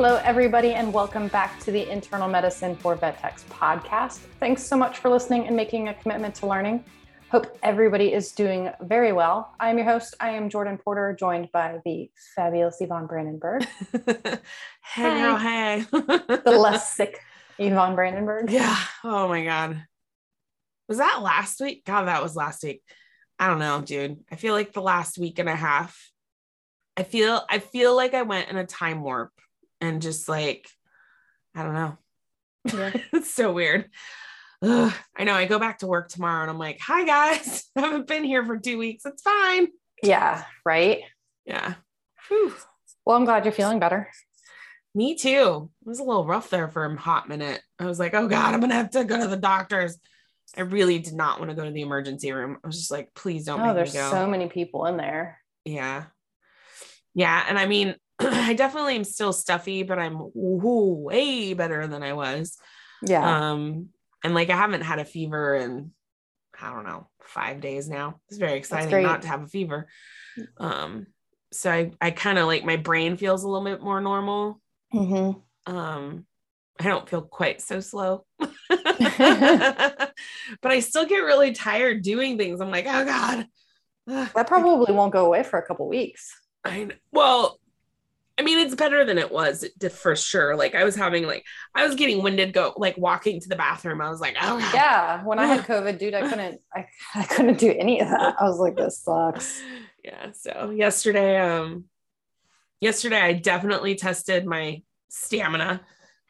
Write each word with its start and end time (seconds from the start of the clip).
Hello, 0.00 0.20
everybody, 0.22 0.74
and 0.74 0.92
welcome 0.92 1.26
back 1.26 1.58
to 1.58 1.72
the 1.72 1.90
Internal 1.90 2.28
Medicine 2.28 2.76
for 2.76 2.94
Vet 2.94 3.18
Techs 3.18 3.42
podcast. 3.50 4.18
Thanks 4.38 4.62
so 4.62 4.76
much 4.76 4.98
for 4.98 5.08
listening 5.08 5.48
and 5.48 5.56
making 5.56 5.88
a 5.88 5.94
commitment 5.94 6.36
to 6.36 6.46
learning. 6.46 6.84
Hope 7.32 7.58
everybody 7.64 8.12
is 8.12 8.30
doing 8.30 8.70
very 8.80 9.12
well. 9.12 9.56
I 9.58 9.70
am 9.70 9.76
your 9.76 9.88
host. 9.88 10.14
I 10.20 10.30
am 10.30 10.50
Jordan 10.50 10.78
Porter, 10.78 11.16
joined 11.18 11.50
by 11.50 11.80
the 11.84 12.12
fabulous 12.36 12.76
Yvonne 12.80 13.08
Brandenburg. 13.08 13.66
hey, 14.84 15.20
girl, 15.20 15.36
hey. 15.36 15.84
the 15.90 16.56
less 16.56 16.94
sick 16.94 17.18
Yvonne 17.58 17.96
Brandenburg. 17.96 18.52
Yeah. 18.52 18.78
Oh 19.02 19.26
my 19.26 19.44
God. 19.44 19.84
Was 20.88 20.98
that 20.98 21.22
last 21.22 21.60
week? 21.60 21.84
God, 21.84 22.04
that 22.04 22.22
was 22.22 22.36
last 22.36 22.62
week. 22.62 22.82
I 23.36 23.48
don't 23.48 23.58
know, 23.58 23.80
dude. 23.80 24.18
I 24.30 24.36
feel 24.36 24.54
like 24.54 24.72
the 24.72 24.80
last 24.80 25.18
week 25.18 25.40
and 25.40 25.48
a 25.48 25.56
half. 25.56 26.12
I 26.96 27.02
feel 27.02 27.44
I 27.50 27.58
feel 27.58 27.96
like 27.96 28.14
I 28.14 28.22
went 28.22 28.48
in 28.48 28.56
a 28.56 28.64
time 28.64 29.02
warp 29.02 29.32
and 29.80 30.02
just 30.02 30.28
like 30.28 30.68
I 31.54 31.62
don't 31.62 31.74
know. 31.74 31.98
Yeah. 32.72 32.92
it's 33.12 33.32
so 33.32 33.52
weird. 33.52 33.90
Ugh, 34.62 34.92
I 35.16 35.24
know. 35.24 35.34
I 35.34 35.46
go 35.46 35.58
back 35.58 35.78
to 35.80 35.86
work 35.86 36.08
tomorrow 36.08 36.42
and 36.42 36.50
I'm 36.50 36.58
like, 36.58 36.78
"Hi 36.80 37.04
guys, 37.04 37.64
I 37.76 37.80
haven't 37.80 38.06
been 38.06 38.24
here 38.24 38.44
for 38.44 38.58
two 38.58 38.78
weeks. 38.78 39.04
It's 39.06 39.22
fine." 39.22 39.68
Yeah. 40.02 40.44
Right. 40.64 41.02
Yeah. 41.44 41.74
Whew. 42.28 42.54
Well, 43.04 43.16
I'm 43.16 43.24
glad 43.24 43.44
you're 43.44 43.52
feeling 43.52 43.78
better. 43.78 44.10
Me 44.94 45.14
too. 45.14 45.70
It 45.82 45.88
was 45.88 45.98
a 46.00 46.04
little 46.04 46.26
rough 46.26 46.50
there 46.50 46.68
for 46.68 46.84
a 46.84 46.96
hot 46.96 47.28
minute. 47.28 47.60
I 47.78 47.86
was 47.86 47.98
like, 47.98 48.14
"Oh 48.14 48.28
God, 48.28 48.54
I'm 48.54 48.60
gonna 48.60 48.74
have 48.74 48.90
to 48.90 49.04
go 49.04 49.18
to 49.18 49.28
the 49.28 49.36
doctors." 49.36 49.98
I 50.56 50.62
really 50.62 50.98
did 50.98 51.14
not 51.14 51.38
want 51.38 51.50
to 51.50 51.54
go 51.54 51.64
to 51.64 51.70
the 51.70 51.82
emergency 51.82 52.32
room. 52.32 52.58
I 52.62 52.66
was 52.66 52.76
just 52.76 52.90
like, 52.90 53.14
"Please 53.14 53.44
don't." 53.44 53.60
Oh, 53.60 53.74
there's 53.74 53.92
so 53.92 54.26
many 54.26 54.48
people 54.48 54.86
in 54.86 54.96
there. 54.96 55.40
Yeah. 55.64 56.04
Yeah, 57.14 57.44
and 57.48 57.58
I 57.58 57.66
mean, 57.66 57.94
I 58.20 58.54
definitely 58.54 58.96
am 58.96 59.04
still 59.04 59.32
stuffy, 59.32 59.82
but 59.82 59.98
I'm 59.98 60.30
way 60.34 61.54
better 61.54 61.86
than 61.86 62.02
I 62.02 62.12
was. 62.14 62.58
Yeah. 63.02 63.50
Um, 63.50 63.88
and 64.24 64.34
like 64.34 64.50
I 64.50 64.56
haven't 64.56 64.82
had 64.82 64.98
a 64.98 65.04
fever 65.04 65.54
in 65.54 65.92
I 66.60 66.72
don't 66.72 66.84
know, 66.84 67.06
five 67.22 67.60
days 67.60 67.88
now. 67.88 68.20
It's 68.28 68.38
very 68.38 68.58
exciting 68.58 69.02
not 69.02 69.22
to 69.22 69.28
have 69.28 69.42
a 69.42 69.46
fever. 69.46 69.88
Um, 70.58 71.06
so 71.52 71.70
I, 71.70 71.92
I 72.00 72.10
kind 72.10 72.38
of 72.38 72.46
like 72.46 72.64
my 72.64 72.76
brain 72.76 73.16
feels 73.16 73.44
a 73.44 73.48
little 73.48 73.64
bit 73.64 73.82
more 73.82 74.00
normal. 74.00 74.60
Mm-hmm. 74.92 75.72
Um, 75.72 76.26
I 76.80 76.84
don't 76.84 77.08
feel 77.08 77.22
quite 77.22 77.60
so 77.60 77.80
slow, 77.80 78.24
but 78.38 78.48
I 80.64 80.80
still 80.80 81.06
get 81.06 81.18
really 81.18 81.52
tired 81.52 82.02
doing 82.02 82.38
things. 82.38 82.60
I'm 82.60 82.70
like, 82.70 82.86
oh 82.88 83.04
God. 83.04 83.46
That 84.34 84.46
probably 84.46 84.94
won't 84.94 85.12
go 85.12 85.26
away 85.26 85.42
for 85.42 85.58
a 85.58 85.66
couple 85.66 85.86
weeks. 85.86 86.34
I 86.64 86.88
well, 87.12 87.60
I 88.38 88.42
mean, 88.42 88.58
it's 88.58 88.74
better 88.76 89.04
than 89.04 89.18
it 89.18 89.32
was 89.32 89.66
for 89.90 90.14
sure. 90.14 90.54
Like 90.54 90.76
I 90.76 90.84
was 90.84 90.94
having 90.94 91.26
like 91.26 91.44
I 91.74 91.84
was 91.84 91.96
getting 91.96 92.22
winded 92.22 92.52
go 92.52 92.72
like 92.76 92.96
walking 92.96 93.40
to 93.40 93.48
the 93.48 93.56
bathroom. 93.56 94.00
I 94.00 94.08
was 94.08 94.20
like, 94.20 94.36
oh 94.40 94.58
God. 94.58 94.74
yeah. 94.74 95.24
When 95.24 95.40
I 95.40 95.46
had 95.46 95.60
COVID, 95.66 95.98
dude, 95.98 96.14
I 96.14 96.28
couldn't 96.28 96.60
I, 96.72 96.86
I 97.16 97.24
couldn't 97.24 97.58
do 97.58 97.74
any 97.76 98.00
of 98.00 98.08
that. 98.08 98.36
I 98.40 98.44
was 98.44 98.58
like, 98.58 98.76
this 98.76 99.00
sucks. 99.00 99.60
Yeah. 100.04 100.30
So 100.32 100.70
yesterday, 100.70 101.38
um, 101.38 101.86
yesterday 102.80 103.20
I 103.20 103.32
definitely 103.32 103.96
tested 103.96 104.46
my 104.46 104.82
stamina. 105.08 105.80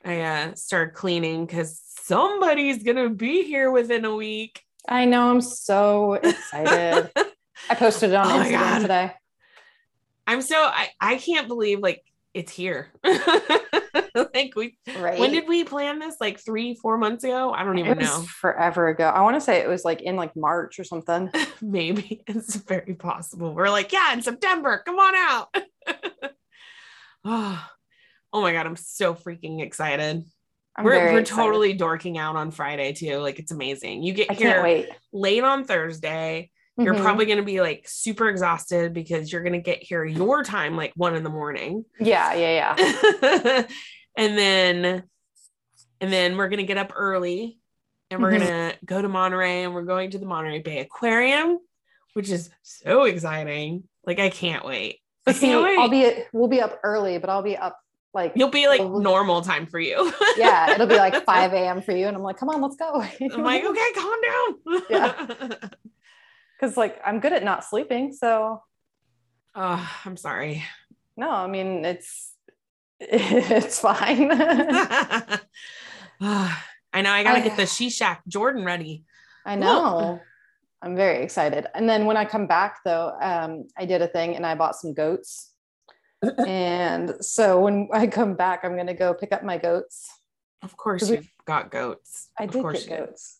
I 0.02 0.20
uh 0.20 0.54
started 0.54 0.94
cleaning 0.94 1.44
because 1.44 1.82
somebody's 1.84 2.82
gonna 2.82 3.10
be 3.10 3.44
here 3.44 3.70
within 3.70 4.06
a 4.06 4.14
week. 4.14 4.62
I 4.88 5.04
know. 5.04 5.30
I'm 5.30 5.42
so 5.42 6.14
excited. 6.14 7.10
I 7.70 7.74
posted 7.74 8.10
it 8.10 8.16
on 8.16 8.26
oh 8.26 8.44
Instagram 8.44 8.80
today. 8.80 9.12
I'm 10.28 10.42
so 10.42 10.56
I, 10.56 10.90
I 11.00 11.16
can't 11.16 11.48
believe 11.48 11.80
like 11.80 12.04
it's 12.34 12.52
here. 12.52 12.92
like 13.04 14.52
we 14.54 14.76
right. 14.98 15.18
when 15.18 15.32
did 15.32 15.48
we 15.48 15.64
plan 15.64 15.98
this? 15.98 16.16
Like 16.20 16.38
three, 16.38 16.74
four 16.74 16.98
months 16.98 17.24
ago? 17.24 17.50
I 17.50 17.64
don't 17.64 17.78
even 17.78 17.98
know. 17.98 18.24
Forever 18.28 18.88
ago. 18.88 19.08
I 19.08 19.22
want 19.22 19.36
to 19.36 19.40
say 19.40 19.56
it 19.62 19.68
was 19.68 19.86
like 19.86 20.02
in 20.02 20.16
like 20.16 20.36
March 20.36 20.78
or 20.78 20.84
something. 20.84 21.30
Maybe 21.62 22.22
it's 22.26 22.56
very 22.56 22.94
possible. 22.94 23.54
We're 23.54 23.70
like, 23.70 23.90
yeah, 23.90 24.12
in 24.12 24.20
September. 24.20 24.82
Come 24.84 24.96
on 24.96 25.14
out. 25.16 25.56
oh, 27.24 27.66
oh 28.34 28.42
my 28.42 28.52
god, 28.52 28.66
I'm 28.66 28.76
so 28.76 29.14
freaking 29.14 29.62
excited. 29.62 30.24
I'm 30.76 30.84
we're 30.84 31.14
we're 31.14 31.24
totally 31.24 31.72
dorking 31.72 32.18
out 32.18 32.36
on 32.36 32.50
Friday 32.50 32.92
too. 32.92 33.16
Like 33.16 33.38
it's 33.38 33.50
amazing. 33.50 34.02
You 34.02 34.12
get 34.12 34.30
I 34.30 34.34
here 34.34 34.86
late 35.10 35.42
on 35.42 35.64
Thursday. 35.64 36.50
You're 36.78 36.94
mm-hmm. 36.94 37.02
probably 37.02 37.26
going 37.26 37.38
to 37.38 37.44
be 37.44 37.60
like 37.60 37.88
super 37.88 38.28
exhausted 38.28 38.92
because 38.92 39.32
you're 39.32 39.42
going 39.42 39.54
to 39.54 39.58
get 39.58 39.82
here 39.82 40.04
your 40.04 40.44
time, 40.44 40.76
like 40.76 40.92
one 40.94 41.16
in 41.16 41.24
the 41.24 41.30
morning. 41.30 41.84
Yeah, 41.98 42.34
yeah, 42.34 42.76
yeah. 42.76 43.66
and 44.16 44.38
then, 44.38 45.02
and 46.00 46.12
then 46.12 46.36
we're 46.36 46.48
going 46.48 46.58
to 46.58 46.66
get 46.66 46.78
up 46.78 46.92
early 46.94 47.58
and 48.12 48.22
we're 48.22 48.30
mm-hmm. 48.30 48.46
going 48.46 48.70
to 48.70 48.78
go 48.84 49.02
to 49.02 49.08
Monterey 49.08 49.64
and 49.64 49.74
we're 49.74 49.82
going 49.82 50.12
to 50.12 50.18
the 50.18 50.26
Monterey 50.26 50.60
Bay 50.60 50.78
Aquarium, 50.78 51.58
which 52.12 52.30
is 52.30 52.48
so 52.62 53.04
exciting. 53.04 53.82
Like, 54.06 54.20
I 54.20 54.30
can't 54.30 54.64
wait. 54.64 55.00
I 55.26 55.32
See, 55.32 55.48
can't 55.48 55.64
wait. 55.64 55.78
I'll 55.80 55.88
be, 55.88 56.12
we'll 56.32 56.46
be 56.46 56.60
up 56.60 56.78
early, 56.84 57.18
but 57.18 57.28
I'll 57.28 57.42
be 57.42 57.56
up 57.56 57.76
like 58.14 58.32
you'll 58.36 58.50
be 58.50 58.68
like 58.68 58.80
normal 58.80 59.42
time 59.42 59.66
for 59.66 59.80
you. 59.80 60.12
yeah, 60.36 60.70
it'll 60.70 60.86
be 60.86 60.96
like 60.96 61.24
5 61.26 61.52
a.m. 61.52 61.82
for 61.82 61.90
you. 61.90 62.06
And 62.06 62.16
I'm 62.16 62.22
like, 62.22 62.36
come 62.36 62.48
on, 62.50 62.62
let's 62.62 62.76
go. 62.76 63.02
I'm 63.02 63.42
like, 63.42 63.64
okay, 63.64 63.92
calm 63.96 64.20
down. 64.22 64.82
yeah 64.88 65.56
because 66.58 66.76
like 66.76 67.00
I'm 67.04 67.20
good 67.20 67.32
at 67.32 67.44
not 67.44 67.64
sleeping. 67.64 68.12
So, 68.12 68.62
oh, 69.54 69.90
I'm 70.04 70.16
sorry. 70.16 70.64
No, 71.16 71.30
I 71.30 71.46
mean 71.46 71.84
it's 71.84 72.32
it's 73.00 73.80
fine. 73.80 74.30
I 76.20 77.02
know 77.02 77.10
I 77.10 77.22
gotta 77.22 77.38
I, 77.38 77.42
get 77.42 77.56
the 77.56 77.66
she 77.74 77.90
shack 77.90 78.22
Jordan 78.26 78.64
ready. 78.64 79.04
I 79.46 79.54
know. 79.54 80.20
I'm 80.80 80.94
very 80.94 81.22
excited. 81.24 81.66
And 81.74 81.88
then 81.88 82.06
when 82.06 82.16
I 82.16 82.24
come 82.24 82.46
back 82.46 82.78
though, 82.84 83.16
um, 83.20 83.66
I 83.76 83.84
did 83.84 84.00
a 84.02 84.06
thing 84.08 84.36
and 84.36 84.46
I 84.46 84.54
bought 84.54 84.76
some 84.76 84.94
goats. 84.94 85.52
and 86.46 87.14
so 87.20 87.60
when 87.60 87.88
I 87.92 88.06
come 88.08 88.34
back, 88.34 88.64
I'm 88.64 88.76
gonna 88.76 88.94
go 88.94 89.14
pick 89.14 89.32
up 89.32 89.44
my 89.44 89.58
goats. 89.58 90.08
Of 90.62 90.76
course 90.76 91.08
you've 91.08 91.30
got 91.44 91.70
goats. 91.70 92.28
I 92.38 92.44
of 92.44 92.50
did 92.50 92.62
get 92.64 92.88
goats. 92.88 93.37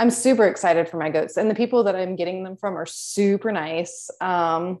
I'm 0.00 0.08
super 0.08 0.46
excited 0.46 0.88
for 0.88 0.96
my 0.96 1.10
goats, 1.10 1.36
and 1.36 1.50
the 1.50 1.54
people 1.54 1.84
that 1.84 1.94
I'm 1.94 2.16
getting 2.16 2.42
them 2.42 2.56
from 2.56 2.74
are 2.78 2.86
super 2.86 3.52
nice. 3.52 4.08
Um, 4.22 4.78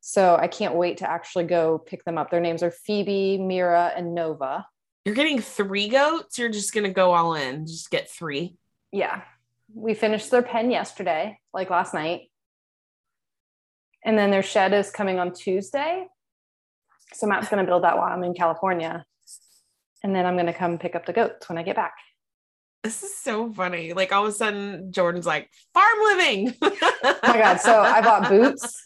so 0.00 0.34
I 0.34 0.48
can't 0.48 0.76
wait 0.76 0.96
to 0.98 1.10
actually 1.10 1.44
go 1.44 1.76
pick 1.76 2.06
them 2.06 2.16
up. 2.16 2.30
Their 2.30 2.40
names 2.40 2.62
are 2.62 2.70
Phoebe, 2.70 3.36
Mira, 3.36 3.92
and 3.94 4.14
Nova. 4.14 4.64
You're 5.04 5.14
getting 5.14 5.40
three 5.40 5.88
goats. 5.90 6.38
You're 6.38 6.48
just 6.48 6.72
gonna 6.72 6.88
go 6.90 7.12
all 7.12 7.34
in. 7.34 7.66
Just 7.66 7.90
get 7.90 8.10
three. 8.10 8.56
Yeah, 8.92 9.20
we 9.74 9.92
finished 9.92 10.30
their 10.30 10.40
pen 10.40 10.70
yesterday, 10.70 11.38
like 11.52 11.68
last 11.68 11.92
night, 11.92 12.30
and 14.06 14.18
then 14.18 14.30
their 14.30 14.42
shed 14.42 14.72
is 14.72 14.90
coming 14.90 15.18
on 15.18 15.34
Tuesday. 15.34 16.06
So 17.12 17.26
Matt's 17.26 17.50
gonna 17.50 17.64
build 17.64 17.84
that 17.84 17.98
while 17.98 18.10
I'm 18.10 18.24
in 18.24 18.32
California, 18.32 19.04
and 20.02 20.16
then 20.16 20.24
I'm 20.24 20.38
gonna 20.38 20.54
come 20.54 20.78
pick 20.78 20.96
up 20.96 21.04
the 21.04 21.12
goats 21.12 21.46
when 21.50 21.58
I 21.58 21.62
get 21.62 21.76
back. 21.76 21.92
This 22.82 23.02
is 23.02 23.16
so 23.16 23.52
funny. 23.52 23.92
Like 23.92 24.12
all 24.12 24.24
of 24.24 24.30
a 24.30 24.32
sudden, 24.32 24.90
Jordan's 24.90 25.26
like, 25.26 25.50
farm 25.74 25.98
living. 26.04 26.54
oh 26.62 27.18
my 27.22 27.38
God. 27.38 27.60
So 27.60 27.80
I 27.80 28.00
bought 28.00 28.28
boots. 28.28 28.82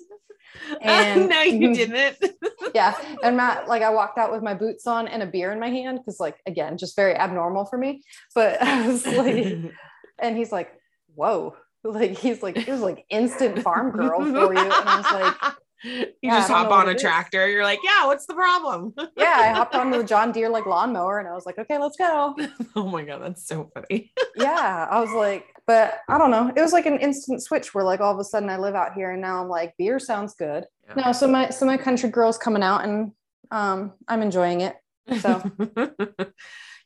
And 0.81 1.23
oh, 1.23 1.27
no, 1.27 1.41
you 1.43 1.75
didn't. 1.75 2.17
yeah. 2.75 2.95
And 3.23 3.37
Matt, 3.37 3.69
like 3.69 3.83
I 3.83 3.91
walked 3.91 4.19
out 4.19 4.33
with 4.33 4.43
my 4.43 4.55
boots 4.55 4.87
on 4.87 5.07
and 5.09 5.23
a 5.23 5.27
beer 5.27 5.53
in 5.53 5.61
my 5.61 5.71
hand 5.71 5.99
because, 5.99 6.19
like, 6.19 6.37
again, 6.47 6.77
just 6.77 6.97
very 6.97 7.15
abnormal 7.15 7.67
for 7.67 7.79
me. 7.79 8.03
But 8.35 8.61
I 8.63 8.87
was 8.87 9.07
like, 9.07 9.73
and 10.19 10.37
he's 10.37 10.53
like, 10.53 10.73
whoa. 11.15 11.55
Like 11.87 12.17
he's 12.19 12.43
like, 12.43 12.57
it 12.57 12.69
was 12.69 12.81
like 12.81 13.05
instant 13.11 13.63
farm 13.63 13.93
girl 13.93 14.21
for 14.21 14.55
you. 14.55 14.59
And 14.59 14.73
I 14.73 14.97
was 14.97 15.13
like, 15.13 15.55
you 15.85 16.07
yeah, 16.23 16.39
just 16.39 16.51
hop 16.51 16.71
on 16.71 16.89
a 16.89 16.95
tractor. 16.95 17.49
You're 17.49 17.63
like, 17.63 17.81
yeah, 17.85 18.07
what's 18.07 18.27
the 18.27 18.35
problem? 18.35 18.95
yeah, 19.17 19.37
I 19.37 19.49
hopped 19.49 19.75
on 19.75 19.91
the 19.91 20.03
John 20.03 20.33
Deere 20.33 20.49
like 20.49 20.67
lawnmower 20.67 21.19
and 21.19 21.29
I 21.29 21.33
was 21.33 21.45
like, 21.45 21.59
okay, 21.59 21.79
let's 21.79 21.97
go. 21.97 22.35
oh 22.77 22.87
my 22.89 23.05
God, 23.05 23.21
that's 23.23 23.47
so 23.47 23.71
funny. 23.75 24.13
yeah, 24.37 24.89
I 24.91 25.01
was 25.01 25.13
like, 25.13 25.47
but 25.67 26.01
I 26.09 26.17
don't 26.17 26.31
know. 26.31 26.51
It 26.57 26.61
was 26.61 26.73
like 26.73 26.87
an 26.87 26.99
instant 26.99 27.43
switch 27.43 27.75
where 27.75 27.85
like 27.85 28.01
all 28.01 28.13
of 28.13 28.19
a 28.19 28.25
sudden 28.25 28.49
I 28.49 28.57
live 28.57 28.75
out 28.75 28.95
here 28.95 29.11
and 29.11 29.21
now 29.21 29.43
I'm 29.43 29.49
like, 29.49 29.75
beer 29.77 29.99
sounds 29.99 30.35
good. 30.35 30.65
Yeah. 30.89 31.05
No, 31.05 31.13
so 31.13 31.29
my 31.29 31.51
so 31.51 31.67
my 31.67 31.77
country 31.77 32.09
girl's 32.09 32.39
coming 32.39 32.63
out 32.63 32.85
and 32.85 33.13
um 33.51 33.93
I'm 34.09 34.23
enjoying 34.23 34.63
it. 34.63 34.77
So 35.21 35.43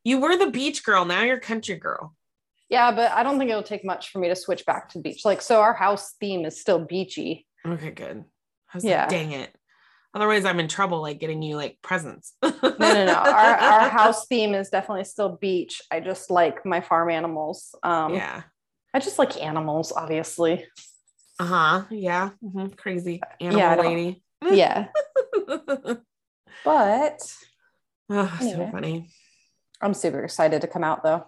you 0.05 0.21
were 0.21 0.37
the 0.37 0.51
beach 0.51 0.85
girl, 0.85 1.05
now 1.05 1.23
you're 1.23 1.39
country 1.39 1.77
girl. 1.77 2.15
Yeah, 2.69 2.91
but 2.93 3.12
I 3.12 3.23
don't 3.23 3.39
think 3.39 3.51
it'll 3.51 3.62
take 3.62 3.85
much 3.85 4.11
for 4.11 4.19
me 4.19 4.29
to 4.29 4.37
switch 4.37 4.67
back 4.67 4.91
to 4.91 4.99
beach. 4.99 5.25
Like, 5.25 5.41
so 5.41 5.62
our 5.62 5.73
house 5.73 6.15
theme 6.21 6.44
is 6.44 6.61
still 6.61 6.79
beachy. 6.79 7.47
Okay, 7.67 7.91
good. 7.91 8.25
I 8.73 8.76
was 8.76 8.85
Yeah. 8.85 9.03
like, 9.03 9.11
dang 9.11 9.32
it. 9.32 9.55
Otherwise, 10.15 10.44
I'm 10.44 10.59
in 10.61 10.69
trouble 10.69 11.00
like 11.03 11.20
getting 11.20 11.43
you 11.43 11.56
like 11.56 11.79
presents. 11.82 12.35
No, 12.43 12.50
no, 12.62 13.05
no. 13.06 13.12
Our 13.15 13.55
our 13.56 13.88
house 13.91 14.26
theme 14.26 14.55
is 14.55 14.70
definitely 14.70 15.05
still 15.05 15.37
beach. 15.41 15.82
I 15.91 16.00
just 16.00 16.31
like 16.31 16.65
my 16.65 16.81
farm 16.81 17.11
animals. 17.11 17.75
Um, 17.82 18.15
yeah. 18.15 18.43
I 18.94 19.00
just 19.00 19.19
like 19.19 19.41
animals, 19.43 19.93
obviously. 19.93 20.65
Uh 21.38 21.44
huh. 21.44 21.82
Yeah. 21.91 22.31
Mm-hmm. 22.43 22.69
Crazy 22.76 23.20
Yeah, 23.38 23.49
animal 23.49 23.76
don't- 23.85 23.87
lady. 23.94 24.23
Yeah, 24.50 24.87
but 26.65 27.35
oh, 28.11 28.38
so 28.41 28.69
funny. 28.70 29.11
I'm 29.81 29.94
super 29.94 30.23
excited 30.25 30.61
to 30.62 30.67
come 30.69 30.85
out 30.85 31.03
though. 31.03 31.26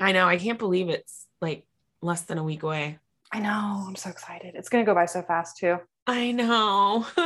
I 0.00 0.12
know. 0.12 0.26
I 0.26 0.36
can't 0.38 0.58
believe 0.58 0.88
it's 0.88 1.26
like 1.40 1.66
less 2.02 2.22
than 2.22 2.38
a 2.38 2.44
week 2.44 2.62
away. 2.62 2.98
I 3.32 3.40
know. 3.40 3.84
I'm 3.88 3.96
so 3.96 4.10
excited. 4.10 4.54
It's 4.54 4.68
gonna 4.68 4.84
go 4.84 4.94
by 4.94 5.06
so 5.06 5.22
fast 5.22 5.56
too. 5.58 5.78
I 6.06 6.32
know. 6.32 7.06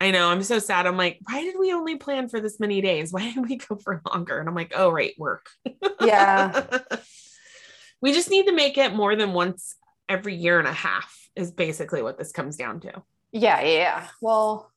I 0.00 0.10
know. 0.10 0.28
I'm 0.28 0.42
so 0.42 0.58
sad. 0.58 0.86
I'm 0.86 0.96
like, 0.96 1.18
why 1.24 1.42
did 1.42 1.54
we 1.58 1.72
only 1.72 1.96
plan 1.96 2.28
for 2.28 2.40
this 2.40 2.58
many 2.58 2.80
days? 2.80 3.12
Why 3.12 3.22
didn't 3.22 3.48
we 3.48 3.56
go 3.56 3.76
for 3.76 4.02
longer? 4.12 4.38
And 4.38 4.48
I'm 4.48 4.54
like, 4.54 4.72
oh, 4.74 4.90
right, 4.90 5.14
work. 5.18 5.46
Yeah. 6.00 6.66
we 8.02 8.12
just 8.12 8.30
need 8.30 8.46
to 8.46 8.52
make 8.52 8.76
it 8.76 8.94
more 8.94 9.16
than 9.16 9.32
once 9.32 9.76
every 10.08 10.34
year 10.34 10.58
and 10.58 10.68
a 10.68 10.72
half, 10.72 11.16
is 11.36 11.52
basically 11.52 12.02
what 12.02 12.18
this 12.18 12.32
comes 12.32 12.56
down 12.56 12.80
to. 12.80 13.02
Yeah, 13.32 13.60
yeah, 13.62 13.76
yeah. 13.78 14.08
Well, 14.20 14.70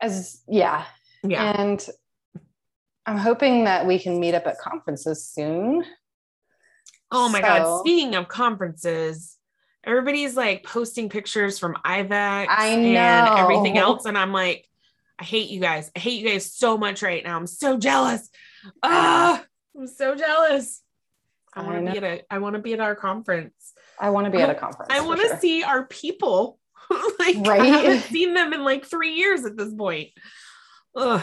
as 0.00 0.42
yeah, 0.46 0.84
yeah. 1.22 1.60
and 1.60 1.84
I'm 3.06 3.16
hoping 3.16 3.64
that 3.64 3.86
we 3.86 3.98
can 3.98 4.20
meet 4.20 4.34
up 4.34 4.46
at 4.46 4.58
conferences 4.58 5.26
soon. 5.26 5.84
Oh 7.10 7.28
my 7.28 7.40
God. 7.40 7.80
Speaking 7.80 8.14
of 8.14 8.28
conferences, 8.28 9.36
everybody's 9.84 10.36
like 10.36 10.64
posting 10.64 11.08
pictures 11.08 11.58
from 11.58 11.74
IVECCS 11.84 12.46
I 12.48 12.66
and 12.68 13.38
everything 13.38 13.78
else. 13.78 14.04
And 14.04 14.16
I'm 14.16 14.32
like, 14.32 14.66
I 15.18 15.24
hate 15.24 15.50
you 15.50 15.60
guys. 15.60 15.90
I 15.94 15.98
hate 15.98 16.22
you 16.22 16.28
guys 16.28 16.52
so 16.52 16.78
much 16.78 17.02
right 17.02 17.22
now. 17.22 17.36
I'm 17.36 17.46
so 17.46 17.76
jealous. 17.78 18.28
Ah, 18.82 19.44
I'm 19.76 19.86
so 19.86 20.14
jealous. 20.14 20.82
I 21.52 21.62
want 21.62 21.84
to 21.84 21.92
be 21.92 21.98
at 21.98 22.04
a 22.04 22.22
I 22.30 22.38
want 22.38 22.54
to 22.54 22.62
be 22.62 22.72
at 22.72 22.80
our 22.80 22.94
conference. 22.94 23.72
I 23.98 24.10
want 24.10 24.26
to 24.26 24.30
be 24.30 24.38
at 24.38 24.50
a 24.50 24.54
conference. 24.54 24.92
I 24.92 25.00
want 25.00 25.20
to 25.20 25.28
sure. 25.28 25.38
see 25.38 25.62
our 25.62 25.84
people. 25.86 26.58
like 27.18 27.36
I 27.46 27.66
haven't 27.66 28.02
seen 28.02 28.34
them 28.34 28.52
in 28.52 28.64
like 28.64 28.84
three 28.84 29.14
years 29.14 29.44
at 29.44 29.56
this 29.56 29.72
point. 29.72 30.10
Ugh. 30.96 31.22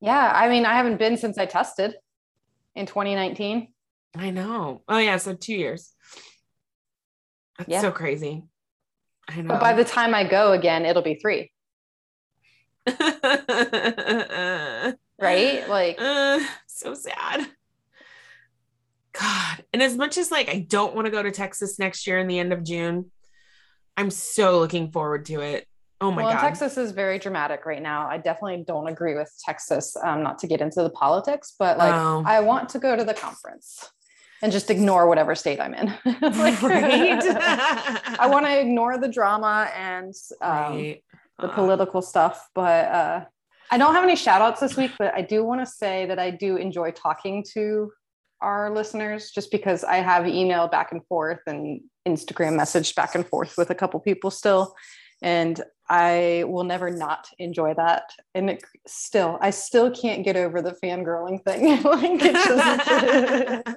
Yeah, 0.00 0.32
I 0.34 0.48
mean, 0.48 0.66
I 0.66 0.74
haven't 0.74 0.98
been 0.98 1.16
since 1.16 1.38
I 1.38 1.46
tested 1.46 1.94
in 2.74 2.86
2019. 2.86 3.68
I 4.16 4.30
know. 4.30 4.82
Oh 4.88 4.98
yeah, 4.98 5.16
so 5.16 5.34
two 5.34 5.54
years. 5.54 5.92
That's 7.58 7.68
Yeah. 7.70 7.80
so 7.80 7.90
crazy. 7.90 8.44
I 9.28 9.40
know. 9.40 9.48
But 9.48 9.60
by 9.60 9.72
the 9.72 9.84
time 9.84 10.14
I 10.14 10.24
go 10.24 10.52
again, 10.52 10.84
it'll 10.86 11.02
be 11.02 11.16
three, 11.16 11.50
right? 15.18 15.68
Like, 15.68 15.96
Uh, 15.98 16.40
so 16.66 16.94
sad. 16.94 17.46
God. 19.18 19.64
And 19.72 19.82
as 19.82 19.96
much 19.96 20.18
as 20.18 20.30
like 20.30 20.48
I 20.48 20.60
don't 20.68 20.94
want 20.94 21.06
to 21.06 21.10
go 21.10 21.22
to 21.22 21.30
Texas 21.30 21.78
next 21.78 22.06
year 22.06 22.18
in 22.18 22.26
the 22.28 22.38
end 22.38 22.52
of 22.52 22.62
June, 22.62 23.10
I'm 23.96 24.10
so 24.10 24.58
looking 24.60 24.90
forward 24.92 25.24
to 25.26 25.40
it. 25.40 25.66
Oh 26.02 26.10
my 26.10 26.22
well, 26.22 26.34
god. 26.34 26.40
Texas 26.42 26.76
is 26.76 26.92
very 26.92 27.18
dramatic 27.18 27.64
right 27.64 27.80
now. 27.80 28.06
I 28.06 28.18
definitely 28.18 28.64
don't 28.66 28.86
agree 28.86 29.14
with 29.14 29.32
Texas. 29.42 29.96
Um, 29.96 30.22
not 30.22 30.38
to 30.40 30.46
get 30.46 30.60
into 30.60 30.82
the 30.82 30.90
politics, 30.90 31.54
but 31.58 31.78
like, 31.78 31.94
Oh. 31.94 32.22
I 32.26 32.40
want 32.40 32.68
to 32.70 32.78
go 32.78 32.94
to 32.94 33.02
the 33.04 33.14
conference 33.14 33.90
and 34.42 34.52
just 34.52 34.70
ignore 34.70 35.08
whatever 35.08 35.34
state 35.34 35.60
I'm 35.60 35.74
in. 35.74 35.86
Like? 36.04 36.62
I 38.18 38.28
want 38.30 38.46
to 38.46 38.60
ignore 38.60 38.98
the 38.98 39.08
drama 39.08 39.70
and 39.76 40.12
um, 40.42 40.50
Right. 40.50 41.04
the 41.38 41.48
Uh, 41.48 41.54
political 41.54 42.02
stuff, 42.02 42.48
but 42.54 42.84
uh, 42.86 43.24
I 43.70 43.78
don't 43.78 43.94
have 43.94 44.04
any 44.04 44.16
shout 44.16 44.40
outs 44.42 44.60
this 44.60 44.76
week, 44.76 44.92
but 44.98 45.14
I 45.14 45.22
do 45.22 45.44
want 45.44 45.60
to 45.60 45.66
say 45.66 46.06
that 46.06 46.18
I 46.18 46.30
do 46.30 46.56
enjoy 46.56 46.92
talking 46.92 47.44
to 47.54 47.90
our 48.40 48.70
listeners 48.70 49.30
just 49.30 49.50
because 49.50 49.82
I 49.82 49.96
have 49.96 50.26
email 50.28 50.68
back 50.68 50.92
and 50.92 51.02
forth 51.06 51.40
and 51.46 51.80
Instagram 52.06 52.54
message 52.56 52.94
back 52.94 53.14
and 53.14 53.26
forth 53.26 53.56
with 53.58 53.70
a 53.70 53.74
couple 53.74 53.98
people 54.00 54.30
still. 54.30 54.74
And 55.22 55.60
I 55.88 56.44
will 56.48 56.64
never 56.64 56.90
not 56.90 57.28
enjoy 57.38 57.74
that. 57.74 58.10
And 58.34 58.50
it 58.50 58.64
still, 58.86 59.38
I 59.40 59.50
still 59.50 59.90
can't 59.90 60.24
get 60.24 60.36
over 60.36 60.60
the 60.60 60.72
fangirling 60.72 61.44
thing. 61.44 61.82
like 61.82 62.20
just, 62.20 63.68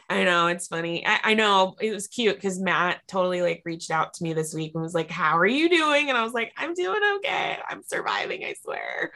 I 0.10 0.24
know 0.24 0.48
it's 0.48 0.66
funny. 0.66 1.06
I, 1.06 1.20
I 1.22 1.34
know 1.34 1.76
it 1.80 1.92
was 1.92 2.08
cute 2.08 2.34
because 2.34 2.58
Matt 2.58 3.00
totally 3.06 3.42
like 3.42 3.62
reached 3.64 3.90
out 3.90 4.14
to 4.14 4.24
me 4.24 4.32
this 4.32 4.54
week 4.54 4.72
and 4.74 4.82
was 4.82 4.94
like, 4.94 5.10
"How 5.10 5.38
are 5.38 5.46
you 5.46 5.68
doing?" 5.68 6.08
And 6.08 6.18
I 6.18 6.24
was 6.24 6.32
like, 6.32 6.52
"I'm 6.56 6.74
doing 6.74 7.00
okay. 7.18 7.58
I'm 7.68 7.82
surviving. 7.84 8.44
I 8.44 8.54
swear." 8.60 9.12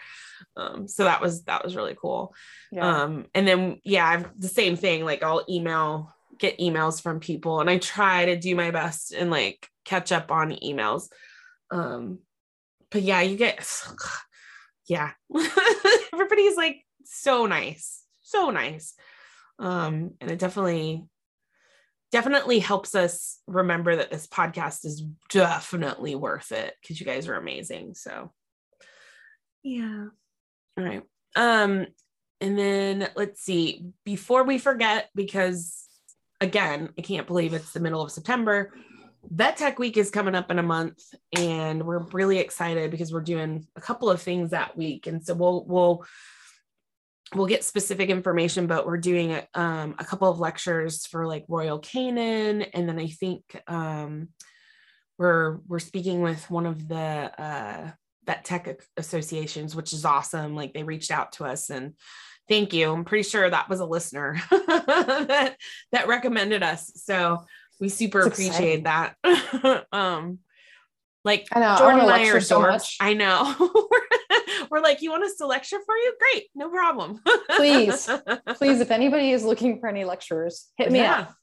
Um, 0.56 0.86
so 0.86 1.04
that 1.04 1.20
was 1.20 1.42
that 1.44 1.64
was 1.64 1.74
really 1.74 1.96
cool. 2.00 2.34
yeah. 2.70 3.02
Um, 3.02 3.26
and 3.34 3.46
then 3.46 3.80
yeah, 3.84 4.06
I've 4.06 4.40
the 4.40 4.48
same 4.48 4.76
thing. 4.76 5.04
Like 5.04 5.22
I'll 5.22 5.44
email, 5.48 6.14
get 6.38 6.58
emails 6.58 7.02
from 7.02 7.18
people, 7.18 7.60
and 7.60 7.68
I 7.68 7.78
try 7.78 8.26
to 8.26 8.36
do 8.38 8.54
my 8.54 8.70
best 8.70 9.12
and 9.12 9.30
like 9.30 9.68
catch 9.84 10.12
up 10.12 10.30
on 10.30 10.52
emails. 10.52 11.08
Um, 11.70 12.20
but 12.90 13.02
yeah, 13.02 13.20
you 13.20 13.36
get 13.36 13.66
yeah. 14.88 15.12
Everybody's 16.12 16.56
like 16.56 16.84
so 17.04 17.46
nice, 17.46 18.02
so 18.22 18.50
nice. 18.50 18.94
Um, 19.58 20.12
and 20.20 20.30
it 20.30 20.38
definitely 20.38 21.04
definitely 22.12 22.58
helps 22.58 22.94
us 22.94 23.38
remember 23.46 23.94
that 23.96 24.10
this 24.10 24.26
podcast 24.26 24.84
is 24.84 25.04
definitely 25.28 26.16
worth 26.16 26.50
it 26.50 26.74
because 26.80 26.98
you 26.98 27.06
guys 27.06 27.28
are 27.28 27.36
amazing. 27.36 27.94
So 27.94 28.32
yeah. 29.62 30.06
All 30.76 30.84
right. 30.84 31.02
Um, 31.36 31.86
and 32.40 32.58
then 32.58 33.08
let's 33.16 33.42
see, 33.42 33.86
before 34.04 34.44
we 34.44 34.58
forget, 34.58 35.10
because 35.14 35.86
again, 36.40 36.90
I 36.98 37.02
can't 37.02 37.26
believe 37.26 37.52
it's 37.52 37.72
the 37.72 37.80
middle 37.80 38.00
of 38.00 38.10
September. 38.10 38.72
Vet 39.28 39.56
Tech 39.56 39.78
Week 39.78 39.96
is 39.96 40.10
coming 40.10 40.34
up 40.34 40.50
in 40.50 40.58
a 40.58 40.62
month, 40.62 41.02
and 41.36 41.84
we're 41.84 42.04
really 42.12 42.38
excited 42.38 42.90
because 42.90 43.12
we're 43.12 43.20
doing 43.20 43.66
a 43.76 43.80
couple 43.80 44.10
of 44.10 44.20
things 44.20 44.50
that 44.50 44.76
week. 44.76 45.06
And 45.06 45.24
so 45.24 45.34
we'll 45.34 45.64
we'll 45.66 46.04
we'll 47.34 47.46
get 47.46 47.64
specific 47.64 48.08
information, 48.08 48.66
but 48.66 48.86
we're 48.86 48.96
doing 48.96 49.32
a, 49.32 49.46
um, 49.54 49.94
a 49.98 50.04
couple 50.04 50.28
of 50.28 50.40
lectures 50.40 51.06
for 51.06 51.26
like 51.26 51.44
Royal 51.48 51.78
Canin, 51.78 52.66
and 52.72 52.88
then 52.88 52.98
I 52.98 53.08
think 53.08 53.42
um, 53.66 54.28
we're 55.18 55.58
we're 55.68 55.78
speaking 55.78 56.22
with 56.22 56.50
one 56.50 56.66
of 56.66 56.88
the 56.88 56.96
uh, 56.96 57.90
vet 58.24 58.44
tech 58.44 58.80
associations, 58.96 59.76
which 59.76 59.92
is 59.92 60.04
awesome. 60.04 60.54
Like 60.56 60.72
they 60.72 60.82
reached 60.82 61.10
out 61.10 61.32
to 61.32 61.44
us 61.44 61.70
and 61.70 61.94
thank 62.48 62.72
you. 62.72 62.92
I'm 62.92 63.04
pretty 63.04 63.28
sure 63.28 63.48
that 63.48 63.68
was 63.68 63.80
a 63.80 63.86
listener 63.86 64.40
that 64.50 65.56
that 65.92 66.08
recommended 66.08 66.62
us. 66.62 66.90
So 66.96 67.44
we 67.80 67.88
super 67.88 68.20
It's 68.20 68.38
appreciate 68.38 68.84
that. 68.84 69.16
um 69.92 70.38
like 71.24 71.48
I 71.52 71.60
know. 71.60 71.66
I 71.68 71.78
Jordan 71.78 72.00
and 72.00 72.10
I 72.10 72.28
are 72.28 72.40
so 72.40 72.60
dorks. 72.60 72.68
much. 72.68 72.96
I 73.00 73.14
know. 73.14 73.54
we're, 73.58 74.66
we're 74.70 74.80
like, 74.80 75.02
you 75.02 75.10
want 75.10 75.24
us 75.24 75.36
to 75.36 75.46
lecture 75.46 75.78
for 75.84 75.94
you? 75.94 76.14
Great, 76.18 76.46
no 76.54 76.70
problem. 76.70 77.20
Please. 77.50 78.08
Please, 78.54 78.80
if 78.80 78.90
anybody 78.90 79.32
is 79.32 79.44
looking 79.44 79.80
for 79.80 79.88
any 79.88 80.04
lecturers, 80.04 80.68
hit 80.76 80.90
me 80.90 81.00
yeah. 81.00 81.20
up. 81.20 81.34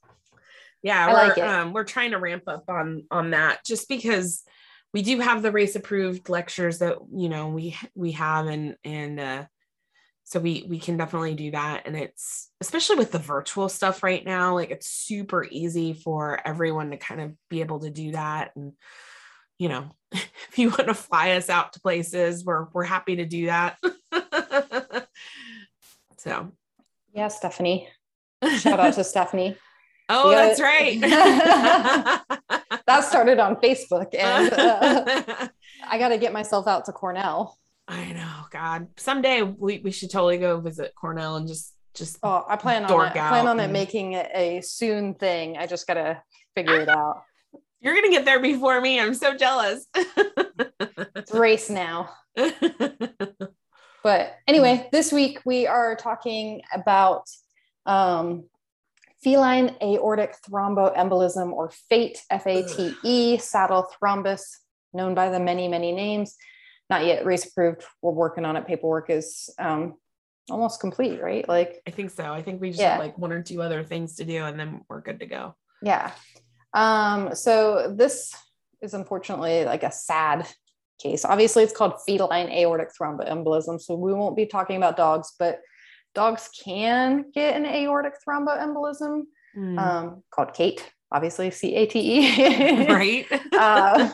Yeah, 0.82 1.06
I 1.06 1.08
we're 1.08 1.28
like 1.28 1.38
um 1.38 1.72
we're 1.72 1.84
trying 1.84 2.12
to 2.12 2.18
ramp 2.18 2.44
up 2.46 2.64
on 2.68 3.04
on 3.10 3.30
that 3.30 3.64
just 3.64 3.88
because 3.88 4.44
we 4.94 5.02
do 5.02 5.18
have 5.18 5.42
the 5.42 5.52
RACE 5.52 5.76
approved 5.76 6.28
lectures 6.28 6.78
that 6.78 6.98
you 7.12 7.28
know 7.28 7.48
we 7.48 7.76
we 7.94 8.12
have 8.12 8.46
and 8.46 8.76
and 8.84 9.20
uh 9.20 9.44
so 10.28 10.38
we 10.38 10.66
we 10.68 10.78
can 10.78 10.98
definitely 10.98 11.34
do 11.34 11.50
that 11.52 11.86
and 11.86 11.96
it's 11.96 12.50
especially 12.60 12.96
with 12.96 13.10
the 13.10 13.18
virtual 13.18 13.66
stuff 13.66 14.02
right 14.02 14.26
now 14.26 14.54
like 14.54 14.70
it's 14.70 14.86
super 14.86 15.46
easy 15.50 15.94
for 15.94 16.38
everyone 16.46 16.90
to 16.90 16.98
kind 16.98 17.22
of 17.22 17.32
be 17.48 17.62
able 17.62 17.80
to 17.80 17.88
do 17.88 18.12
that 18.12 18.50
and 18.54 18.74
you 19.58 19.70
know 19.70 19.90
if 20.12 20.58
you 20.58 20.68
want 20.68 20.86
to 20.86 20.92
fly 20.92 21.32
us 21.32 21.48
out 21.48 21.72
to 21.72 21.80
places 21.80 22.44
we're 22.44 22.66
we're 22.74 22.84
happy 22.84 23.16
to 23.16 23.24
do 23.24 23.46
that 23.46 23.78
so 26.18 26.52
Yeah, 27.14 27.28
Stephanie. 27.28 27.88
Shout 28.58 28.78
out 28.78 28.92
to 28.94 29.04
Stephanie. 29.04 29.56
oh 30.10 30.30
that's 30.30 30.60
right 30.60 31.00
That 32.88 33.04
started 33.04 33.38
on 33.38 33.56
Facebook, 33.56 34.14
and 34.14 34.50
uh, 34.50 35.48
I 35.86 35.98
got 35.98 36.08
to 36.08 36.16
get 36.16 36.32
myself 36.32 36.66
out 36.66 36.86
to 36.86 36.92
Cornell. 36.92 37.58
I 37.88 38.12
know, 38.12 38.44
God. 38.50 38.88
Someday 38.98 39.42
we, 39.42 39.78
we 39.78 39.90
should 39.90 40.10
totally 40.10 40.36
go 40.38 40.60
visit 40.60 40.92
Cornell 40.94 41.36
and 41.36 41.48
just 41.48 41.74
just 41.94 42.18
Oh, 42.22 42.44
I 42.46 42.56
plan 42.56 42.84
on 42.84 42.90
it. 43.06 43.16
I 43.16 43.28
plan 43.28 43.48
on 43.48 43.58
it 43.58 43.70
making 43.70 44.12
it 44.12 44.30
a 44.34 44.60
soon 44.60 45.14
thing. 45.14 45.56
I 45.56 45.66
just 45.66 45.86
got 45.86 45.94
to 45.94 46.22
figure 46.54 46.80
it 46.80 46.88
out. 46.88 47.22
you're 47.80 47.94
gonna 47.94 48.10
get 48.10 48.24
there 48.24 48.40
before 48.40 48.80
me. 48.80 49.00
I'm 49.00 49.14
so 49.14 49.36
jealous. 49.36 49.86
It's 51.16 51.32
race 51.34 51.68
now. 51.68 52.10
But 54.02 54.36
anyway, 54.46 54.88
this 54.92 55.12
week 55.12 55.40
we 55.44 55.66
are 55.66 55.96
talking 55.96 56.62
about 56.72 57.24
um, 57.84 58.44
feline 59.22 59.76
aortic 59.82 60.34
thromboembolism 60.48 61.52
or 61.52 61.70
FATE, 61.90 62.18
F 62.30 62.46
A 62.46 62.62
T 62.62 62.94
E, 63.02 63.38
saddle 63.38 63.86
thrombus, 64.00 64.42
known 64.92 65.14
by 65.14 65.30
the 65.30 65.40
many, 65.40 65.68
many 65.68 65.92
names. 65.92 66.36
Not 66.90 67.04
yet 67.04 67.24
RACE 67.24 67.46
approved. 67.46 67.84
We're 68.02 68.12
working 68.12 68.44
on 68.44 68.56
it. 68.56 68.66
Paperwork 68.66 69.10
is 69.10 69.50
um, 69.58 69.94
almost 70.50 70.80
complete, 70.80 71.20
right? 71.22 71.46
Like, 71.48 71.82
I 71.86 71.90
think 71.90 72.10
so. 72.10 72.24
I 72.32 72.42
think 72.42 72.60
we 72.60 72.70
just 72.70 72.80
Yeah. 72.80 72.92
have 72.92 73.00
like 73.00 73.18
one 73.18 73.32
or 73.32 73.42
two 73.42 73.60
other 73.62 73.84
things 73.84 74.16
to 74.16 74.24
do 74.24 74.44
and 74.44 74.58
then 74.58 74.82
we're 74.88 75.00
good 75.02 75.20
to 75.20 75.26
go. 75.26 75.54
yeah. 75.82 76.12
Um, 76.74 77.34
so 77.34 77.94
this 77.96 78.34
is 78.82 78.92
unfortunately 78.94 79.64
like 79.64 79.82
a 79.82 79.90
sad 79.90 80.46
case. 81.02 81.24
Obviously, 81.24 81.62
it's 81.64 81.72
called 81.76 81.94
feline 82.06 82.50
aortic 82.50 82.90
thromboembolism. 82.98 83.80
So 83.80 83.94
we 83.94 84.12
won't 84.12 84.36
be 84.36 84.44
talking 84.46 84.76
about 84.76 84.96
dogs, 84.96 85.32
but 85.38 85.60
dogs 86.14 86.50
can 86.64 87.24
get 87.34 87.56
an 87.56 87.64
aortic 87.66 88.14
thromboembolism 88.26 89.22
Mm. 89.56 89.78
um, 89.78 90.22
called 90.30 90.52
CATE, 90.52 90.84
obviously 91.10 91.50
C 91.50 91.74
A 91.74 91.86
T 91.86 91.98
E. 92.20 92.86
right? 92.92 93.26
uh, 93.58 94.10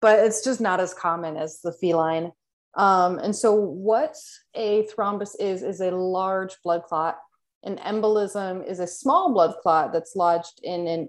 but 0.00 0.20
it's 0.20 0.42
just 0.44 0.60
not 0.60 0.80
as 0.80 0.94
common 0.94 1.36
as 1.36 1.60
the 1.60 1.72
feline. 1.72 2.32
Um, 2.74 3.18
and 3.18 3.34
so, 3.34 3.54
what 3.54 4.16
a 4.54 4.86
thrombus 4.86 5.34
is, 5.40 5.62
is 5.62 5.80
a 5.80 5.90
large 5.90 6.56
blood 6.62 6.84
clot. 6.84 7.18
An 7.64 7.76
embolism 7.78 8.66
is 8.66 8.78
a 8.80 8.86
small 8.86 9.32
blood 9.32 9.56
clot 9.62 9.92
that's 9.92 10.16
lodged 10.16 10.60
in 10.62 10.86
an 10.86 11.08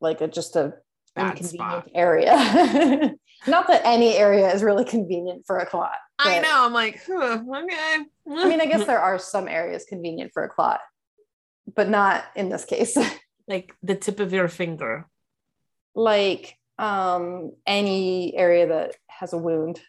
like 0.00 0.20
a 0.20 0.28
just 0.28 0.56
a 0.56 0.74
Bad 1.14 1.38
inconvenient 1.38 1.84
spot. 1.84 1.90
area. 1.94 3.14
not 3.46 3.66
that 3.68 3.82
any 3.84 4.16
area 4.16 4.52
is 4.52 4.62
really 4.62 4.84
convenient 4.84 5.44
for 5.46 5.58
a 5.58 5.66
clot. 5.66 5.92
I 6.18 6.40
know. 6.40 6.64
I'm 6.66 6.72
like, 6.72 7.00
huh, 7.06 7.40
okay. 7.54 7.98
I 8.30 8.48
mean, 8.48 8.60
I 8.60 8.66
guess 8.66 8.86
there 8.86 8.98
are 9.00 9.18
some 9.18 9.48
areas 9.48 9.84
convenient 9.88 10.32
for 10.32 10.44
a 10.44 10.48
clot, 10.48 10.80
but 11.74 11.88
not 11.88 12.24
in 12.34 12.48
this 12.48 12.64
case. 12.64 12.96
like 13.48 13.74
the 13.82 13.94
tip 13.94 14.18
of 14.20 14.32
your 14.32 14.48
finger. 14.48 15.06
like 15.94 16.56
um, 16.78 17.52
any 17.66 18.36
area 18.36 18.68
that 18.68 18.96
has 19.08 19.32
a 19.32 19.38
wound 19.38 19.80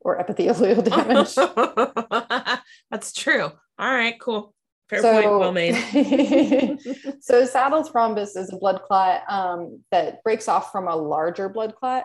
or 0.00 0.18
epithelial 0.18 0.82
damage. 0.82 1.34
That's 2.90 3.12
true. 3.12 3.50
All 3.78 3.92
right, 3.92 4.18
cool. 4.20 4.54
Fair 4.88 5.02
point. 5.02 5.38
Well 5.38 5.52
made. 5.52 5.74
so 7.20 7.46
saddle 7.46 7.82
thrombus 7.82 8.36
is 8.36 8.52
a 8.52 8.56
blood 8.56 8.82
clot 8.82 9.22
um, 9.28 9.82
that 9.90 10.22
breaks 10.22 10.48
off 10.48 10.70
from 10.70 10.86
a 10.86 10.96
larger 10.96 11.48
blood 11.48 11.74
clot, 11.74 12.04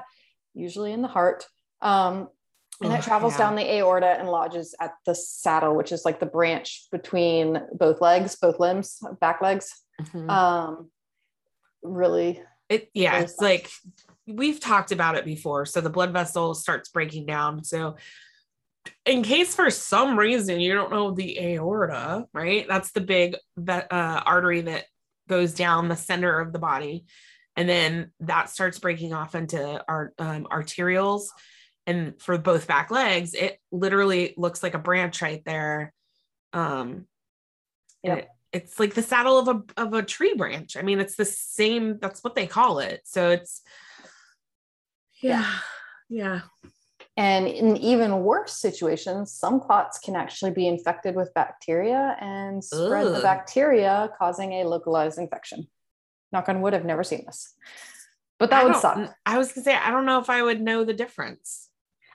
usually 0.53 0.93
in 0.93 1.01
the 1.01 1.07
heart. 1.07 1.45
Um, 1.81 2.29
and 2.81 2.93
it 2.93 3.01
travels 3.01 3.33
yeah. 3.33 3.39
down 3.39 3.55
the 3.55 3.73
aorta 3.73 4.19
and 4.19 4.29
lodges 4.29 4.75
at 4.79 4.93
the 5.05 5.15
saddle, 5.15 5.75
which 5.75 5.91
is 5.91 6.05
like 6.05 6.19
the 6.19 6.27
branch 6.27 6.87
between 6.91 7.59
both 7.73 8.01
legs, 8.01 8.35
both 8.35 8.59
limbs, 8.59 8.99
back 9.19 9.41
legs. 9.41 9.81
Mhm. 10.01 10.29
Um, 10.29 10.91
really, 11.81 12.41
It 12.69 12.89
yeah, 12.93 13.19
it's 13.19 13.39
like 13.39 13.69
we've 14.25 14.59
talked 14.59 14.91
about 14.91 15.15
it 15.15 15.25
before. 15.25 15.65
So 15.65 15.81
the 15.81 15.89
blood 15.89 16.11
vessel 16.11 16.53
starts 16.53 16.89
breaking 16.89 17.25
down. 17.25 17.63
So 17.63 17.95
in 19.05 19.23
case 19.23 19.55
for 19.55 19.69
some 19.69 20.17
reason 20.17 20.59
you 20.59 20.73
don't 20.73 20.91
know 20.91 21.11
the 21.11 21.39
aorta, 21.39 22.25
right? 22.33 22.65
That's 22.67 22.91
the 22.91 23.01
big 23.01 23.35
uh, 23.67 23.81
artery 23.91 24.61
that 24.61 24.85
goes 25.29 25.53
down 25.53 25.87
the 25.87 25.95
center 25.95 26.39
of 26.39 26.53
the 26.53 26.59
body, 26.59 27.05
and 27.55 27.67
then 27.67 28.11
that 28.21 28.49
starts 28.49 28.79
breaking 28.79 29.13
off 29.13 29.35
into 29.35 29.83
our 29.87 30.13
um, 30.19 30.47
arterioles. 30.51 31.23
And 31.85 32.21
for 32.21 32.37
both 32.37 32.67
back 32.67 32.91
legs, 32.91 33.33
it 33.33 33.59
literally 33.71 34.33
looks 34.35 34.61
like 34.61 34.73
a 34.73 34.79
branch 34.79 35.21
right 35.21 35.41
there. 35.45 35.93
Um, 36.53 37.07
Yep. 38.03 38.17
it- 38.19 38.29
it's 38.57 38.79
like 38.79 38.93
the 38.93 39.01
saddle 39.01 39.37
of 39.37 39.47
a 39.47 39.81
of 39.81 39.93
a 39.93 40.03
tree 40.03 40.33
branch. 40.33 40.75
I 40.75 40.81
mean, 40.81 40.99
it's 40.99 41.15
the 41.15 41.25
same. 41.25 41.99
That's 41.99 42.23
what 42.23 42.35
they 42.35 42.47
call 42.47 42.79
it. 42.79 43.01
So 43.05 43.29
it's 43.29 43.61
yeah, 45.21 45.51
yeah. 46.09 46.41
And 47.15 47.47
in 47.47 47.77
even 47.77 48.23
worse 48.23 48.53
situations, 48.53 49.31
some 49.31 49.59
clots 49.59 49.97
can 49.97 50.15
actually 50.15 50.51
be 50.51 50.67
infected 50.67 51.15
with 51.15 51.33
bacteria 51.33 52.15
and 52.19 52.63
spread 52.63 53.07
the 53.07 53.21
bacteria, 53.21 54.11
causing 54.19 54.53
a 54.53 54.65
localized 54.65 55.17
infection. 55.17 55.67
Knock 56.31 56.49
on 56.49 56.61
wood, 56.61 56.75
I've 56.75 56.85
never 56.85 57.03
seen 57.03 57.23
this. 57.25 57.55
But 58.37 58.51
that 58.51 58.63
I 58.63 58.65
would 58.65 58.75
suck. 58.75 59.15
I 59.25 59.37
was 59.37 59.51
gonna 59.51 59.65
say 59.65 59.75
I 59.75 59.89
don't 59.89 60.05
know 60.05 60.19
if 60.19 60.29
I 60.29 60.43
would 60.43 60.61
know 60.61 60.83
the 60.83 60.93
difference. 60.93 61.69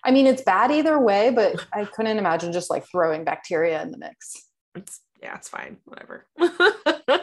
I 0.05 0.11
mean, 0.11 0.27
it's 0.27 0.43
bad 0.43 0.71
either 0.73 0.99
way, 0.99 1.31
but 1.31 1.65
I 1.73 1.85
couldn't 1.85 2.19
imagine 2.19 2.53
just 2.53 2.71
like 2.71 2.87
throwing 2.89 3.25
bacteria 3.25 3.83
in 3.83 3.93
the 3.93 3.99
mix. 3.99 4.49
It's 4.75 5.01
yeah, 5.23 5.37
it's 5.37 5.49
fine. 5.49 5.79
Whatever. 5.85 6.27
Could 6.39 7.21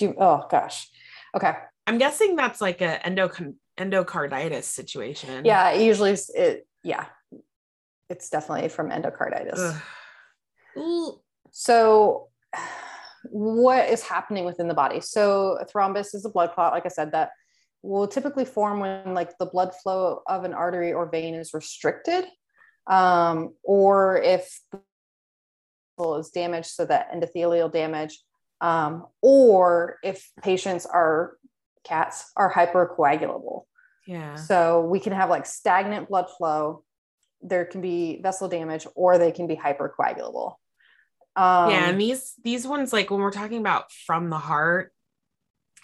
you? 0.00 0.14
Oh 0.18 0.46
gosh. 0.50 0.88
Okay. 1.34 1.52
I'm 1.86 1.98
guessing 1.98 2.36
that's 2.36 2.60
like 2.60 2.80
a 2.80 3.00
endocon- 3.04 3.56
endocarditis 3.78 4.64
situation. 4.64 5.44
Yeah. 5.44 5.70
It 5.70 5.84
usually, 5.84 6.12
is- 6.12 6.30
it. 6.30 6.66
Yeah. 6.82 7.06
It's 8.08 8.28
definitely 8.28 8.68
from 8.68 8.90
endocarditis. 8.90 9.80
So, 11.50 12.28
what 13.30 13.88
is 13.88 14.02
happening 14.02 14.44
within 14.44 14.68
the 14.68 14.74
body? 14.74 15.00
So, 15.00 15.58
a 15.60 15.66
thrombus 15.66 16.14
is 16.14 16.24
a 16.24 16.30
blood 16.30 16.52
clot, 16.54 16.72
like 16.72 16.86
I 16.86 16.88
said, 16.88 17.12
that 17.12 17.30
will 17.82 18.06
typically 18.06 18.44
form 18.44 18.80
when 18.80 19.14
like 19.14 19.36
the 19.38 19.46
blood 19.46 19.74
flow 19.82 20.22
of 20.26 20.44
an 20.44 20.54
artery 20.54 20.92
or 20.92 21.10
vein 21.10 21.34
is 21.34 21.52
restricted, 21.52 22.24
um, 22.86 23.54
or 23.62 24.18
if 24.18 24.60
the 24.70 24.78
vessel 24.78 24.86
is 25.98 26.30
damaged, 26.30 26.68
so 26.68 26.84
that 26.86 27.12
endothelial 27.12 27.72
damage, 27.72 28.18
um, 28.60 29.06
or 29.20 29.98
if 30.02 30.30
patients 30.42 30.86
are 30.86 31.36
cats 31.84 32.30
are 32.36 32.52
hypercoagulable. 32.52 33.64
Yeah. 34.06 34.36
So 34.36 34.82
we 34.82 35.00
can 35.00 35.12
have 35.12 35.30
like 35.30 35.46
stagnant 35.46 36.08
blood 36.08 36.26
flow. 36.36 36.84
There 37.40 37.64
can 37.64 37.80
be 37.80 38.20
vessel 38.22 38.48
damage, 38.48 38.86
or 38.94 39.18
they 39.18 39.32
can 39.32 39.46
be 39.46 39.56
hypercoagulable. 39.56 40.54
Um, 41.34 41.70
yeah, 41.70 41.88
and 41.88 42.00
these 42.00 42.34
these 42.42 42.66
ones, 42.66 42.92
like 42.92 43.10
when 43.10 43.20
we're 43.20 43.30
talking 43.30 43.58
about 43.58 43.90
from 43.90 44.30
the 44.30 44.38
heart, 44.38 44.92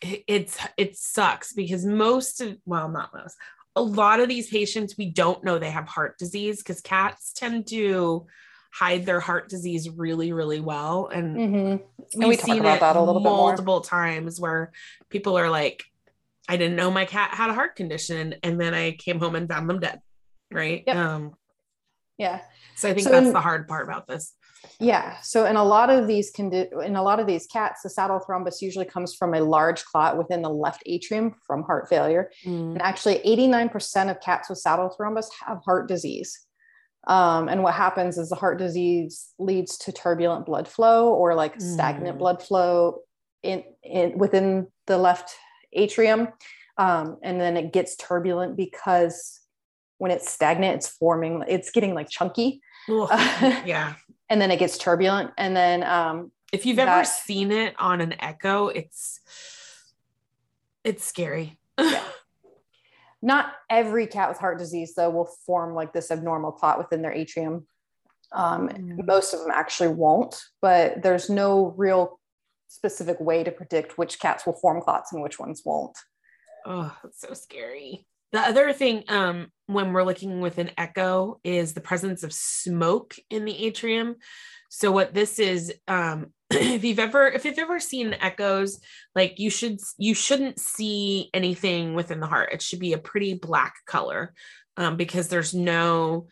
it, 0.03 0.25
it's 0.27 0.59
it 0.77 0.97
sucks 0.97 1.53
because 1.53 1.85
most 1.85 2.41
of 2.41 2.57
well, 2.65 2.89
not 2.89 3.11
most, 3.15 3.37
a 3.75 3.83
lot 3.83 4.21
of 4.21 4.29
these 4.29 4.51
patients 4.51 4.97
we 4.99 5.11
don't 5.11 5.45
know 5.45 5.59
they 5.59 5.71
have 5.71 5.87
heart 5.87 6.19
disease 6.19 6.59
because 6.59 6.81
cats 6.81 7.33
tend 7.33 7.67
to 7.69 8.27
hide 8.71 9.07
their 9.07 9.21
heart 9.21 9.49
disease 9.49 9.89
really, 9.91 10.33
really 10.33 10.61
well. 10.61 11.09
And 11.09 11.37
mhm. 11.37 11.83
we've 12.17 12.41
seen 12.41 12.61
about 12.61 12.77
it 12.77 12.81
that 12.81 12.97
a 12.97 13.01
little 13.01 13.21
bit 13.21 13.29
multiple 13.31 13.81
times 13.81 14.41
where 14.41 14.73
people 15.09 15.39
are 15.39 15.51
like, 15.51 15.85
I 16.49 16.57
didn't 16.57 16.77
know 16.77 16.91
my 16.91 17.05
cat 17.05 17.35
had 17.35 17.51
a 17.51 17.55
heart 17.55 17.77
condition, 17.77 18.35
and 18.43 18.61
then 18.61 18.75
I 18.75 18.93
came 18.93 19.19
home 19.19 19.35
and 19.35 19.49
found 19.49 19.69
them 19.69 19.81
dead. 19.81 20.01
Right. 20.51 20.83
Yep. 20.87 20.97
Um, 20.97 21.35
Yeah, 22.17 22.41
so 22.75 22.89
I 22.89 22.95
think 22.95 23.07
So 23.07 23.13
that's 23.13 23.27
in- 23.27 23.33
the 23.33 23.41
hard 23.41 23.69
part 23.69 23.85
about 23.87 24.07
this. 24.07 24.35
yeah. 24.81 25.21
So 25.21 25.45
in 25.47 25.57
a 25.57 25.65
lot 25.65 25.89
of 25.91 26.07
these 26.07 26.33
condi- 26.33 26.73
in 26.85 26.97
a 26.97 27.03
lot 27.03 27.21
of 27.21 27.27
these 27.27 27.47
cats, 27.47 27.83
the 27.83 27.91
saddle 27.91 28.19
thrombus 28.19 28.61
usually 28.61 28.87
comes 28.87 29.15
from 29.15 29.35
a 29.35 29.41
large 29.41 29.85
clot 29.85 30.17
within 30.19 30.43
the 30.43 30.51
left 30.51 30.83
atrium 30.87 31.35
from 31.47 31.63
heart 31.63 31.89
failure. 31.89 32.31
Mm. 32.45 32.73
And 32.73 32.83
actually, 32.83 33.21
89% 33.25 34.11
of 34.11 34.21
cats 34.21 34.49
with 34.49 34.59
saddle 34.59 34.95
thrombus 34.99 35.27
have 35.47 35.63
heart 35.65 35.87
disease. 35.87 36.47
Um, 37.09 37.49
and 37.49 37.63
what 37.63 37.75
happens 37.75 38.19
is 38.19 38.29
the 38.29 38.37
heart 38.37 38.59
disease 38.59 39.29
leads 39.39 39.79
to 39.79 39.93
turbulent 39.93 40.45
blood 40.47 40.69
flow 40.69 41.09
or 41.15 41.35
like 41.35 41.59
stagnant 41.61 42.17
Mm. 42.17 42.19
blood 42.19 42.43
flow 42.43 43.01
in, 43.43 43.65
in 43.83 44.19
within 44.19 44.67
the 44.87 44.99
left 44.99 45.35
atrium. 45.73 46.29
Um, 46.77 47.17
and 47.23 47.41
then 47.41 47.57
it 47.57 47.73
gets 47.73 47.97
turbulent 47.97 48.57
because 48.57 49.41
when 49.97 50.11
it's 50.11 50.31
stagnant, 50.31 50.77
it's 50.77 50.89
forming, 50.89 51.43
it's 51.49 51.71
getting 51.71 51.95
like 51.95 52.09
chunky, 52.11 52.61
Ugh, 52.89 53.09
yeah. 53.67 53.95
and 54.29 54.41
then 54.41 54.51
it 54.51 54.59
gets 54.59 54.77
turbulent. 54.79 55.31
And 55.39 55.57
then 55.57 55.83
um, 55.83 56.31
If 56.53 56.67
you've 56.67 56.79
ever 56.79 57.05
seen 57.05 57.51
it 57.51 57.75
on 57.81 58.01
an 58.01 58.15
echo, 58.21 58.69
it's 58.69 59.21
it's 60.85 61.05
scary. 61.05 61.59
Yeah. 61.79 62.03
not 63.23 63.53
every 63.69 64.07
cat 64.07 64.29
with 64.29 64.39
heart 64.39 64.59
disease 64.59 64.95
though 64.95 65.11
will 65.11 65.29
form 65.47 65.75
like 65.75 65.93
this 65.93 66.11
abnormal 66.11 66.53
clot 66.53 66.79
within 66.79 67.03
their 67.03 67.13
atrium 67.13 67.67
um, 68.33 68.69
Mm. 68.69 69.07
most 69.07 69.33
of 69.35 69.41
them 69.41 69.51
actually 69.53 69.89
won't 69.89 70.41
but 70.61 71.03
there's 71.03 71.31
no 71.31 71.75
real 71.77 72.21
specific 72.69 73.19
way 73.21 73.43
to 73.43 73.51
predict 73.51 73.97
which 73.97 74.21
cats 74.21 74.45
will 74.45 74.53
form 74.53 74.81
clots 74.83 75.13
and 75.13 75.23
which 75.23 75.39
ones 75.39 75.63
won't 75.65 75.97
Oh, 76.67 76.95
that's 77.03 77.21
so 77.21 77.33
scary. 77.33 78.05
The 78.33 78.41
other 78.41 78.75
thing, 78.75 79.05
um, 79.09 79.47
when 79.67 79.95
we're 79.95 80.03
looking 80.03 80.41
with 80.41 80.59
an 80.59 80.71
echo, 80.77 81.41
is 81.45 81.73
the 81.73 81.81
presence 81.81 82.23
of 82.25 82.33
smoke 82.33 83.15
in 83.31 83.47
the 83.47 83.65
atrium. 83.65 84.17
So 84.69 84.93
what 84.93 85.15
this 85.15 85.39
is, 85.39 85.73
um, 85.87 86.33
if 86.51 86.85
you've 86.85 86.99
ever 86.99 87.29
if 87.29 87.45
you've 87.45 87.59
ever 87.59 87.81
seen 87.81 88.15
echoes, 88.21 88.81
like 89.15 89.39
you 89.39 89.51
should 89.51 89.81
you 89.99 90.15
shouldn't 90.15 90.59
see 90.59 91.31
anything 91.35 91.95
within 91.95 92.21
the 92.21 92.27
heart. 92.27 92.53
It 92.53 92.63
should 92.63 92.81
be 92.81 92.93
a 92.93 92.99
pretty 92.99 93.35
black 93.35 93.75
color, 93.87 94.35
um, 94.77 94.97
because 94.97 95.29
there's 95.29 95.55
no 95.55 96.29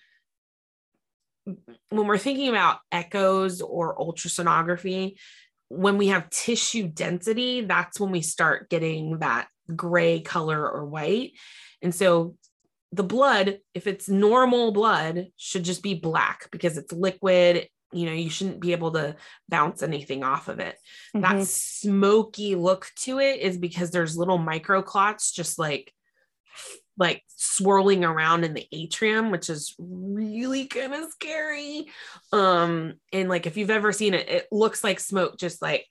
when 1.44 2.06
we're 2.06 2.18
thinking 2.18 2.48
about 2.48 2.78
echoes 2.90 3.60
or 3.60 3.96
ultrasonography, 3.96 5.16
when 5.68 5.98
we 5.98 6.08
have 6.08 6.30
tissue 6.30 6.88
density, 6.88 7.62
that's 7.62 8.00
when 8.00 8.10
we 8.10 8.20
start 8.20 8.68
getting 8.68 9.18
that 9.18 9.48
gray 9.74 10.20
color 10.20 10.68
or 10.68 10.84
white. 10.84 11.32
And 11.82 11.94
so 11.94 12.36
the 12.92 13.02
blood, 13.02 13.58
if 13.74 13.86
it's 13.86 14.08
normal 14.08 14.72
blood, 14.72 15.28
should 15.36 15.64
just 15.64 15.82
be 15.82 15.94
black 15.94 16.48
because 16.50 16.76
it's 16.78 16.92
liquid. 16.92 17.68
You 17.96 18.06
know, 18.06 18.12
you 18.12 18.30
shouldn't 18.30 18.60
be 18.60 18.72
able 18.72 18.92
to 18.92 19.16
bounce 19.48 19.82
anything 19.82 20.22
off 20.22 20.48
of 20.48 20.60
it. 20.60 20.76
Mm-hmm. 21.14 21.20
That 21.20 21.46
smoky 21.46 22.54
look 22.54 22.90
to 23.00 23.18
it 23.18 23.40
is 23.40 23.56
because 23.56 23.90
there's 23.90 24.18
little 24.18 24.38
microclots 24.38 25.32
just 25.32 25.58
like 25.58 25.92
like 26.98 27.22
swirling 27.28 28.04
around 28.04 28.44
in 28.44 28.54
the 28.54 28.66
atrium 28.72 29.30
which 29.30 29.50
is 29.50 29.74
really 29.78 30.66
kind 30.66 30.94
of 30.94 31.10
scary 31.10 31.86
um 32.32 32.94
and 33.12 33.28
like 33.28 33.46
if 33.46 33.56
you've 33.56 33.70
ever 33.70 33.92
seen 33.92 34.14
it 34.14 34.28
it 34.28 34.46
looks 34.50 34.82
like 34.82 34.98
smoke 34.98 35.36
just 35.38 35.60
like 35.60 35.86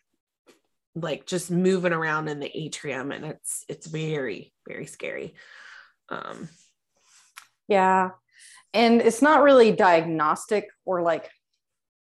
like 0.95 1.25
just 1.25 1.51
moving 1.51 1.93
around 1.93 2.27
in 2.27 2.39
the 2.39 2.57
atrium 2.57 3.11
and 3.11 3.25
it's 3.25 3.65
it's 3.67 3.85
very 3.85 4.53
very 4.67 4.85
scary 4.85 5.35
um 6.09 6.49
yeah 7.67 8.11
and 8.73 9.01
it's 9.01 9.21
not 9.21 9.43
really 9.43 9.71
diagnostic 9.71 10.67
or 10.85 11.01
like 11.01 11.29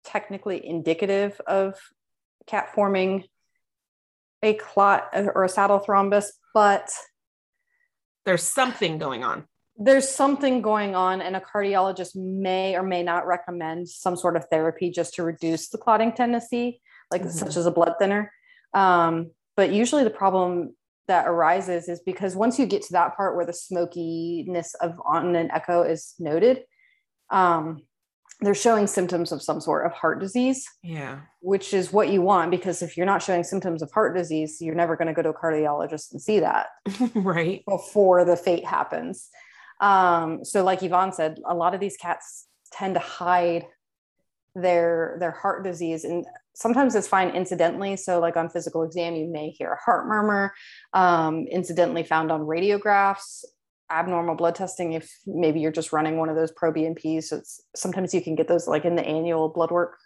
technically 0.08 0.66
indicative 0.66 1.40
of 1.46 1.76
cat 2.48 2.74
forming 2.74 3.26
a 4.42 4.54
clot 4.54 5.10
or 5.14 5.44
a 5.44 5.50
saddle 5.50 5.80
thrombus 5.80 6.28
but 6.54 6.90
there's 8.26 8.44
something 8.44 8.98
going 8.98 9.24
on 9.24 9.46
there's 9.80 10.10
something 10.10 10.62
going 10.62 10.96
on 10.96 11.22
and 11.22 11.36
a 11.36 11.40
cardiologist 11.40 12.16
may 12.16 12.76
or 12.76 12.84
may 12.84 13.04
not 13.04 13.28
recommend 13.28 13.88
some 13.88 14.16
sort 14.16 14.36
of 14.36 14.46
therapy 14.46 14.90
just 14.90 15.14
to 15.14 15.24
reduce 15.24 15.70
the 15.70 15.78
clotting 15.78 16.12
tendency 16.12 16.82
like 17.12 17.22
mm-hmm. 17.22 17.30
such 17.30 17.56
as 17.58 17.66
a 17.66 17.72
blood 17.72 17.94
thinner 18.00 18.32
um, 18.74 19.32
but 19.56 19.72
usually 19.72 20.04
the 20.04 20.10
problem 20.10 20.76
that 21.08 21.28
arises 21.28 21.88
is 21.88 22.02
because 22.06 22.36
once 22.36 22.60
you 22.60 22.66
get 22.66 22.82
to 22.82 22.94
that 22.94 23.16
part 23.16 23.36
where 23.36 23.46
the 23.46 23.54
smokiness 23.54 24.74
of 24.76 25.00
on 25.06 25.36
an 25.36 25.50
echo 25.52 25.82
is 25.84 26.14
noted 26.20 26.64
um, 27.30 27.82
they're 28.40 28.54
showing 28.54 28.86
symptoms 28.86 29.32
of 29.32 29.42
some 29.42 29.60
sort 29.60 29.86
of 29.86 29.94
heart 29.94 30.20
disease. 30.20 30.68
Yeah. 30.84 31.22
Which 31.40 31.74
is 31.74 31.92
what 31.92 32.10
you 32.10 32.22
want 32.22 32.52
because 32.52 32.82
if 32.82 32.96
you're 32.96 33.06
not 33.06 33.24
showing 33.24 33.44
symptoms 33.44 33.82
of 33.82 33.92
heart 33.92 34.16
disease, 34.16 34.58
you're 34.62 34.76
never 34.76 34.96
going 34.96 35.08
to 35.08 35.14
go 35.14 35.24
to 35.24 35.30
a 35.30 35.34
cardiologist 35.34 36.12
and 36.12 36.22
see 36.22 36.40
that. 36.40 36.68
right. 37.16 37.64
Before 37.68 38.26
the 38.26 38.38
FATE 38.38 38.66
happens. 38.66 39.30
Um, 39.82 40.44
so, 40.44 40.64
like 40.64 40.84
Yvonne 40.84 41.14
said, 41.14 41.40
a 41.46 41.56
lot 41.56 41.74
of 41.74 41.80
these 41.80 41.98
cats 41.98 42.48
tend 42.72 42.96
to 42.96 43.00
hide 43.00 43.66
their 44.56 45.18
their 45.20 45.32
heart 45.32 45.64
disease 45.64 46.04
and 46.04 46.26
sometimes 46.56 46.96
it's 46.96 47.08
fine 47.08 47.30
incidentally 47.30 47.96
so 47.96 48.20
like 48.20 48.36
on 48.36 48.50
physical 48.50 48.82
exam 48.82 49.14
you 49.14 49.28
may 49.28 49.52
hear 49.52 49.74
a 49.74 49.84
heart 49.84 50.08
murmur 50.08 50.52
um, 50.94 51.46
incidentally 51.52 52.04
found 52.04 52.32
on 52.32 52.42
radiographs 52.42 53.46
abnormal 53.90 54.36
blood 54.36 54.56
testing 54.56 54.94
if 54.94 55.16
maybe 55.26 55.60
you're 55.60 55.72
just 55.72 55.94
running 55.94 56.18
one 56.18 56.30
of 56.30 56.36
those 56.36 56.52
pro 56.52 56.72
BNPs. 56.72 57.26
So 57.26 57.38
it's 57.38 57.62
sometimes 57.76 58.14
you 58.14 58.22
can 58.22 58.36
get 58.36 58.48
those 58.48 58.68
like 58.68 58.86
in 58.86 58.96
the 58.96 59.06
annual 59.06 59.50
blood 59.50 59.72
work. 59.72 59.98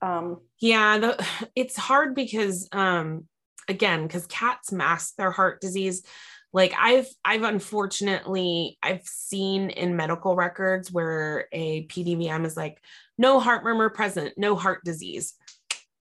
Um, 0.00 0.40
yeah, 0.60 0.98
the, 0.98 1.26
it's 1.54 1.76
hard 1.76 2.14
because 2.14 2.68
um, 2.72 3.26
again, 3.68 4.06
because 4.06 4.26
cats 4.26 4.72
mask 4.72 5.16
their 5.16 5.30
heart 5.30 5.60
disease. 5.60 6.02
Like 6.50 6.72
I've 6.78 7.08
I've 7.24 7.42
unfortunately 7.42 8.78
I've 8.82 9.04
seen 9.04 9.68
in 9.68 9.96
medical 9.96 10.34
records 10.34 10.90
where 10.90 11.46
a 11.52 11.86
PDVM 11.88 12.46
is 12.46 12.56
like 12.56 12.80
no 13.18 13.38
heart 13.38 13.64
murmur 13.64 13.90
present, 13.90 14.32
no 14.38 14.56
heart 14.56 14.82
disease 14.82 15.34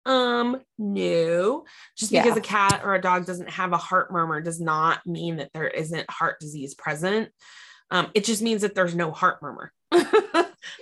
um 0.06 0.60
no 0.78 1.64
just 1.96 2.12
because 2.12 2.34
yeah. 2.34 2.36
a 2.36 2.40
cat 2.40 2.80
or 2.84 2.94
a 2.94 3.00
dog 3.00 3.26
doesn't 3.26 3.50
have 3.50 3.72
a 3.72 3.76
heart 3.76 4.12
murmur 4.12 4.40
does 4.40 4.60
not 4.60 5.04
mean 5.06 5.36
that 5.36 5.50
there 5.52 5.68
isn't 5.68 6.08
heart 6.10 6.38
disease 6.40 6.74
present 6.74 7.28
um 7.90 8.10
it 8.14 8.24
just 8.24 8.42
means 8.42 8.62
that 8.62 8.74
there's 8.74 8.94
no 8.94 9.10
heart 9.10 9.42
murmur 9.42 9.72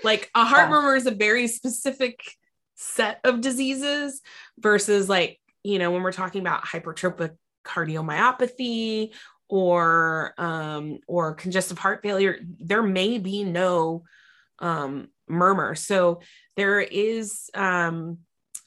like 0.05 0.31
a 0.35 0.44
heart 0.44 0.64
yeah. 0.64 0.70
murmur 0.70 0.96
is 0.96 1.07
a 1.07 1.11
very 1.11 1.48
specific 1.48 2.20
set 2.76 3.20
of 3.24 3.40
diseases 3.40 4.20
versus 4.59 5.09
like 5.09 5.40
you 5.64 5.79
know 5.79 5.90
when 5.90 6.02
we're 6.02 6.12
talking 6.12 6.40
about 6.40 6.64
hypertrophic 6.64 7.37
cardiomyopathy 7.64 9.12
or 9.48 10.35
um 10.38 10.98
or 11.09 11.35
congestive 11.35 11.79
heart 11.79 12.00
failure 12.02 12.38
there 12.61 12.83
may 12.83 13.18
be 13.18 13.44
no 13.44 14.05
um 14.61 15.09
murmur 15.29 15.74
so 15.74 16.20
there 16.57 16.81
is 16.81 17.50
um 17.55 18.18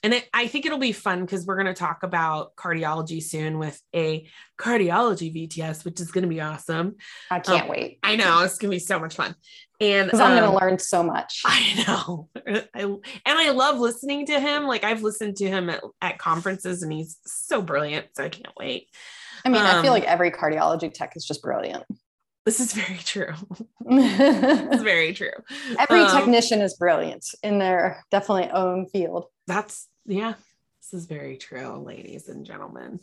and 0.02 0.14
it, 0.14 0.30
I 0.34 0.48
think 0.48 0.66
it'll 0.66 0.78
be 0.78 0.94
fun 0.94 1.22
because 1.22 1.46
we're 1.46 1.56
going 1.56 1.68
to 1.68 1.74
talk 1.74 2.04
about 2.04 2.56
cardiology 2.56 3.22
soon 3.22 3.60
with 3.60 3.82
a 3.94 4.28
cardiology 4.58 5.34
VTS, 5.36 5.84
which 5.84 6.00
is 6.00 6.12
going 6.12 6.22
to 6.22 6.30
be 6.30 6.40
awesome. 6.40 6.96
I 7.30 7.40
can't 7.40 7.64
um, 7.64 7.70
wait. 7.70 8.00
I 8.02 8.16
know 8.16 8.42
it's 8.44 8.58
going 8.58 8.72
to 8.72 8.76
be 8.76 8.80
so 8.80 9.00
much 9.00 9.16
fun. 9.16 9.36
And 9.82 10.08
because 10.08 10.20
I'm 10.20 10.32
um, 10.32 10.38
going 10.38 10.52
to 10.52 10.66
learn 10.66 10.80
so 10.80 11.04
much. 11.04 11.42
I 11.46 11.84
know. 11.86 12.30
I, 12.74 12.84
and 12.84 13.02
I 13.26 13.52
love 13.52 13.80
listening 13.80 14.26
to 14.28 14.40
him. 14.40 14.64
Like 14.64 14.84
I've 14.84 15.04
listened 15.04 15.38
to 15.38 15.48
him 15.48 15.70
at, 15.70 15.82
at 16.02 16.18
conferences 16.18 16.82
and 16.82 16.92
he's 16.92 17.18
so 17.26 17.62
brilliant. 17.62 18.08
So 18.16 18.24
I 18.24 18.30
can't 18.30 18.56
wait. 18.58 18.88
I 19.46 19.50
mean, 19.50 19.62
um, 19.62 19.68
I 19.68 19.82
feel 19.82 19.92
like 19.92 20.04
um, 20.04 20.10
every 20.10 20.32
cardiology 20.32 20.94
tech 20.94 21.16
is 21.16 21.26
just 21.26 21.42
brilliant. 21.42 21.84
This 22.50 22.60
is 22.60 22.74
very 22.74 22.98
true. 22.98 23.32
it's 23.86 24.82
very 24.82 25.14
true. 25.14 25.30
Every 25.78 26.00
um, 26.00 26.18
technician 26.18 26.62
is 26.62 26.74
brilliant 26.78 27.24
in 27.44 27.60
their 27.60 28.04
definitely 28.10 28.50
own 28.50 28.88
field. 28.88 29.26
That's 29.46 29.88
yeah, 30.08 30.34
this 30.82 31.00
is 31.00 31.06
very 31.06 31.38
true, 31.38 31.78
ladies 31.78 32.28
and 32.28 32.48
gentlemen. 32.48 33.02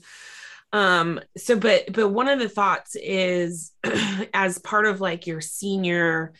Um, 0.72 1.20
so 1.36 1.56
but 1.56 1.92
but 1.92 2.08
one 2.08 2.26
of 2.26 2.40
the 2.40 2.48
thoughts 2.48 2.96
is 3.00 3.70
as 4.34 4.58
part 4.58 4.84
of 4.84 5.00
like 5.00 5.28
your 5.28 5.40
senior 5.40 6.32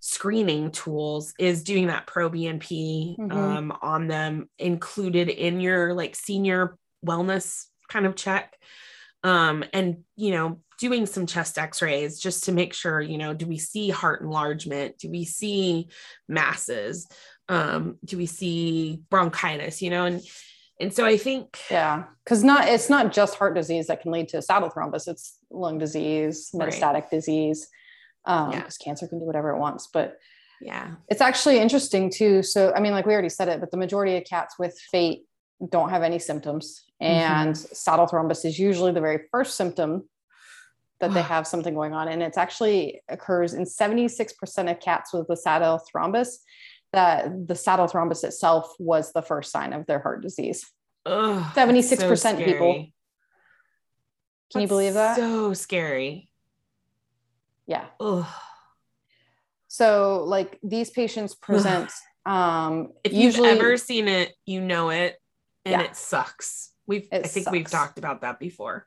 screening 0.00 0.70
tools 0.70 1.34
is 1.38 1.64
doing 1.64 1.88
that 1.88 2.06
pro 2.06 2.30
BNP 2.30 3.18
mm-hmm. 3.18 3.30
um, 3.30 3.76
on 3.82 4.08
them 4.08 4.48
included 4.58 5.28
in 5.28 5.60
your 5.60 5.92
like 5.92 6.16
senior 6.16 6.78
wellness 7.04 7.66
kind 7.90 8.06
of 8.06 8.16
check 8.16 8.56
um, 9.24 9.64
and 9.72 10.04
you 10.16 10.30
know 10.30 10.60
doing 10.78 11.06
some 11.06 11.26
chest 11.26 11.58
x-rays 11.58 12.18
just 12.18 12.44
to 12.44 12.52
make 12.52 12.72
sure 12.72 13.00
you 13.00 13.18
know 13.18 13.34
do 13.34 13.46
we 13.46 13.58
see 13.58 13.90
heart 13.90 14.20
enlargement 14.20 14.98
do 14.98 15.10
we 15.10 15.24
see 15.24 15.88
masses 16.28 17.06
um, 17.48 17.98
do 18.04 18.16
we 18.16 18.26
see 18.26 19.00
bronchitis 19.10 19.82
you 19.82 19.90
know 19.90 20.04
and 20.04 20.22
and 20.80 20.92
so 20.92 21.04
i 21.04 21.16
think 21.16 21.60
yeah 21.70 22.04
because 22.24 22.42
not 22.42 22.66
it's 22.68 22.90
not 22.90 23.12
just 23.12 23.36
heart 23.36 23.54
disease 23.54 23.86
that 23.86 24.00
can 24.00 24.12
lead 24.12 24.28
to 24.28 24.42
saddle 24.42 24.70
thrombus 24.70 25.06
it's 25.06 25.38
lung 25.50 25.78
disease 25.78 26.50
metastatic 26.54 26.94
right. 26.94 27.10
disease 27.10 27.68
um 28.24 28.50
because 28.50 28.78
yeah. 28.80 28.84
cancer 28.84 29.06
can 29.06 29.18
do 29.18 29.24
whatever 29.24 29.50
it 29.50 29.58
wants 29.58 29.88
but 29.92 30.18
yeah 30.60 30.94
it's 31.08 31.20
actually 31.20 31.58
interesting 31.58 32.10
too 32.10 32.42
so 32.42 32.72
i 32.74 32.80
mean 32.80 32.92
like 32.92 33.06
we 33.06 33.12
already 33.12 33.28
said 33.28 33.48
it 33.48 33.60
but 33.60 33.70
the 33.70 33.76
majority 33.76 34.16
of 34.16 34.24
cats 34.24 34.58
with 34.58 34.76
FATE 34.90 35.24
don't 35.68 35.90
have 35.90 36.02
any 36.02 36.18
symptoms 36.18 36.84
mm-hmm. 37.02 37.12
and 37.12 37.54
mm-hmm. 37.54 37.74
saddle 37.74 38.06
thrombus 38.06 38.44
is 38.44 38.58
usually 38.58 38.92
the 38.92 39.00
very 39.00 39.20
first 39.30 39.56
symptom 39.56 40.08
that 41.04 41.14
they 41.14 41.22
have 41.22 41.46
something 41.46 41.74
going 41.74 41.92
on 41.92 42.08
and 42.08 42.22
it 42.22 42.36
actually 42.36 43.02
occurs 43.08 43.52
in 43.52 43.64
76% 43.64 44.70
of 44.70 44.80
cats 44.80 45.12
with 45.12 45.28
the 45.28 45.36
saddle 45.36 45.80
thrombus 45.94 46.38
that 46.92 47.48
the 47.48 47.54
saddle 47.54 47.86
thrombus 47.86 48.24
itself 48.24 48.72
was 48.78 49.12
the 49.12 49.20
first 49.22 49.50
sign 49.50 49.72
of 49.72 49.84
their 49.86 49.98
heart 49.98 50.22
disease. 50.22 50.64
Ugh, 51.04 51.42
76% 51.54 52.16
so 52.16 52.36
people. 52.36 52.74
Can 52.74 52.92
that's 54.52 54.62
you 54.62 54.68
believe 54.68 54.94
that? 54.94 55.16
So 55.16 55.52
scary. 55.52 56.30
Yeah. 57.66 57.86
Ugh. 58.00 58.26
So 59.68 60.24
like 60.24 60.58
these 60.62 60.90
patients 60.90 61.34
present 61.34 61.90
um 62.24 62.92
if 63.02 63.12
usually, 63.12 63.50
you've 63.50 63.58
ever 63.58 63.76
seen 63.76 64.08
it, 64.08 64.32
you 64.46 64.60
know 64.60 64.90
it 64.90 65.18
and 65.64 65.72
yeah. 65.72 65.82
it 65.82 65.96
sucks. 65.96 66.70
We've 66.86 67.08
it 67.10 67.24
I 67.24 67.28
think 67.28 67.44
sucks. 67.44 67.52
we've 67.52 67.70
talked 67.70 67.98
about 67.98 68.20
that 68.22 68.38
before. 68.38 68.86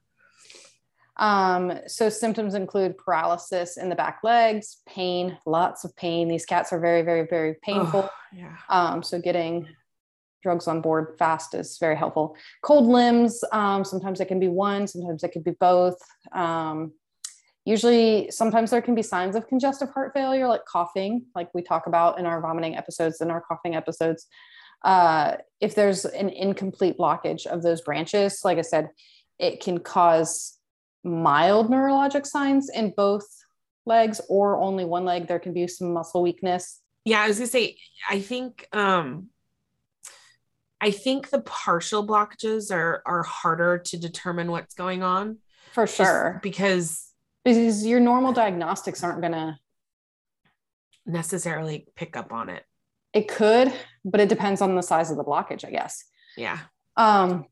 Um, 1.19 1.79
so 1.87 2.09
symptoms 2.09 2.53
include 2.53 2.97
paralysis 2.97 3.77
in 3.77 3.89
the 3.89 3.95
back 3.95 4.19
legs, 4.23 4.77
pain, 4.87 5.37
lots 5.45 5.83
of 5.83 5.95
pain. 5.95 6.27
These 6.27 6.45
cats 6.45 6.71
are 6.71 6.79
very, 6.79 7.01
very, 7.01 7.25
very 7.27 7.55
painful. 7.63 8.09
Oh, 8.09 8.11
yeah. 8.33 8.55
Um, 8.69 9.01
so 9.01 9.19
getting 9.19 9.67
drugs 10.43 10.67
on 10.67 10.81
board 10.81 11.15
fast 11.17 11.55
is 11.55 11.77
very 11.79 11.95
helpful. 11.95 12.35
Cold 12.61 12.85
limbs, 12.85 13.43
um, 13.51 13.83
sometimes 13.83 14.19
it 14.19 14.27
can 14.27 14.39
be 14.39 14.47
one, 14.47 14.87
sometimes 14.87 15.23
it 15.23 15.29
could 15.29 15.43
be 15.43 15.55
both. 15.59 15.97
Um, 16.31 16.93
usually, 17.65 18.29
sometimes 18.29 18.69
there 18.69 18.81
can 18.81 18.95
be 18.95 19.01
signs 19.01 19.35
of 19.35 19.47
congestive 19.47 19.89
heart 19.89 20.13
failure, 20.13 20.47
like 20.47 20.65
coughing, 20.65 21.25
like 21.35 21.53
we 21.53 21.61
talk 21.61 21.87
about 21.87 22.19
in 22.19 22.25
our 22.25 22.39
vomiting 22.39 22.77
episodes 22.77 23.21
and 23.21 23.31
our 23.31 23.41
coughing 23.41 23.75
episodes. 23.75 24.27
Uh, 24.85 25.37
if 25.59 25.73
there's 25.73 26.05
an 26.05 26.29
incomplete 26.29 26.97
blockage 26.97 27.47
of 27.47 27.63
those 27.63 27.81
branches, 27.81 28.41
like 28.43 28.59
I 28.59 28.61
said, 28.61 28.89
it 29.39 29.59
can 29.59 29.79
cause 29.79 30.56
mild 31.07 31.69
neurologic 31.69 32.25
signs 32.25 32.69
in 32.69 32.93
both 32.95 33.25
legs 33.85 34.21
or 34.29 34.57
only 34.57 34.85
one 34.85 35.05
leg. 35.05 35.27
There 35.27 35.39
can 35.39 35.53
be 35.53 35.67
some 35.67 35.93
muscle 35.93 36.21
weakness. 36.21 36.81
Yeah, 37.05 37.21
I 37.21 37.27
was 37.27 37.37
gonna 37.37 37.47
say, 37.47 37.77
I 38.09 38.19
think 38.19 38.67
um 38.73 39.29
I 40.79 40.91
think 40.91 41.29
the 41.29 41.41
partial 41.41 42.05
blockages 42.05 42.71
are 42.71 43.01
are 43.05 43.23
harder 43.23 43.79
to 43.79 43.97
determine 43.97 44.51
what's 44.51 44.75
going 44.75 45.03
on. 45.03 45.37
For 45.71 45.87
sure. 45.87 46.39
Because 46.43 47.05
because 47.43 47.85
your 47.85 48.01
normal 48.01 48.33
diagnostics 48.33 49.03
aren't 49.03 49.21
gonna 49.21 49.57
necessarily 51.05 51.87
pick 51.95 52.17
up 52.17 52.33
on 52.33 52.49
it. 52.49 52.63
It 53.13 53.29
could, 53.29 53.73
but 54.03 54.19
it 54.19 54.29
depends 54.29 54.61
on 54.61 54.75
the 54.75 54.83
size 54.83 55.09
of 55.09 55.17
the 55.17 55.23
blockage, 55.23 55.65
I 55.65 55.71
guess. 55.71 56.03
Yeah. 56.35 56.59
Um 56.97 57.45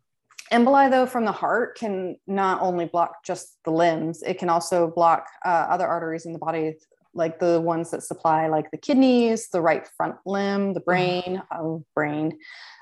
emboli 0.51 0.89
though 0.89 1.05
from 1.05 1.25
the 1.25 1.31
heart 1.31 1.77
can 1.77 2.17
not 2.27 2.62
only 2.62 2.86
block 2.86 3.23
just 3.23 3.58
the 3.65 3.71
limbs, 3.71 4.21
it 4.23 4.38
can 4.38 4.49
also 4.49 4.88
block 4.88 5.27
uh, 5.45 5.67
other 5.69 5.88
arteries 5.88 6.25
in 6.25 6.34
the 6.34 6.39
body 6.39 6.75
like 7.15 7.39
the 7.39 7.60
ones 7.62 7.91
that 7.91 8.03
supply 8.03 8.47
like 8.47 8.69
the 8.71 8.77
kidneys, 8.77 9.49
the 9.49 9.62
right 9.62 9.88
front 9.97 10.15
limb, 10.25 10.73
the 10.73 10.81
brain, 10.81 11.41
um, 11.49 11.86
brain, 11.95 12.38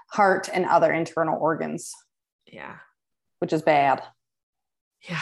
heart, 0.10 0.50
and 0.52 0.66
other 0.66 0.92
internal 0.92 1.40
organs. 1.40 1.94
Yeah. 2.52 2.78
Which 3.40 3.54
is 3.54 3.62
bad. 3.62 4.04
Yeah. 5.08 5.20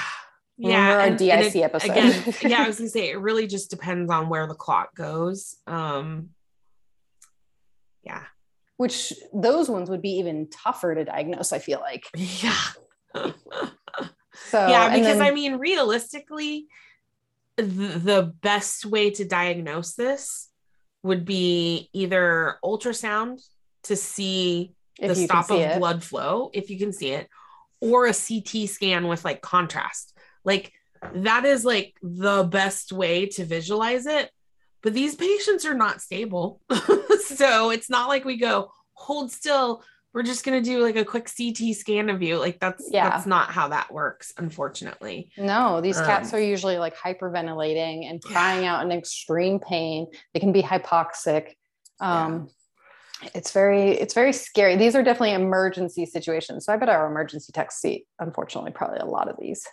Remember 0.57 0.77
yeah. 0.77 0.93
our 0.93 0.99
and, 1.01 1.17
DIC 1.17 1.31
and 1.31 1.55
it, 1.55 1.59
episode. 1.59 1.91
Again, 1.91 2.33
yeah, 2.51 2.63
I 2.63 2.67
was 2.67 2.77
gonna 2.77 2.89
say 2.89 3.09
it 3.09 3.19
really 3.19 3.47
just 3.47 3.69
depends 3.69 4.09
on 4.11 4.29
where 4.29 4.47
the 4.47 4.55
clot 4.55 4.93
goes. 4.95 5.57
Um 5.67 6.29
yeah. 8.03 8.23
Which 8.81 9.13
those 9.31 9.69
ones 9.69 9.91
would 9.91 10.01
be 10.01 10.17
even 10.17 10.49
tougher 10.49 10.95
to 10.95 11.05
diagnose, 11.05 11.53
I 11.53 11.59
feel 11.59 11.79
like. 11.79 12.05
Yeah. 12.17 12.55
so 14.47 14.67
yeah, 14.67 14.89
because 14.97 15.17
then, 15.17 15.21
I 15.21 15.29
mean, 15.29 15.57
realistically, 15.57 16.65
the 17.57 18.33
best 18.41 18.85
way 18.87 19.11
to 19.11 19.23
diagnose 19.23 19.93
this 19.93 20.49
would 21.03 21.25
be 21.25 21.89
either 21.93 22.57
ultrasound 22.63 23.41
to 23.83 23.95
see 23.95 24.73
the 24.99 25.13
stop 25.13 25.51
of 25.51 25.59
it. 25.59 25.77
blood 25.77 26.03
flow 26.03 26.49
if 26.53 26.71
you 26.71 26.79
can 26.79 26.91
see 26.91 27.09
it 27.09 27.27
or 27.81 28.07
a 28.07 28.13
CT 28.13 28.67
scan 28.67 29.07
with 29.07 29.23
like 29.25 29.41
contrast 29.41 30.17
like 30.43 30.71
that 31.13 31.45
is 31.45 31.65
like 31.65 31.93
the 32.01 32.43
best 32.43 32.91
way 32.91 33.25
to 33.25 33.45
visualize 33.45 34.05
it 34.05 34.29
but 34.81 34.93
these 34.93 35.15
patients 35.15 35.65
are 35.65 35.73
not 35.73 36.01
stable 36.01 36.61
so 37.25 37.69
it's 37.69 37.89
not 37.89 38.07
like 38.07 38.25
we 38.25 38.37
go 38.37 38.71
hold 38.93 39.31
still 39.31 39.83
we're 40.13 40.23
just 40.23 40.43
gonna 40.43 40.61
do 40.61 40.81
like 40.81 40.97
a 40.97 41.05
quick 41.05 41.29
CT 41.35 41.75
scan 41.75 42.09
of 42.09 42.21
you. 42.21 42.37
Like 42.37 42.59
that's 42.59 42.89
yeah. 42.91 43.09
that's 43.09 43.25
not 43.25 43.51
how 43.51 43.69
that 43.69 43.91
works, 43.93 44.33
unfortunately. 44.37 45.31
No, 45.37 45.79
these 45.79 45.97
um, 45.97 46.05
cats 46.05 46.33
are 46.33 46.41
usually 46.41 46.77
like 46.77 46.95
hyperventilating 46.97 48.09
and 48.09 48.21
crying 48.21 48.63
yeah. 48.63 48.75
out 48.75 48.85
in 48.85 48.91
extreme 48.91 49.59
pain. 49.59 50.07
They 50.33 50.39
can 50.39 50.51
be 50.51 50.61
hypoxic. 50.61 51.53
Um, 52.01 52.49
yeah. 53.23 53.29
it's 53.35 53.51
very 53.51 53.91
it's 53.91 54.13
very 54.13 54.33
scary. 54.33 54.75
These 54.75 54.95
are 54.95 55.03
definitely 55.03 55.33
emergency 55.33 56.05
situations. 56.05 56.65
So 56.65 56.73
I 56.73 56.77
bet 56.77 56.89
our 56.89 57.07
emergency 57.07 57.53
techs 57.53 57.79
see, 57.79 58.05
unfortunately, 58.19 58.71
probably 58.71 58.99
a 58.99 59.05
lot 59.05 59.29
of 59.29 59.37
these. 59.39 59.65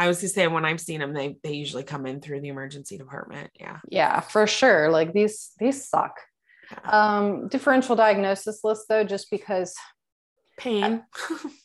I 0.00 0.08
was 0.08 0.16
gonna 0.16 0.30
say 0.30 0.46
when 0.46 0.64
I've 0.64 0.80
seen 0.80 1.00
them, 1.00 1.12
they 1.12 1.36
they 1.44 1.52
usually 1.52 1.82
come 1.82 2.06
in 2.06 2.22
through 2.22 2.40
the 2.40 2.48
emergency 2.48 2.96
department. 2.96 3.50
Yeah. 3.60 3.80
Yeah, 3.86 4.20
for 4.20 4.46
sure. 4.46 4.90
Like 4.90 5.12
these 5.12 5.50
these 5.58 5.86
suck. 5.86 6.18
Um, 6.84 7.48
differential 7.48 7.96
diagnosis 7.96 8.64
list, 8.64 8.86
though, 8.88 9.04
just 9.04 9.30
because 9.30 9.74
pain 10.56 10.82
at, 10.84 11.02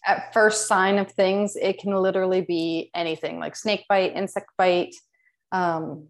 at, 0.06 0.34
first 0.34 0.68
sign 0.68 0.98
of 0.98 1.10
things, 1.12 1.56
it 1.56 1.80
can 1.80 1.96
literally 1.96 2.42
be 2.42 2.92
anything 2.94 3.40
like 3.40 3.56
snake 3.56 3.86
bite, 3.88 4.16
insect 4.16 4.50
bite, 4.58 4.96
um, 5.54 6.10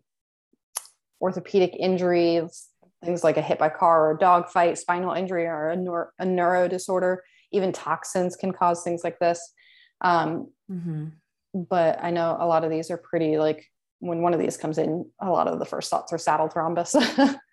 orthopedic 1.22 1.76
injuries, 1.78 2.70
things 3.04 3.24
like 3.24 3.38
a 3.38 3.42
hit 3.42 3.60
by 3.60 3.70
car 3.70 4.08
or 4.08 4.16
a 4.16 4.18
dog 4.18 4.50
fight, 4.50 4.80
spinal 4.80 5.14
injury, 5.14 5.46
or 5.46 5.70
a, 5.70 5.78
neur- 5.78 6.10
a 6.18 6.26
neuro 6.26 6.68
disorder. 6.68 7.24
Even 7.52 7.72
toxins 7.72 8.36
can 8.36 8.52
cause 8.52 8.82
things 8.82 9.04
like 9.04 9.20
this. 9.20 9.54
Um, 10.02 10.52
mm-hmm. 10.72 11.08
But 11.56 12.04
I 12.04 12.12
know 12.12 12.38
a 12.40 12.46
lot 12.46 12.64
of 12.64 12.70
these 12.70 12.92
are 12.92 12.98
pretty 12.98 13.38
like 13.38 13.66
when 14.00 14.22
one 14.22 14.34
of 14.34 14.40
these 14.40 14.58
comes 14.58 14.78
in, 14.78 15.10
a 15.20 15.32
lot 15.32 15.48
of 15.48 15.58
the 15.58 15.66
first 15.66 15.90
thoughts 15.90 16.14
are 16.14 16.18
saddle 16.20 16.50
thrombus. 16.50 16.94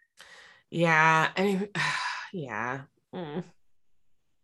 Yeah. 0.73 1.29
I 1.37 1.69
yeah. 2.33 2.81
Mm. 3.15 3.45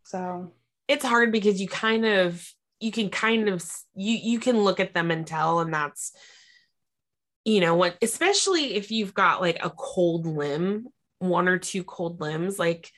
So 0.05 0.53
it's 0.87 1.05
hard 1.05 1.33
because 1.33 1.61
you 1.61 1.69
kind 1.69 2.05
of 2.05 2.47
you 2.81 2.93
can 2.93 3.09
kind 3.09 3.49
of 3.49 3.65
you 3.97 4.17
you 4.17 4.39
can 4.39 4.61
look 4.61 4.79
at 4.79 4.95
them 4.95 5.11
and 5.11 5.27
tell 5.27 5.61
and 5.61 5.73
that's 5.73 6.13
you 7.45 7.61
know 7.61 7.75
what 7.75 7.97
especially 8.03 8.75
if 8.75 8.91
you've 8.91 9.15
got 9.15 9.41
like 9.41 9.59
a 9.65 9.71
cold 9.71 10.27
limb 10.27 10.87
one 11.19 11.49
or 11.49 11.59
two 11.59 11.83
cold 11.83 12.21
limbs 12.21 12.59
like 12.59 12.91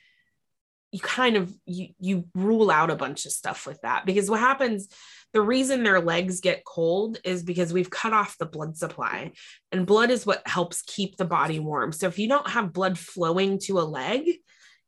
you 0.91 0.99
kind 0.99 1.37
of 1.37 1.51
you 1.65 1.87
you 1.99 2.25
rule 2.35 2.69
out 2.69 2.91
a 2.91 2.95
bunch 2.95 3.25
of 3.25 3.31
stuff 3.31 3.65
with 3.65 3.81
that 3.81 4.05
because 4.05 4.29
what 4.29 4.39
happens 4.39 4.89
the 5.33 5.41
reason 5.41 5.83
their 5.83 6.01
legs 6.01 6.41
get 6.41 6.65
cold 6.65 7.17
is 7.23 7.43
because 7.43 7.71
we've 7.71 7.89
cut 7.89 8.13
off 8.13 8.37
the 8.37 8.45
blood 8.45 8.75
supply 8.75 9.31
and 9.71 9.85
blood 9.85 10.11
is 10.11 10.25
what 10.25 10.47
helps 10.47 10.81
keep 10.83 11.17
the 11.17 11.25
body 11.25 11.59
warm 11.59 11.91
so 11.91 12.07
if 12.07 12.19
you 12.19 12.27
don't 12.27 12.49
have 12.49 12.73
blood 12.73 12.97
flowing 12.97 13.59
to 13.59 13.79
a 13.79 13.81
leg 13.81 14.29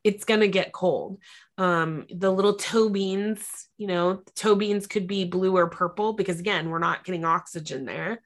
it's 0.04 0.26
going 0.26 0.42
to 0.42 0.48
get 0.48 0.74
cold 0.74 1.18
um, 1.58 2.06
the 2.10 2.32
little 2.32 2.56
toe 2.56 2.90
beans 2.90 3.48
you 3.78 3.88
know 3.88 4.22
toe 4.36 4.56
beans 4.56 4.88
could 4.88 5.08
be 5.08 5.26
blue 5.26 5.56
or 5.56 5.70
purple 5.70 6.14
because 6.14 6.40
again 6.40 6.70
we're 6.70 6.80
not 6.80 7.04
getting 7.04 7.26
oxygen 7.26 7.86
there 7.86 8.20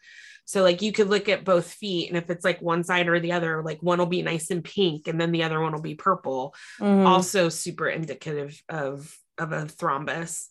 so 0.48 0.64
like 0.64 0.82
you 0.82 0.94
could 0.94 1.10
look 1.10 1.28
at 1.28 1.44
both 1.44 1.70
feet 1.70 2.08
and 2.08 2.18
if 2.18 2.30
it's 2.30 2.46
like 2.46 2.62
one 2.62 2.86
side 2.86 3.10
or 3.10 3.20
the 3.20 3.34
other, 3.34 3.62
like 3.62 3.84
one 3.84 4.00
will 4.00 4.06
be 4.06 4.22
nice 4.22 4.50
and 4.50 4.64
pink 4.64 5.10
and 5.10 5.20
then 5.20 5.34
the 5.34 5.44
other 5.44 5.60
one 5.60 5.74
will 5.74 5.82
be 5.82 5.96
purple. 5.96 6.56
Mm-hmm. 6.80 7.06
Also 7.06 7.50
super 7.50 7.90
indicative 7.90 8.60
of 8.70 9.14
of 9.38 9.52
a 9.52 9.66
thrombus. 9.66 10.48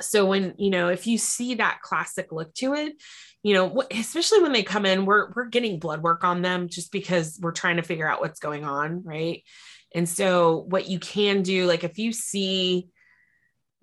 So 0.00 0.26
when, 0.26 0.54
you 0.58 0.70
know, 0.70 0.88
if 0.88 1.06
you 1.06 1.18
see 1.18 1.56
that 1.56 1.80
classic 1.82 2.32
look 2.32 2.52
to 2.54 2.74
it, 2.74 2.94
you 3.42 3.54
know, 3.54 3.82
especially 3.90 4.42
when 4.42 4.52
they 4.52 4.62
come 4.62 4.86
in, 4.86 5.04
we're 5.06 5.30
we're 5.34 5.46
getting 5.46 5.78
blood 5.78 6.02
work 6.02 6.24
on 6.24 6.42
them 6.42 6.68
just 6.68 6.90
because 6.90 7.38
we're 7.40 7.52
trying 7.52 7.76
to 7.76 7.82
figure 7.82 8.08
out 8.08 8.20
what's 8.20 8.40
going 8.40 8.64
on, 8.64 9.04
right? 9.04 9.42
And 9.94 10.08
so 10.08 10.64
what 10.68 10.88
you 10.88 10.98
can 10.98 11.42
do 11.42 11.66
like 11.66 11.84
if 11.84 11.98
you 11.98 12.12
see 12.12 12.88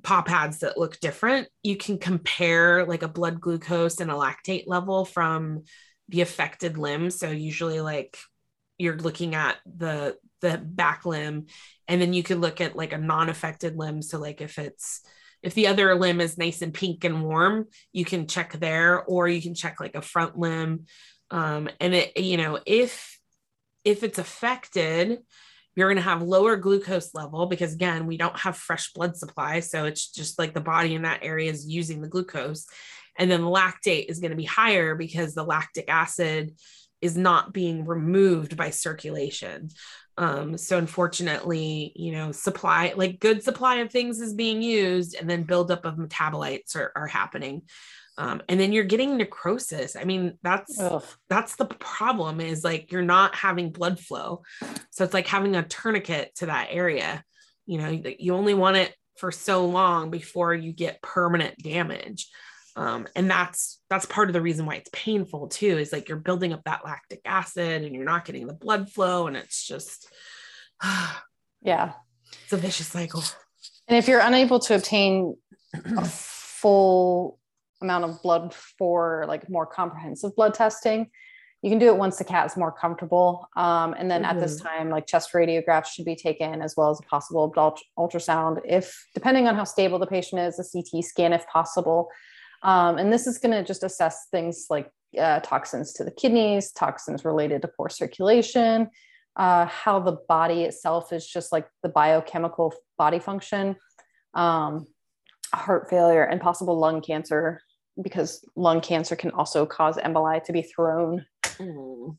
paw 0.04 0.22
pads 0.22 0.60
that 0.60 0.78
look 0.78 1.00
different, 1.00 1.48
you 1.64 1.78
can 1.78 1.98
compare 1.98 2.86
like 2.86 3.04
a 3.04 3.08
blood 3.08 3.40
glucose 3.40 4.00
and 4.00 4.10
a 4.10 4.16
lactate 4.16 4.64
level 4.68 5.06
from 5.06 5.64
the 6.10 6.22
affected 6.22 6.78
limb. 6.78 7.12
So 7.12 7.30
usually 7.30 7.82
like 7.82 8.18
you're 8.78 8.98
looking 8.98 9.36
at 9.36 9.58
the 9.66 10.18
the 10.42 10.58
back 10.58 11.06
limb 11.06 11.46
and 11.88 12.02
then 12.02 12.14
you 12.14 12.24
could 12.24 12.40
look 12.40 12.62
at 12.62 12.76
like 12.76 12.94
a 12.94 12.98
non-affected 12.98 13.78
limb 13.78 14.02
so 14.02 14.18
like 14.18 14.42
if 14.42 14.58
it's 14.58 15.02
if 15.44 15.54
the 15.54 15.68
other 15.68 15.96
limb 15.96 16.22
is 16.22 16.38
nice 16.38 16.62
and 16.62 16.74
pink 16.74 17.04
and 17.04 17.24
warm 17.24 17.68
you 17.92 18.06
can 18.06 18.28
check 18.28 18.54
there 18.54 19.04
or 19.04 19.28
you 19.28 19.42
can 19.42 19.56
check 19.56 19.80
like 19.80 19.96
a 19.96 20.02
front 20.02 20.38
limb. 20.38 20.86
Um, 21.30 21.70
and 21.80 21.94
it 21.96 22.18
you 22.18 22.38
know 22.38 22.60
if 22.66 23.20
if 23.84 24.04
it's 24.04 24.20
affected 24.20 25.20
you're 25.76 25.88
going 25.88 25.96
to 25.96 26.02
have 26.02 26.22
lower 26.22 26.58
glucose 26.58 27.14
level 27.14 27.46
because 27.46 27.74
again 27.74 28.06
we 28.06 28.18
don't 28.18 28.38
have 28.38 28.58
fresh 28.58 28.92
blood 28.94 29.16
supply. 29.16 29.62
So 29.62 29.86
it's 29.86 30.12
just 30.12 30.38
like 30.38 30.54
the 30.54 30.62
body 30.62 30.96
in 30.96 31.04
that 31.04 31.24
area 31.24 31.50
is 31.50 31.68
using 31.68 32.02
the 32.02 32.10
glucose. 32.10 32.66
And 33.18 33.30
then 33.30 33.42
the 33.42 33.48
lactate 33.48 34.08
is 34.08 34.20
going 34.20 34.32
to 34.32 34.38
be 34.38 34.46
higher 34.46 34.96
because 34.96 35.34
the 35.34 35.44
lactic 35.44 35.90
acid 35.90 36.54
is 37.02 37.18
not 37.18 37.54
being 37.54 37.86
removed 37.86 38.56
by 38.56 38.70
circulation 38.70 39.70
um, 40.22 40.56
so 40.56 40.78
unfortunately 40.78 41.92
you 41.96 42.12
know 42.12 42.32
supply 42.32 42.94
like 42.96 43.20
good 43.20 43.44
supply 43.44 43.78
of 43.78 43.92
things 43.92 44.22
is 44.22 44.34
being 44.36 44.62
used 44.62 45.16
and 45.16 45.28
then 45.28 45.44
buildup 45.44 45.84
of 45.84 45.96
metabolites 45.96 46.76
are, 46.76 46.92
are 46.96 47.08
happening. 47.08 47.64
Um, 48.18 48.44
and 48.48 48.60
then 48.60 48.72
you're 48.72 48.84
getting 48.84 49.18
necrosis. 49.18 49.96
I 49.96 50.04
mean 50.04 50.38
that's 50.44 50.80
Ugh. 50.80 51.04
that's 51.28 51.56
the 51.56 51.66
problem 51.66 52.40
is 52.40 52.64
like 52.64 52.92
you're 52.92 53.02
not 53.02 53.34
having 53.34 53.72
blood 53.72 54.00
flow. 54.00 54.44
So 54.92 55.04
it's 55.04 55.14
like 55.14 55.28
having 55.28 55.56
a 55.56 55.64
tourniquet 55.64 56.36
to 56.36 56.46
that 56.46 56.68
area. 56.70 57.24
You 57.66 57.80
know 57.80 57.90
you 58.20 58.36
only 58.36 58.54
want 58.54 58.78
it 58.78 58.94
for 59.18 59.32
so 59.32 59.66
long 59.66 60.12
before 60.12 60.54
you 60.54 60.72
get 60.72 61.02
permanent 61.02 61.58
damage 61.64 62.30
um, 62.76 63.08
and 63.16 63.30
that's 63.30 63.80
that's 63.90 64.06
part 64.06 64.30
of 64.30 64.34
the 64.34 64.42
reason 64.42 64.66
why 64.66 64.76
it's 64.76 64.90
painful 64.94 65.48
too 65.48 65.78
is 65.78 65.92
like 65.92 66.08
you're 66.08 66.18
building 66.18 66.54
up 66.54 66.64
that 66.66 66.86
lactic 66.86 67.22
acid 67.26 67.84
and 67.84 67.94
you're 67.94 68.06
not 68.06 68.26
getting 68.26 68.48
the 68.48 68.54
blood 68.54 68.90
flow 68.90 69.28
and 69.28 69.36
it's 69.36 69.66
just 69.66 70.12
yeah 71.62 71.94
it's 72.44 72.54
a 72.54 72.58
vicious 72.58 72.88
cycle 72.88 73.24
and 73.88 73.98
if 73.98 74.08
you're 74.08 74.22
unable 74.22 74.60
to 74.60 74.76
obtain 74.76 75.36
a 75.98 76.06
full 76.06 77.40
amount 77.82 78.06
of 78.06 78.22
blood 78.22 78.54
for 78.54 79.26
like 79.28 79.50
more 79.50 79.66
comprehensive 79.66 80.36
blood 80.36 80.54
testing 80.54 81.10
you 81.62 81.70
can 81.70 81.78
do 81.78 81.88
it 81.88 81.98
once 81.98 82.18
the 82.18 82.24
cat 82.24 82.46
is 82.46 82.58
more 82.58 82.72
comfortable 82.72 83.48
um, 83.56 83.94
and 83.94 84.10
then 84.10 84.24
mm-hmm. 84.24 84.32
at 84.32 84.40
this 84.40 84.60
mm-hmm. 84.60 84.68
time 84.68 84.90
like 84.90 85.08
chest 85.08 85.34
radiographs 85.34 85.88
should 85.88 86.06
be 86.06 86.16
taken 86.16 86.62
as 86.62 86.76
well 86.78 86.90
as 86.90 87.00
a 87.00 87.04
possible 87.04 87.52
ultrasound 88.00 88.62
if 88.66 89.06
depending 89.14 89.48
on 89.48 89.56
how 89.56 89.64
stable 89.64 90.00
the 90.00 90.08
patient 90.08 90.40
is 90.42 90.60
a 90.60 90.64
ct 90.64 91.04
scan 91.04 91.34
if 91.34 91.46
possible 91.48 92.10
um, 92.64 92.98
and 92.98 93.12
this 93.12 93.28
is 93.28 93.38
going 93.38 93.52
to 93.52 93.64
just 93.64 93.84
assess 93.84 94.28
things 94.32 94.68
like 94.70 94.90
uh, 95.20 95.40
toxins 95.42 95.94
to 95.94 96.04
the 96.04 96.12
kidneys 96.12 96.72
toxins 96.72 97.26
related 97.26 97.62
to 97.62 97.68
poor 97.68 97.90
circulation 97.90 98.90
uh, 99.36 99.66
how 99.66 100.00
the 100.00 100.18
body 100.28 100.64
itself 100.64 101.14
is 101.14 101.26
just 101.26 101.52
like 101.52 101.68
the 101.84 101.90
biochemical 101.90 102.74
body 102.98 103.20
function, 103.20 103.76
um, 104.34 104.88
heart 105.54 105.90
failure, 105.90 106.24
and 106.24 106.42
possible 106.42 106.78
lung 106.78 107.02
cancer, 107.02 107.62
because 108.02 108.46
lung 108.56 108.82
cancer 108.82 109.16
can 109.16 109.32
also 109.32 109.66
cause 109.66 109.98
emboli 109.98 110.44
to 110.44 110.52
be 110.52 110.62
thrown. 110.62 111.26
Mm. 111.46 112.18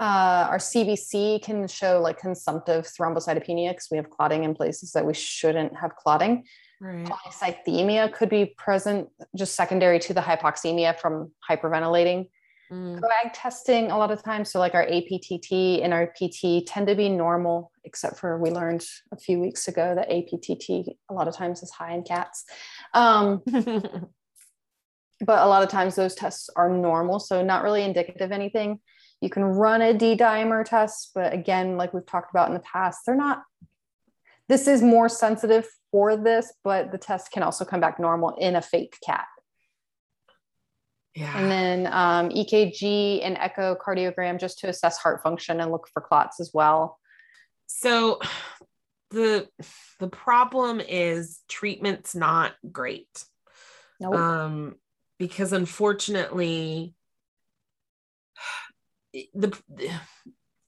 Uh, 0.00 0.46
our 0.50 0.58
CBC 0.58 1.42
can 1.42 1.66
show 1.66 2.00
like 2.00 2.18
consumptive 2.18 2.86
thrombocytopenia 2.86 3.70
because 3.70 3.88
we 3.90 3.96
have 3.96 4.10
clotting 4.10 4.44
in 4.44 4.54
places 4.54 4.92
that 4.92 5.04
we 5.04 5.14
shouldn't 5.14 5.76
have 5.76 5.96
clotting. 5.96 6.44
Right. 6.80 7.06
Polycythemia 7.06 8.12
could 8.12 8.28
be 8.28 8.54
present 8.56 9.08
just 9.36 9.56
secondary 9.56 9.98
to 10.00 10.14
the 10.14 10.20
hypoxemia 10.20 10.98
from 10.98 11.32
hyperventilating. 11.48 12.28
Mm. 12.70 13.00
Coag 13.00 13.30
testing 13.32 13.90
a 13.90 13.96
lot 13.96 14.10
of 14.10 14.22
times, 14.22 14.50
so 14.50 14.58
like 14.58 14.74
our 14.74 14.84
APTT 14.84 15.82
and 15.82 15.94
our 15.94 16.06
PT 16.06 16.66
tend 16.66 16.86
to 16.86 16.94
be 16.94 17.08
normal, 17.08 17.72
except 17.84 18.18
for 18.18 18.38
we 18.38 18.50
learned 18.50 18.84
a 19.10 19.16
few 19.16 19.40
weeks 19.40 19.68
ago 19.68 19.94
that 19.94 20.10
APTT 20.10 20.94
a 21.10 21.14
lot 21.14 21.28
of 21.28 21.34
times 21.34 21.62
is 21.62 21.70
high 21.70 21.94
in 21.94 22.02
cats. 22.02 22.44
Um, 22.92 23.42
but 23.46 25.42
a 25.42 25.46
lot 25.46 25.62
of 25.62 25.70
times 25.70 25.96
those 25.96 26.14
tests 26.14 26.50
are 26.56 26.68
normal, 26.68 27.20
so 27.20 27.42
not 27.42 27.62
really 27.62 27.82
indicative 27.82 28.20
of 28.20 28.32
anything. 28.32 28.80
You 29.20 29.30
can 29.30 29.44
run 29.44 29.80
a 29.82 29.94
D 29.94 30.14
dimer 30.14 30.64
test, 30.64 31.12
but 31.14 31.32
again, 31.32 31.76
like 31.76 31.94
we've 31.94 32.06
talked 32.06 32.30
about 32.30 32.48
in 32.48 32.54
the 32.54 32.60
past, 32.60 33.00
they're 33.06 33.16
not. 33.16 33.42
This 34.48 34.66
is 34.66 34.82
more 34.82 35.08
sensitive 35.08 35.66
for 35.90 36.16
this, 36.16 36.52
but 36.64 36.90
the 36.92 36.98
test 36.98 37.30
can 37.32 37.42
also 37.42 37.64
come 37.64 37.80
back 37.80 38.00
normal 38.00 38.34
in 38.38 38.56
a 38.56 38.62
FATE 38.62 38.94
cat. 39.04 39.26
Yeah. 41.14 41.36
And 41.36 41.50
then 41.50 41.86
um, 41.92 42.28
EKG 42.30 43.26
and 43.26 43.36
echocardiogram 43.36 44.38
just 44.38 44.60
to 44.60 44.68
assess 44.68 44.98
heart 44.98 45.22
function 45.22 45.60
and 45.60 45.70
look 45.70 45.88
for 45.92 46.00
clots 46.00 46.38
as 46.40 46.52
well. 46.54 46.98
So 47.66 48.20
the 49.10 49.48
the 49.98 50.08
problem 50.08 50.80
is 50.80 51.40
treatment's 51.48 52.14
not 52.14 52.52
great. 52.70 53.24
Nope. 54.00 54.14
Um, 54.14 54.74
because 55.18 55.52
unfortunately 55.52 56.94
the, 59.34 59.58
the 59.68 59.90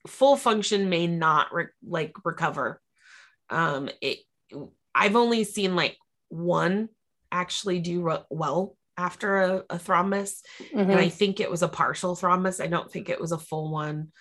full 0.07 0.35
function 0.35 0.89
may 0.89 1.07
not 1.07 1.53
re- 1.53 1.67
like 1.87 2.13
recover. 2.25 2.81
Um, 3.51 3.89
it 4.01 4.19
I've 4.95 5.15
only 5.15 5.43
seen 5.43 5.75
like 5.75 5.97
one 6.29 6.89
actually 7.31 7.79
do 7.79 8.01
re- 8.01 8.25
well 8.29 8.75
after 8.97 9.37
a, 9.37 9.57
a 9.69 9.77
thrombus. 9.77 10.41
Mm-hmm. 10.59 10.79
And 10.79 10.93
I 10.93 11.09
think 11.09 11.39
it 11.39 11.49
was 11.49 11.61
a 11.61 11.67
partial 11.67 12.15
thrombus. 12.15 12.63
I 12.63 12.67
don't 12.67 12.91
think 12.91 13.09
it 13.09 13.21
was 13.21 13.31
a 13.31 13.37
full 13.37 13.71
one. 13.71 14.11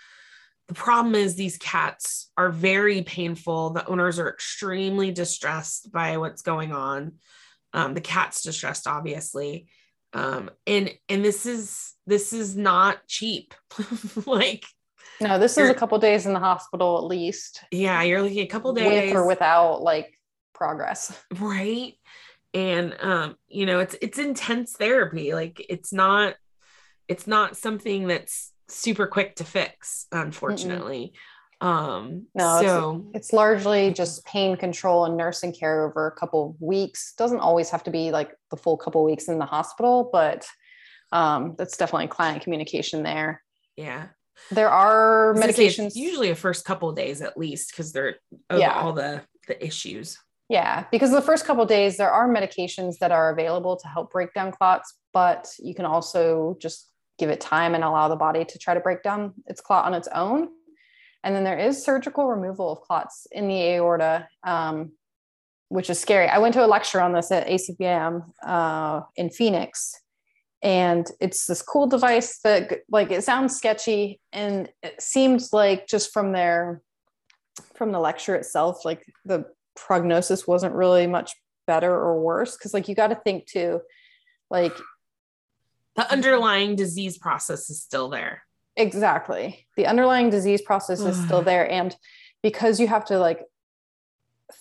The 0.68 0.74
problem 0.74 1.16
is 1.16 1.34
these 1.34 1.58
cats 1.58 2.30
are 2.36 2.50
very 2.50 3.02
painful. 3.02 3.70
The 3.70 3.86
owners 3.86 4.18
are 4.20 4.28
extremely 4.28 5.10
distressed 5.10 5.90
by 5.90 6.16
what's 6.18 6.42
going 6.42 6.72
on. 6.72 7.14
Um, 7.72 7.94
the 7.94 8.00
cat's 8.00 8.42
distressed, 8.42 8.86
obviously. 8.86 9.68
Um, 10.12 10.50
and 10.66 10.92
and 11.08 11.24
this 11.24 11.46
is 11.46 11.92
this 12.06 12.32
is 12.32 12.56
not 12.56 13.06
cheap. 13.06 13.54
like 14.26 14.64
no, 15.20 15.38
this 15.38 15.58
is 15.58 15.68
a 15.68 15.74
couple 15.74 15.98
days 15.98 16.26
in 16.26 16.32
the 16.32 16.38
hospital 16.38 16.98
at 16.98 17.04
least. 17.04 17.62
Yeah, 17.70 18.02
you're 18.02 18.22
looking 18.22 18.40
a 18.40 18.46
couple 18.46 18.72
days 18.72 19.12
with 19.12 19.16
or 19.16 19.26
without 19.26 19.82
like 19.82 20.18
progress. 20.54 21.16
Right? 21.38 21.94
And 22.52 22.96
um 23.00 23.36
you 23.48 23.66
know 23.66 23.80
it's 23.80 23.96
it's 24.00 24.18
intense 24.18 24.72
therapy. 24.72 25.34
Like 25.34 25.64
it's 25.68 25.92
not 25.92 26.34
it's 27.06 27.26
not 27.26 27.56
something 27.56 28.08
that's 28.08 28.52
super 28.68 29.06
quick 29.06 29.36
to 29.36 29.44
fix 29.44 30.06
unfortunately. 30.10 31.12
Mm-mm. 31.62 31.66
um 31.66 32.26
no 32.34 32.60
so 32.62 33.06
it's, 33.08 33.26
it's, 33.26 33.32
largely 33.34 33.92
just 33.92 34.24
pain 34.24 34.56
control 34.56 35.04
and 35.04 35.16
nursing 35.16 35.52
care 35.52 35.84
over 35.86 36.06
a 36.06 36.12
couple 36.12 36.50
of 36.50 36.62
weeks. 36.62 37.14
Doesn't 37.18 37.40
always 37.40 37.68
have 37.70 37.84
to 37.84 37.90
be 37.90 38.10
like 38.10 38.34
the 38.50 38.56
full 38.56 38.76
couple 38.76 39.04
weeks 39.04 39.28
in 39.28 39.38
the 39.38 39.44
hospital 39.44 40.08
but 40.12 40.46
um 41.12 41.54
that's 41.58 41.76
definitely 41.76 42.08
client 42.08 42.42
communication 42.42 43.02
there. 43.02 43.42
Yeah 43.76 44.06
there 44.50 44.70
are 44.70 45.34
medications 45.34 45.94
usually 45.94 46.30
a 46.30 46.34
first 46.34 46.64
couple 46.64 46.90
days 46.92 47.20
at 47.20 47.36
least 47.36 47.70
because 47.70 47.92
they're 47.92 48.16
yeah. 48.52 48.80
all 48.80 48.92
the 48.92 49.22
the 49.46 49.64
issues 49.64 50.18
yeah, 50.50 50.86
because 50.90 51.12
the 51.12 51.22
first 51.22 51.46
couple 51.46 51.64
days 51.64 51.96
there 51.96 52.10
are 52.10 52.28
medications 52.28 52.98
that 52.98 53.12
are 53.12 53.30
available 53.30 53.76
to 53.76 53.86
help 53.86 54.10
break 54.10 54.34
down 54.34 54.50
clots, 54.50 54.98
but 55.12 55.48
you 55.60 55.76
can 55.76 55.84
also 55.84 56.56
just 56.60 56.90
give 57.20 57.30
it 57.30 57.40
time 57.40 57.76
and 57.76 57.84
allow 57.84 58.08
the 58.08 58.16
body 58.16 58.44
to 58.44 58.58
try 58.58 58.74
to 58.74 58.80
break 58.80 59.04
down 59.04 59.32
its 59.46 59.60
clot 59.60 59.84
on 59.84 59.94
its 59.94 60.08
own. 60.12 60.48
And 61.22 61.36
then 61.36 61.44
there 61.44 61.56
is 61.56 61.84
surgical 61.84 62.26
removal 62.26 62.72
of 62.72 62.80
clots 62.80 63.28
in 63.30 63.46
the 63.46 63.62
aorta, 63.74 64.26
um, 64.42 64.90
which 65.68 65.88
is 65.88 66.00
scary. 66.00 66.26
I 66.26 66.38
went 66.38 66.54
to 66.54 66.64
a 66.64 66.66
lecture 66.66 67.00
on 67.00 67.12
this 67.12 67.30
at 67.30 67.46
ACVIM 67.46 68.24
uh, 68.44 69.02
in 69.14 69.30
Phoenix, 69.30 69.94
and 70.62 71.10
it's 71.20 71.46
this 71.46 71.62
cool 71.62 71.86
device 71.86 72.38
that, 72.40 72.80
like, 72.90 73.10
it 73.10 73.24
sounds 73.24 73.56
sketchy, 73.56 74.20
and 74.32 74.70
it 74.82 75.00
seems 75.00 75.52
like 75.52 75.86
just 75.86 76.12
from 76.12 76.32
their 76.32 76.82
from 77.74 77.92
the 77.92 78.00
lecture 78.00 78.34
itself, 78.34 78.84
like 78.84 79.04
the 79.24 79.44
prognosis 79.74 80.46
wasn't 80.46 80.74
really 80.74 81.06
much 81.06 81.32
better 81.66 81.92
or 81.92 82.20
worse. 82.20 82.56
Because 82.56 82.74
like 82.74 82.88
you 82.88 82.94
got 82.94 83.08
to 83.08 83.14
think 83.16 83.46
too 83.46 83.80
like 84.50 84.76
the 85.96 86.10
underlying 86.10 86.76
disease 86.76 87.18
process 87.18 87.70
is 87.70 87.82
still 87.82 88.08
there. 88.08 88.42
Exactly. 88.76 89.66
The 89.76 89.86
underlying 89.86 90.30
disease 90.30 90.62
process 90.62 91.00
is 91.00 91.20
still 91.22 91.42
there. 91.42 91.70
And 91.70 91.94
because 92.42 92.80
you 92.80 92.86
have 92.86 93.04
to 93.06 93.18
like 93.18 93.44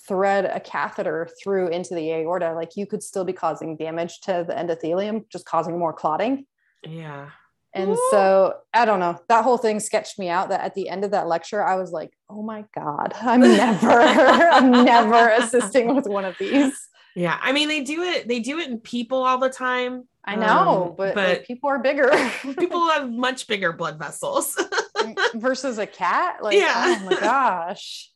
thread 0.07 0.45
a 0.45 0.59
catheter 0.59 1.29
through 1.41 1.67
into 1.69 1.95
the 1.95 2.11
aorta 2.11 2.53
like 2.53 2.75
you 2.75 2.85
could 2.85 3.03
still 3.03 3.23
be 3.23 3.33
causing 3.33 3.75
damage 3.75 4.19
to 4.21 4.45
the 4.47 4.53
endothelium 4.53 5.23
just 5.29 5.45
causing 5.45 5.77
more 5.77 5.93
clotting 5.93 6.45
yeah 6.87 7.29
and 7.73 7.91
Ooh. 7.91 8.07
so 8.09 8.55
I 8.73 8.85
don't 8.85 8.99
know. 8.99 9.19
That 9.27 9.43
whole 9.43 9.57
thing 9.57 9.79
sketched 9.79 10.17
me 10.17 10.29
out 10.29 10.49
that 10.49 10.61
at 10.61 10.73
the 10.73 10.89
end 10.89 11.03
of 11.03 11.11
that 11.11 11.27
lecture, 11.27 11.63
I 11.63 11.75
was 11.75 11.91
like, 11.91 12.11
oh 12.29 12.41
my 12.41 12.65
God, 12.73 13.13
I'm 13.21 13.41
never, 13.41 13.91
I'm 13.91 14.71
never 14.85 15.29
assisting 15.29 15.95
with 15.95 16.07
one 16.07 16.25
of 16.25 16.35
these. 16.39 16.73
Yeah. 17.15 17.37
I 17.41 17.51
mean, 17.51 17.67
they 17.67 17.83
do 17.83 18.03
it, 18.03 18.27
they 18.27 18.39
do 18.39 18.59
it 18.59 18.69
in 18.69 18.79
people 18.79 19.23
all 19.23 19.37
the 19.37 19.49
time. 19.49 20.07
I 20.25 20.35
know, 20.35 20.89
um, 20.89 20.95
but, 20.97 21.15
but 21.15 21.29
like, 21.29 21.47
people 21.47 21.69
are 21.69 21.79
bigger. 21.79 22.09
people 22.59 22.87
have 22.89 23.09
much 23.09 23.47
bigger 23.47 23.71
blood 23.71 23.97
vessels 23.97 24.57
versus 25.35 25.77
a 25.77 25.87
cat. 25.87 26.43
Like, 26.43 26.57
yeah. 26.57 26.97
oh 26.99 27.05
my 27.05 27.19
gosh. 27.19 28.11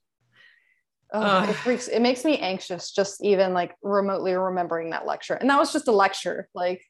Oh, 1.14 1.44
it 1.48 1.54
freaks, 1.54 1.88
it 1.88 2.02
makes 2.02 2.26
me 2.26 2.40
anxious 2.40 2.92
just 2.92 3.24
even 3.24 3.54
like 3.54 3.76
remotely 3.84 4.34
remembering 4.34 4.90
that 4.90 5.06
lecture. 5.06 5.36
And 5.36 5.50
that 5.50 5.60
was 5.60 5.72
just 5.72 5.88
a 5.88 5.92
lecture. 5.92 6.50
Like 6.56 6.82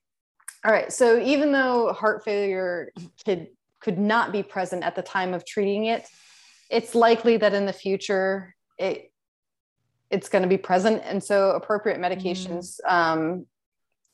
all 0.66 0.72
right. 0.72 0.92
So 0.92 1.20
even 1.20 1.52
though 1.52 1.92
heart 1.92 2.24
failure 2.24 2.92
could 3.26 3.48
could 3.82 4.00
not 4.00 4.32
be 4.32 4.42
present 4.42 4.84
at 4.84 4.96
the 4.96 5.02
time 5.02 5.34
of 5.34 5.46
treating 5.46 5.86
it, 5.86 6.08
it's 6.70 6.96
likely 6.96 7.36
that 7.38 7.54
in 7.54 7.66
the 7.66 7.74
future 7.74 8.56
it 8.78 9.12
it's 10.10 10.30
going 10.30 10.44
to 10.44 10.48
be 10.48 10.58
present, 10.58 11.02
and 11.06 11.24
so 11.24 11.52
appropriate 11.52 12.00
medications 12.00 12.80
mm. 12.88 12.92
um, 12.92 13.46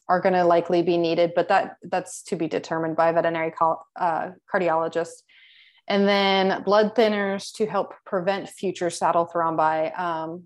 are 0.07 0.21
going 0.21 0.33
to 0.33 0.45
likely 0.45 0.81
be 0.81 0.97
needed. 0.97 1.33
But 1.35 1.49
that 1.49 1.75
that's 1.83 2.23
to 2.23 2.35
be 2.35 2.47
determined 2.47 2.95
by 2.95 3.09
a 3.09 3.13
veterinary 3.13 3.53
uh, 3.95 4.31
cardiologist. 4.51 5.21
And 5.89 6.07
then 6.07 6.61
blood 6.63 6.95
thinners 6.95 7.51
to 7.55 7.65
help 7.65 7.93
prevent 8.05 8.47
future 8.47 8.91
saddle 8.91 9.27
thrombi, 9.27 9.97
um, 9.99 10.43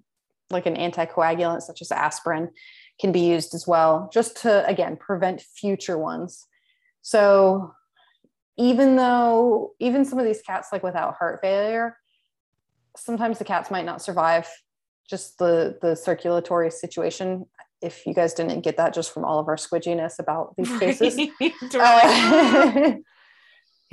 like 0.50 0.66
an 0.66 0.76
anticoagulant 0.76 1.62
such 1.62 1.82
as 1.82 1.92
aspirin 1.92 2.50
can 3.00 3.12
be 3.12 3.20
used 3.20 3.54
as 3.54 3.68
well, 3.68 4.10
just 4.14 4.38
to, 4.44 4.66
again, 4.66 4.96
prevent 4.96 5.42
future 5.42 5.98
ones. 5.98 6.48
So 7.02 7.74
even 8.58 8.96
though, 8.96 9.74
even 9.80 10.06
some 10.06 10.18
of 10.18 10.26
these 10.26 10.42
cats, 10.42 10.70
like 10.72 10.84
without 10.84 11.16
heart 11.16 11.40
failure, 11.42 11.98
sometimes 12.96 13.38
the 13.38 13.46
cats 13.46 13.70
might 13.70 13.86
not 13.86 14.02
survive 14.02 14.48
just 15.10 15.38
the, 15.40 15.78
the 15.82 15.96
circulatory 15.96 16.72
situation. 16.72 17.46
If 17.82 18.06
you 18.06 18.14
guys 18.14 18.34
didn't 18.34 18.62
get 18.62 18.78
that 18.78 18.94
just 18.94 19.14
from 19.14 19.26
all 19.26 19.40
of 19.40 19.50
our 19.50 19.58
squidginess 19.58 20.20
about 20.20 20.56
these 20.56 20.72
cases. 20.80 21.20
uh, 21.76 22.94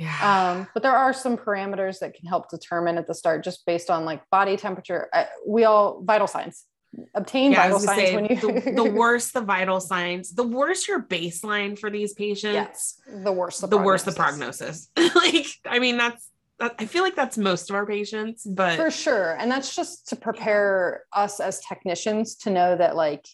yeah. 0.01 0.51
Um, 0.57 0.67
but 0.73 0.83
there 0.83 0.95
are 0.95 1.13
some 1.13 1.37
parameters 1.37 1.99
that 1.99 2.13
can 2.15 2.27
help 2.27 2.49
determine 2.49 2.97
at 2.97 3.07
the 3.07 3.13
start 3.13 3.43
just 3.43 3.65
based 3.65 3.89
on 3.89 4.03
like 4.05 4.27
body 4.29 4.57
temperature. 4.57 5.09
Uh, 5.13 5.25
we 5.45 5.63
all 5.63 6.01
vital 6.03 6.27
signs 6.27 6.65
obtain 7.13 7.53
yeah, 7.53 7.63
vital 7.63 7.79
signs 7.79 8.01
say, 8.01 8.15
when 8.15 8.25
you 8.25 8.35
the, 8.35 8.71
the, 8.71 8.83
worse 8.93 9.31
the 9.31 9.39
vital 9.39 9.79
signs 9.79 10.33
the 10.33 10.43
worse 10.43 10.89
your 10.89 11.01
baseline 11.01 11.79
for 11.79 11.89
these 11.89 12.13
patients 12.13 12.53
yes, 12.53 12.99
the 13.23 13.31
worse 13.31 13.59
the, 13.59 13.67
the 13.67 13.77
worse 13.77 14.03
the 14.03 14.11
prognosis 14.11 14.89
like 15.15 15.45
i 15.65 15.79
mean 15.79 15.95
that's 15.95 16.31
I 16.77 16.85
feel 16.85 17.01
like 17.01 17.15
that's 17.15 17.37
most 17.37 17.69
of 17.69 17.75
our 17.75 17.85
patients, 17.85 18.45
but 18.45 18.75
for 18.75 18.91
sure. 18.91 19.35
And 19.39 19.49
that's 19.49 19.75
just 19.75 20.07
to 20.09 20.15
prepare 20.15 21.05
us 21.11 21.39
as 21.39 21.59
technicians 21.61 22.35
to 22.35 22.51
know 22.51 22.75
that 22.77 22.95
like 22.95 23.25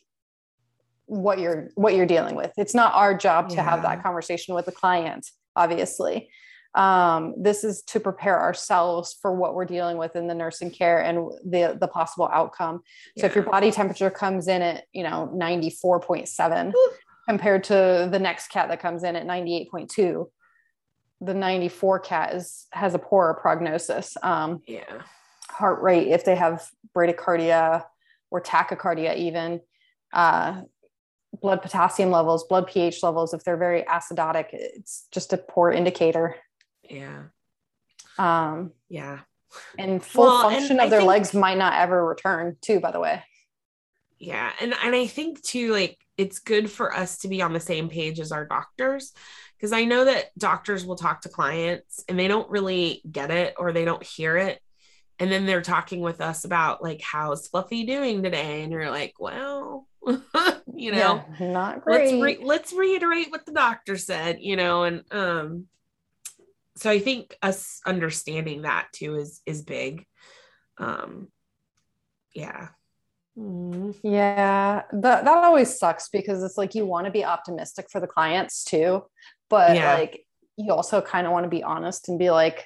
what 1.08 1.40
you're 1.40 1.70
what 1.76 1.94
you're 1.94 2.06
dealing 2.06 2.36
with. 2.36 2.54
It's 2.58 2.74
not 2.74 2.94
our 2.94 3.14
job 3.18 3.50
to 3.50 3.62
have 3.62 3.82
that 3.82 4.02
conversation 4.02 4.56
with 4.56 4.66
the 4.66 4.72
client, 4.72 5.30
obviously. 5.56 6.30
Um, 6.78 7.34
this 7.36 7.64
is 7.64 7.82
to 7.82 8.00
prepare 8.00 8.40
ourselves 8.40 9.18
for 9.20 9.34
what 9.34 9.56
we're 9.56 9.66
dealing 9.66 9.98
with 9.98 10.16
in 10.16 10.28
the 10.28 10.36
nursing 10.36 10.70
care 10.70 11.02
and 11.02 11.32
the 11.44 11.76
the 11.80 11.88
possible 11.88 12.30
outcome. 12.32 12.82
So 13.18 13.26
if 13.26 13.34
your 13.34 13.44
body 13.44 13.72
temperature 13.72 14.12
comes 14.12 14.48
in 14.48 14.62
at 14.62 14.84
you 14.94 15.02
know 15.02 15.32
94.7 15.36 16.74
compared 17.28 17.64
to 17.66 18.08
the 18.12 18.20
next 18.20 18.50
cat 18.50 18.70
that 18.70 18.80
comes 18.80 19.04
in 19.04 19.16
at 19.16 19.26
98.2, 19.26 20.28
the 21.22 21.34
94 21.34 22.00
cat 22.00 22.36
is 22.36 22.68
has 22.72 22.94
a 22.94 23.00
poorer 23.00 23.34
prognosis. 23.34 24.16
Um, 24.22 24.62
yeah. 24.68 25.02
Heart 25.50 25.82
rate 25.82 26.10
if 26.10 26.26
they 26.26 26.36
have 26.36 26.70
bradycardia 26.96 27.86
or 28.30 28.40
tachycardia 28.40 29.18
even. 29.18 29.62
Uh, 30.14 30.62
blood 31.42 31.62
potassium 31.62 32.12
levels, 32.12 32.46
blood 32.46 32.68
pH 32.68 33.04
levels, 33.04 33.34
if 33.34 33.44
they're 33.44 33.58
very 33.58 33.84
acidotic, 33.84 34.48
it's 34.52 35.08
just 35.12 35.34
a 35.34 35.38
poor 35.38 35.72
indicator. 35.72 36.36
Yeah. 36.90 37.24
Um, 38.18 38.72
yeah. 38.90 39.20
And 39.78 40.04
full 40.04 40.26
well, 40.26 40.50
function 40.50 40.72
and 40.74 40.82
of 40.82 40.86
I 40.88 40.90
their 40.90 41.00
think, 41.00 41.10
legs 41.10 41.34
might 41.34 41.58
not 41.58 41.74
ever 41.74 42.06
return, 42.06 42.58
too, 42.62 42.80
by 42.80 42.92
the 42.92 43.00
way. 43.00 43.24
Yeah. 44.20 44.52
And, 44.60 44.74
and 44.84 44.96
I 44.96 45.08
think, 45.08 45.42
too, 45.42 45.72
like 45.72 45.98
it's 46.18 46.40
good 46.40 46.70
for 46.70 46.94
us 46.94 47.20
to 47.20 47.28
be 47.28 47.42
on 47.42 47.54
the 47.54 47.60
same 47.60 47.90
page 47.90 48.20
as 48.20 48.32
our 48.32 48.46
doctors 48.46 49.14
because 49.58 49.72
I 49.72 49.86
know 49.86 50.06
that 50.06 50.38
doctors 50.38 50.86
will 50.86 50.96
talk 50.96 51.22
to 51.22 51.30
clients 51.30 52.04
and 52.10 52.18
they 52.18 52.28
don't 52.28 52.50
really 52.50 53.02
get 53.10 53.32
it 53.32 53.56
or 53.58 53.72
they 53.72 53.86
don't 53.86 54.04
hear 54.04 54.38
it. 54.38 54.60
And 55.20 55.32
then 55.32 55.46
they're 55.46 55.62
talking 55.62 56.02
with 56.02 56.22
us 56.22 56.44
about 56.44 56.84
like, 56.84 57.02
how's 57.02 57.48
Fluffy 57.48 57.86
doing 57.86 58.22
today? 58.22 58.62
And 58.62 58.72
you're 58.72 58.92
like, 58.92 59.16
well, 59.20 59.88
you 60.06 60.92
know, 60.92 61.24
yeah, 61.40 61.52
not 61.52 61.82
great. 61.82 62.14
Let's, 62.14 62.24
re- 62.24 62.46
let's 62.46 62.74
reiterate 62.74 63.32
what 63.32 63.46
the 63.46 63.52
doctor 63.52 63.98
said, 63.98 64.38
you 64.40 64.56
know, 64.56 64.84
and 64.84 65.04
um, 65.12 65.66
so 66.78 66.92
I 66.92 67.00
think 67.00 67.36
us 67.42 67.82
understanding 67.86 68.62
that 68.62 68.88
too 68.94 69.16
is 69.16 69.42
is 69.46 69.64
big. 69.64 70.06
Um, 70.78 71.30
yeah. 72.34 72.70
Mm. 73.38 73.96
Yeah, 74.04 74.84
that 74.92 75.26
that 75.26 75.44
always 75.44 75.78
sucks 75.78 76.10
because 76.10 76.44
it's 76.44 76.58
like 76.58 76.76
you 76.76 76.86
want 76.86 77.06
to 77.06 77.12
be 77.12 77.26
optimistic 77.26 77.88
for 77.92 78.00
the 78.00 78.08
clients 78.08 78.64
too, 78.64 79.04
but 79.50 79.76
yeah. 79.76 79.96
like 79.96 80.26
you 80.56 80.72
also 80.72 81.02
kind 81.02 81.26
of 81.26 81.34
want 81.34 81.46
to 81.46 81.50
be 81.50 81.64
honest 81.64 82.10
and 82.10 82.20
be 82.20 82.30
like, 82.30 82.66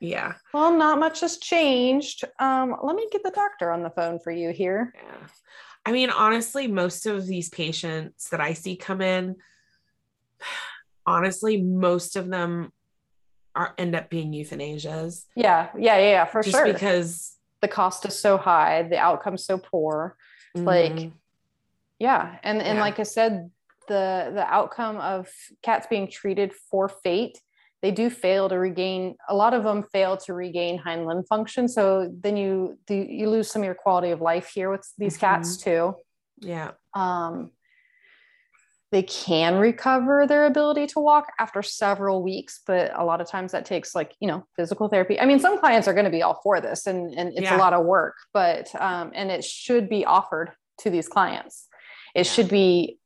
yeah, 0.00 0.34
well, 0.52 0.74
not 0.76 0.98
much 0.98 1.20
has 1.20 1.38
changed. 1.38 2.24
Um, 2.38 2.76
let 2.82 2.96
me 2.96 3.08
get 3.12 3.22
the 3.22 3.30
doctor 3.30 3.70
on 3.70 3.82
the 3.82 3.90
phone 3.90 4.18
for 4.18 4.30
you 4.30 4.50
here. 4.50 4.92
Yeah. 4.94 5.26
I 5.86 5.92
mean, 5.92 6.10
honestly, 6.10 6.66
most 6.66 7.04
of 7.06 7.26
these 7.26 7.50
patients 7.50 8.28
that 8.30 8.40
I 8.40 8.54
see 8.54 8.76
come 8.76 9.02
in, 9.02 9.36
honestly, 11.06 11.60
most 11.60 12.16
of 12.16 12.28
them 12.28 12.72
are 13.54 13.74
end 13.78 13.94
up 13.94 14.10
being 14.10 14.32
euthanasias. 14.32 15.24
Yeah, 15.36 15.68
yeah, 15.76 15.98
yeah, 15.98 16.10
yeah 16.10 16.24
for 16.24 16.42
Just 16.42 16.56
sure. 16.56 16.72
Because 16.72 17.36
the 17.60 17.68
cost 17.68 18.04
is 18.06 18.18
so 18.18 18.36
high, 18.36 18.82
the 18.82 18.98
outcome's 18.98 19.44
so 19.44 19.58
poor. 19.58 20.16
Mm-hmm. 20.56 20.66
Like, 20.66 21.12
yeah, 21.98 22.38
and 22.42 22.60
and 22.60 22.76
yeah. 22.76 22.82
like 22.82 22.98
I 22.98 23.04
said, 23.04 23.50
the 23.88 24.30
the 24.34 24.44
outcome 24.46 24.96
of 24.98 25.28
cats 25.62 25.86
being 25.88 26.08
treated 26.08 26.52
for 26.70 26.88
FATE 26.88 27.38
they 27.84 27.90
do 27.90 28.08
fail 28.08 28.48
to 28.48 28.58
regain 28.58 29.14
a 29.28 29.34
lot 29.34 29.52
of 29.52 29.62
them 29.62 29.82
fail 29.92 30.16
to 30.16 30.32
regain 30.32 30.78
hind 30.78 31.06
limb 31.06 31.22
function 31.24 31.68
so 31.68 32.10
then 32.22 32.34
you 32.34 32.78
do 32.86 32.94
you 32.94 33.28
lose 33.28 33.50
some 33.50 33.60
of 33.60 33.66
your 33.66 33.74
quality 33.74 34.10
of 34.10 34.22
life 34.22 34.50
here 34.54 34.70
with 34.70 34.90
these 34.96 35.18
mm-hmm. 35.18 35.26
cats 35.26 35.58
too 35.58 35.94
yeah 36.40 36.70
um 36.94 37.50
they 38.94 39.02
can 39.02 39.56
recover 39.56 40.24
their 40.24 40.46
ability 40.46 40.86
to 40.86 41.00
walk 41.00 41.26
after 41.40 41.64
several 41.64 42.22
weeks 42.22 42.60
but 42.64 42.92
a 42.96 43.04
lot 43.04 43.20
of 43.20 43.28
times 43.28 43.50
that 43.50 43.64
takes 43.64 43.92
like 43.92 44.14
you 44.20 44.28
know 44.28 44.46
physical 44.54 44.88
therapy 44.88 45.18
i 45.20 45.26
mean 45.26 45.40
some 45.40 45.58
clients 45.58 45.88
are 45.88 45.92
going 45.92 46.04
to 46.04 46.12
be 46.12 46.22
all 46.22 46.40
for 46.44 46.60
this 46.60 46.86
and 46.86 47.12
and 47.18 47.30
it's 47.30 47.42
yeah. 47.42 47.56
a 47.56 47.58
lot 47.58 47.72
of 47.72 47.84
work 47.84 48.14
but 48.32 48.72
um 48.80 49.10
and 49.12 49.32
it 49.32 49.42
should 49.42 49.88
be 49.88 50.04
offered 50.04 50.52
to 50.78 50.90
these 50.90 51.08
clients 51.08 51.66
it 52.14 52.24
yeah. 52.24 52.32
should 52.32 52.48
be 52.48 52.96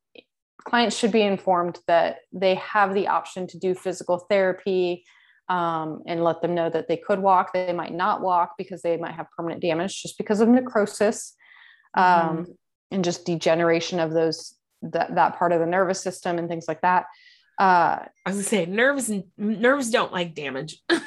clients 0.62 0.94
should 0.94 1.10
be 1.10 1.22
informed 1.22 1.78
that 1.86 2.16
they 2.34 2.56
have 2.56 2.92
the 2.92 3.08
option 3.08 3.46
to 3.46 3.58
do 3.58 3.74
physical 3.74 4.18
therapy 4.28 5.04
um, 5.48 6.02
and 6.06 6.22
let 6.22 6.42
them 6.42 6.54
know 6.54 6.68
that 6.68 6.88
they 6.88 6.98
could 6.98 7.20
walk 7.20 7.54
they 7.54 7.72
might 7.72 7.94
not 7.94 8.20
walk 8.20 8.56
because 8.58 8.82
they 8.82 8.98
might 8.98 9.14
have 9.14 9.30
permanent 9.34 9.62
damage 9.62 10.02
just 10.02 10.18
because 10.18 10.42
of 10.42 10.48
necrosis 10.50 11.34
um, 11.96 12.04
mm-hmm. 12.04 12.42
and 12.90 13.02
just 13.02 13.24
degeneration 13.24 13.98
of 13.98 14.12
those 14.12 14.57
that, 14.82 15.14
that 15.14 15.38
part 15.38 15.52
of 15.52 15.60
the 15.60 15.66
nervous 15.66 16.00
system 16.00 16.38
and 16.38 16.48
things 16.48 16.66
like 16.68 16.80
that 16.82 17.06
uh, 17.58 17.98
I 18.24 18.30
was 18.30 18.36
gonna 18.36 18.44
say 18.44 18.66
nerves 18.66 19.10
nerves 19.36 19.90
don't 19.90 20.12
like 20.12 20.34
damage. 20.34 20.80
they 20.88 21.00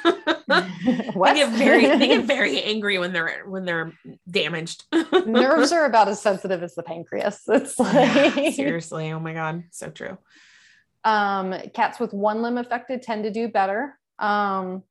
get 0.46 1.50
very 1.52 1.86
they 1.86 2.08
get 2.08 2.24
very 2.26 2.62
angry 2.62 2.98
when 2.98 3.14
they're 3.14 3.44
when 3.46 3.64
they're 3.64 3.94
damaged. 4.30 4.84
nerves 5.26 5.72
are 5.72 5.86
about 5.86 6.08
as 6.08 6.20
sensitive 6.20 6.62
as 6.62 6.74
the 6.74 6.82
pancreas. 6.82 7.40
It's 7.48 7.78
like 7.78 7.94
yeah, 8.36 8.50
seriously, 8.50 9.10
oh 9.12 9.18
my 9.18 9.32
god, 9.32 9.64
so 9.70 9.88
true. 9.88 10.18
Um, 11.04 11.54
cats 11.72 11.98
with 11.98 12.12
one 12.12 12.42
limb 12.42 12.58
affected 12.58 13.00
tend 13.00 13.24
to 13.24 13.30
do 13.30 13.48
better. 13.48 13.98
Um, 14.18 14.82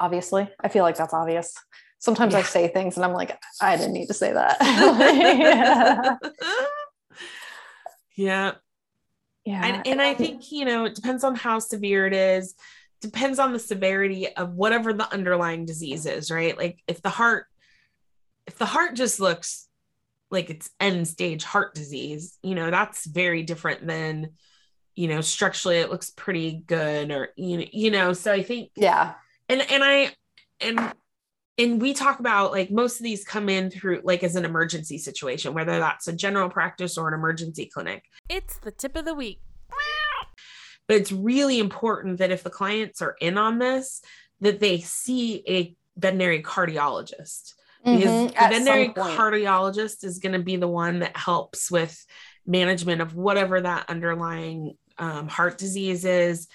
obviously, 0.00 0.50
I 0.58 0.68
feel 0.68 0.82
like 0.82 0.96
that's 0.96 1.14
obvious. 1.14 1.54
Sometimes 2.00 2.32
yeah. 2.32 2.40
I 2.40 2.42
say 2.42 2.66
things 2.66 2.96
and 2.96 3.04
I'm 3.04 3.12
like, 3.12 3.38
I 3.60 3.76
didn't 3.76 3.92
need 3.92 4.08
to 4.08 4.14
say 4.14 4.32
that. 4.32 4.58
Yeah. 8.20 8.52
yeah. 9.44 9.66
and, 9.66 9.86
and 9.86 10.02
i 10.02 10.14
think 10.14 10.50
you 10.52 10.64
know 10.64 10.84
it 10.84 10.94
depends 10.94 11.24
on 11.24 11.34
how 11.34 11.58
severe 11.58 12.06
it 12.06 12.12
is 12.12 12.54
depends 13.00 13.38
on 13.38 13.52
the 13.52 13.58
severity 13.58 14.28
of 14.36 14.52
whatever 14.54 14.92
the 14.92 15.10
underlying 15.12 15.64
disease 15.64 16.06
is 16.06 16.30
right? 16.30 16.56
Like 16.56 16.82
if 16.86 17.02
the 17.02 17.10
heart 17.10 17.46
if 18.46 18.58
the 18.58 18.66
heart 18.66 18.94
just 18.94 19.20
looks 19.20 19.68
like 20.30 20.50
it's 20.50 20.70
end 20.78 21.08
stage 21.08 21.42
heart 21.44 21.74
disease 21.74 22.38
you 22.42 22.54
know 22.54 22.70
that's 22.70 23.04
very 23.06 23.42
different 23.42 23.86
than 23.86 24.30
you 24.94 25.08
know 25.08 25.20
structurally 25.20 25.78
it 25.78 25.90
looks 25.90 26.10
pretty 26.10 26.62
good 26.66 27.10
or 27.10 27.30
you 27.36 27.58
know 27.58 27.64
you 27.72 27.90
know 27.90 28.12
so 28.12 28.32
i 28.32 28.42
think 28.42 28.70
yeah. 28.76 29.14
and 29.48 29.60
and 29.70 29.82
i 29.82 30.10
and 30.60 30.92
and 31.60 31.80
we 31.80 31.92
talk 31.92 32.20
about 32.20 32.52
like 32.52 32.70
most 32.70 32.98
of 32.98 33.04
these 33.04 33.24
come 33.24 33.48
in 33.48 33.70
through 33.70 34.00
like 34.02 34.24
as 34.24 34.34
an 34.34 34.44
emergency 34.44 34.96
situation, 34.96 35.52
whether 35.52 35.78
that's 35.78 36.08
a 36.08 36.12
general 36.12 36.48
practice 36.48 36.96
or 36.96 37.08
an 37.08 37.14
emergency 37.14 37.66
clinic. 37.66 38.04
It's 38.28 38.58
the 38.58 38.70
tip 38.70 38.96
of 38.96 39.04
the 39.04 39.14
week. 39.14 39.40
But 40.88 40.96
it's 40.96 41.12
really 41.12 41.58
important 41.58 42.18
that 42.18 42.32
if 42.32 42.42
the 42.42 42.50
clients 42.50 43.02
are 43.02 43.14
in 43.20 43.38
on 43.38 43.58
this, 43.58 44.02
that 44.40 44.58
they 44.58 44.80
see 44.80 45.44
a 45.46 45.76
veterinary 45.96 46.42
cardiologist. 46.42 47.54
Because 47.84 48.04
mm-hmm, 48.04 48.26
the 48.26 48.32
veterinary 48.32 48.88
cardiologist 48.88 50.02
is 50.02 50.18
going 50.18 50.32
to 50.32 50.42
be 50.42 50.56
the 50.56 50.68
one 50.68 51.00
that 51.00 51.16
helps 51.16 51.70
with 51.70 52.04
management 52.46 53.02
of 53.02 53.14
whatever 53.14 53.60
that 53.60 53.88
underlying 53.88 54.76
um, 54.98 55.28
heart 55.28 55.58
disease 55.58 56.04
is. 56.04 56.48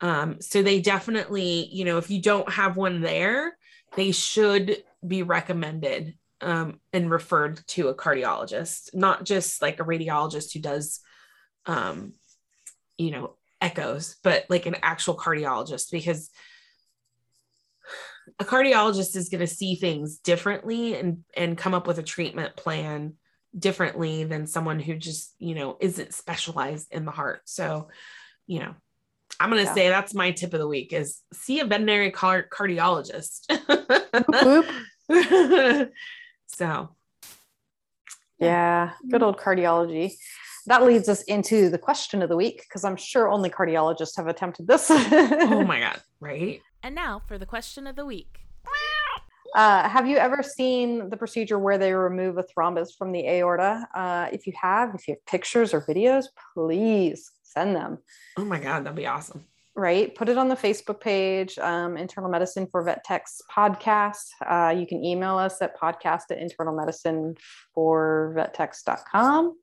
Um, 0.00 0.40
so 0.40 0.62
they 0.62 0.80
definitely, 0.80 1.68
you 1.72 1.84
know, 1.84 1.98
if 1.98 2.10
you 2.10 2.22
don't 2.22 2.50
have 2.50 2.76
one 2.76 3.00
there, 3.00 3.56
they 3.96 4.12
should 4.12 4.82
be 5.06 5.22
recommended 5.22 6.14
um, 6.40 6.80
and 6.92 7.10
referred 7.10 7.66
to 7.68 7.88
a 7.88 7.94
cardiologist, 7.94 8.94
not 8.94 9.24
just 9.24 9.60
like 9.60 9.80
a 9.80 9.84
radiologist 9.84 10.52
who 10.52 10.60
does, 10.60 11.00
um, 11.66 12.14
you 12.96 13.10
know, 13.10 13.36
echoes, 13.60 14.16
but 14.22 14.46
like 14.48 14.66
an 14.66 14.76
actual 14.82 15.16
cardiologist 15.16 15.90
because 15.90 16.30
a 18.38 18.44
cardiologist 18.44 19.16
is 19.16 19.28
going 19.28 19.40
to 19.40 19.46
see 19.46 19.74
things 19.74 20.18
differently 20.18 20.94
and 20.94 21.24
and 21.36 21.58
come 21.58 21.74
up 21.74 21.86
with 21.86 21.98
a 21.98 22.02
treatment 22.02 22.56
plan 22.56 23.14
differently 23.58 24.24
than 24.24 24.46
someone 24.46 24.78
who 24.78 24.94
just 24.96 25.34
you 25.38 25.54
know 25.54 25.76
isn't 25.80 26.14
specialized 26.14 26.92
in 26.92 27.04
the 27.04 27.10
heart. 27.10 27.42
So 27.44 27.88
you 28.46 28.60
know 28.60 28.74
I'm 29.40 29.48
gonna 29.48 29.62
yeah. 29.62 29.74
say 29.74 29.88
that's 29.88 30.14
my 30.14 30.32
tip 30.32 30.52
of 30.52 30.60
the 30.60 30.68
week 30.68 30.92
is 30.92 31.22
see 31.32 31.60
a 31.60 31.64
veterinary 31.64 32.10
car- 32.10 32.46
cardiologist. 32.52 33.46
so 36.46 36.90
yeah, 38.38 38.92
good 39.10 39.22
old 39.22 39.38
cardiology. 39.38 40.12
That 40.66 40.84
leads 40.84 41.08
us 41.08 41.22
into 41.22 41.70
the 41.70 41.78
question 41.78 42.20
of 42.20 42.28
the 42.28 42.36
week 42.36 42.62
because 42.68 42.84
I'm 42.84 42.96
sure 42.96 43.30
only 43.30 43.48
cardiologists 43.48 44.16
have 44.18 44.26
attempted 44.26 44.66
this. 44.66 44.90
oh 44.90 45.64
my 45.64 45.80
god, 45.88 46.02
right? 46.20 46.60
And 46.82 46.94
now 46.94 47.22
for 47.26 47.38
the 47.38 47.46
question 47.46 47.86
of 47.86 47.96
the 47.96 48.04
week. 48.04 48.40
Uh, 49.56 49.88
have 49.88 50.06
you 50.06 50.16
ever 50.16 50.44
seen 50.44 51.08
the 51.10 51.16
procedure 51.16 51.58
where 51.58 51.76
they 51.76 51.92
remove 51.92 52.38
a 52.38 52.44
thrombus 52.44 52.96
from 52.96 53.10
the 53.10 53.26
aorta? 53.26 53.84
Uh, 53.94 54.28
if 54.32 54.46
you 54.46 54.52
have, 54.60 54.94
if 54.94 55.08
you 55.08 55.14
have 55.14 55.26
pictures 55.26 55.74
or 55.74 55.80
videos, 55.80 56.26
please 56.54 57.32
send 57.50 57.76
them. 57.76 57.98
Oh 58.36 58.44
my 58.44 58.58
God, 58.58 58.84
that'd 58.84 58.96
be 58.96 59.06
awesome. 59.06 59.44
Right. 59.76 60.12
Put 60.14 60.28
it 60.28 60.36
on 60.36 60.48
the 60.48 60.56
Facebook 60.56 61.00
page, 61.00 61.58
um, 61.58 61.96
Internal 61.96 62.28
Medicine 62.28 62.66
for 62.70 62.82
Vet 62.82 63.02
Techs 63.04 63.40
podcast. 63.50 64.26
Uh, 64.44 64.74
you 64.76 64.86
can 64.86 65.02
email 65.04 65.38
us 65.38 65.62
at 65.62 65.78
podcast 65.78 66.24
at 66.30 66.38
internal 66.38 66.74
medicine 66.74 67.36
for 67.74 68.34
vettechs.com. 68.36 69.56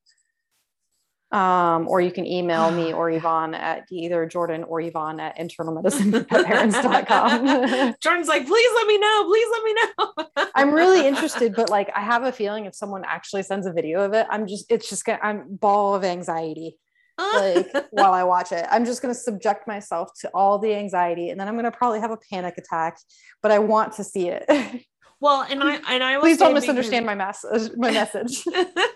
Um, 1.29 1.89
or 1.89 1.99
you 1.99 2.11
can 2.11 2.25
email 2.25 2.71
me 2.71 2.93
or 2.93 3.09
Yvonne 3.11 3.53
at 3.53 3.83
either 3.91 4.25
Jordan 4.25 4.63
or 4.63 4.79
Yvonne 4.79 5.19
at 5.19 5.37
internalmedicineparents.com. 5.37 7.95
Jordan's 8.01 8.29
like, 8.29 8.47
please 8.47 8.69
let 8.75 8.87
me 8.87 8.97
know. 8.97 9.25
Please 9.25 9.47
let 9.51 9.63
me 9.63 9.73
know. 9.73 10.13
I'm 10.55 10.73
really 10.73 11.05
interested, 11.05 11.53
but 11.53 11.69
like 11.69 11.91
I 11.93 11.99
have 11.99 12.23
a 12.23 12.31
feeling 12.31 12.65
if 12.65 12.73
someone 12.73 13.03
actually 13.05 13.43
sends 13.43 13.67
a 13.67 13.73
video 13.73 14.05
of 14.05 14.13
it, 14.13 14.25
I'm 14.29 14.47
just 14.47 14.71
it's 14.71 14.89
just 14.89 15.03
gonna 15.03 15.19
I'm 15.21 15.57
ball 15.57 15.95
of 15.95 16.05
anxiety 16.05 16.77
like 17.17 17.67
while 17.91 18.13
I 18.13 18.23
watch 18.23 18.51
it. 18.51 18.65
I'm 18.69 18.85
just 18.85 19.01
gonna 19.01 19.13
subject 19.13 19.67
myself 19.67 20.09
to 20.21 20.29
all 20.33 20.59
the 20.59 20.73
anxiety 20.75 21.29
and 21.29 21.39
then 21.39 21.47
I'm 21.47 21.55
gonna 21.55 21.71
probably 21.71 21.99
have 21.99 22.11
a 22.11 22.17
panic 22.17 22.57
attack, 22.57 22.97
but 23.41 23.51
I 23.51 23.59
want 23.59 23.93
to 23.93 24.03
see 24.03 24.29
it. 24.29 24.45
well, 25.19 25.41
and 25.49 25.63
I 25.63 25.75
and 25.89 26.03
I 26.03 26.19
please 26.19 26.37
don't 26.37 26.49
because- 26.51 26.63
misunderstand 26.63 27.05
my 27.05 27.15
message 27.15 27.71
my 27.75 27.91
message. 27.91 28.43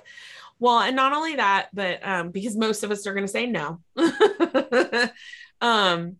well, 0.60 0.80
and 0.80 0.96
not 0.96 1.14
only 1.14 1.36
that, 1.38 1.70
but 1.74 2.06
um, 2.08 2.30
because 2.32 2.56
most 2.56 2.84
of 2.84 2.92
us 2.92 3.08
are 3.08 3.14
going 3.14 3.26
to 3.26 3.32
say 3.32 3.48
no. 3.48 3.80
um, 5.62 6.18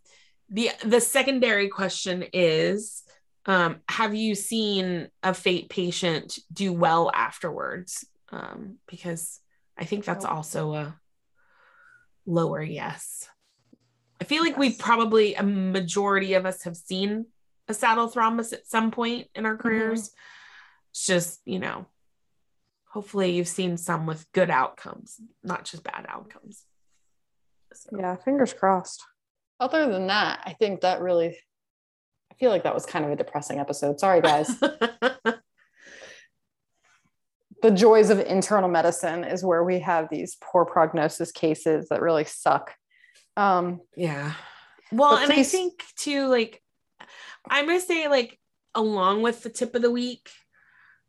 the 0.50 0.72
the 0.84 1.00
secondary 1.02 1.70
question 1.70 2.26
is, 2.34 3.04
um, 3.46 3.78
have 3.88 4.14
you 4.14 4.36
seen 4.36 5.08
a 5.24 5.34
FATE 5.34 5.70
patient 5.70 6.40
do 6.52 6.74
well 6.74 7.12
afterwards? 7.14 8.06
Um, 8.32 8.78
because 8.88 9.40
I 9.78 9.86
think 9.86 10.06
that's 10.06 10.26
Oh. 10.26 10.30
also 10.30 10.74
a 10.74 10.96
lower 12.26 12.62
yes. 12.62 13.30
I 14.20 14.24
feel 14.24 14.44
like 14.44 14.58
we 14.58 14.74
probably 14.74 15.36
a 15.36 15.44
majority 15.44 16.36
of 16.36 16.46
us 16.46 16.64
have 16.64 16.78
seen 16.78 17.26
a 17.68 17.74
saddle 17.74 18.10
thrombus 18.10 18.54
at 18.54 18.68
some 18.68 18.92
point 18.92 19.28
in 19.34 19.46
our 19.46 19.54
mm-hmm. 19.54 19.62
careers. 19.62 20.12
It's 20.92 21.06
just, 21.06 21.42
you 21.46 21.60
know, 21.60 21.88
hopefully 22.90 23.32
you've 23.32 23.48
seen 23.48 23.78
some 23.78 24.06
with 24.06 24.32
good 24.34 24.50
outcomes, 24.50 25.20
not 25.44 25.66
just 25.66 25.84
bad 25.84 26.06
outcomes. 26.08 26.66
So- 27.74 27.98
Yeah, 27.98 28.16
fingers 28.16 28.54
crossed. 28.54 29.04
Other 29.60 29.92
than 29.92 30.08
that, 30.08 30.42
I 30.46 30.54
think 30.54 30.82
that 30.82 31.02
really 31.02 31.38
I 32.32 32.36
feel 32.36 32.50
like 32.50 32.64
that 32.64 32.74
was 32.74 32.86
kind 32.86 33.06
of 33.06 33.12
a 33.12 33.16
depressing 33.16 33.60
episode. 33.60 34.00
Sorry 34.00 34.22
guys. 34.22 34.52
the 37.62 37.72
joys 37.72 38.10
of 38.10 38.20
internal 38.20 38.70
medicine 38.70 39.24
is 39.24 39.44
where 39.44 39.64
we 39.64 39.80
have 39.80 40.10
these 40.10 40.38
poor 40.42 40.66
prognosis 40.66 41.32
cases 41.32 41.90
that 41.90 42.02
really 42.02 42.26
suck. 42.26 42.74
Um, 43.38 43.82
yeah. 43.96 44.34
Well, 44.92 45.18
and 45.18 45.32
I 45.32 45.44
think 45.44 45.84
too, 45.96 46.28
like, 46.28 46.62
I'm 47.50 47.66
gonna 47.68 47.80
say, 47.80 48.08
like, 48.08 48.38
along 48.76 49.22
with 49.22 49.44
the 49.44 49.50
tip 49.50 49.76
of 49.76 49.82
the 49.82 49.92
week, 49.92 50.30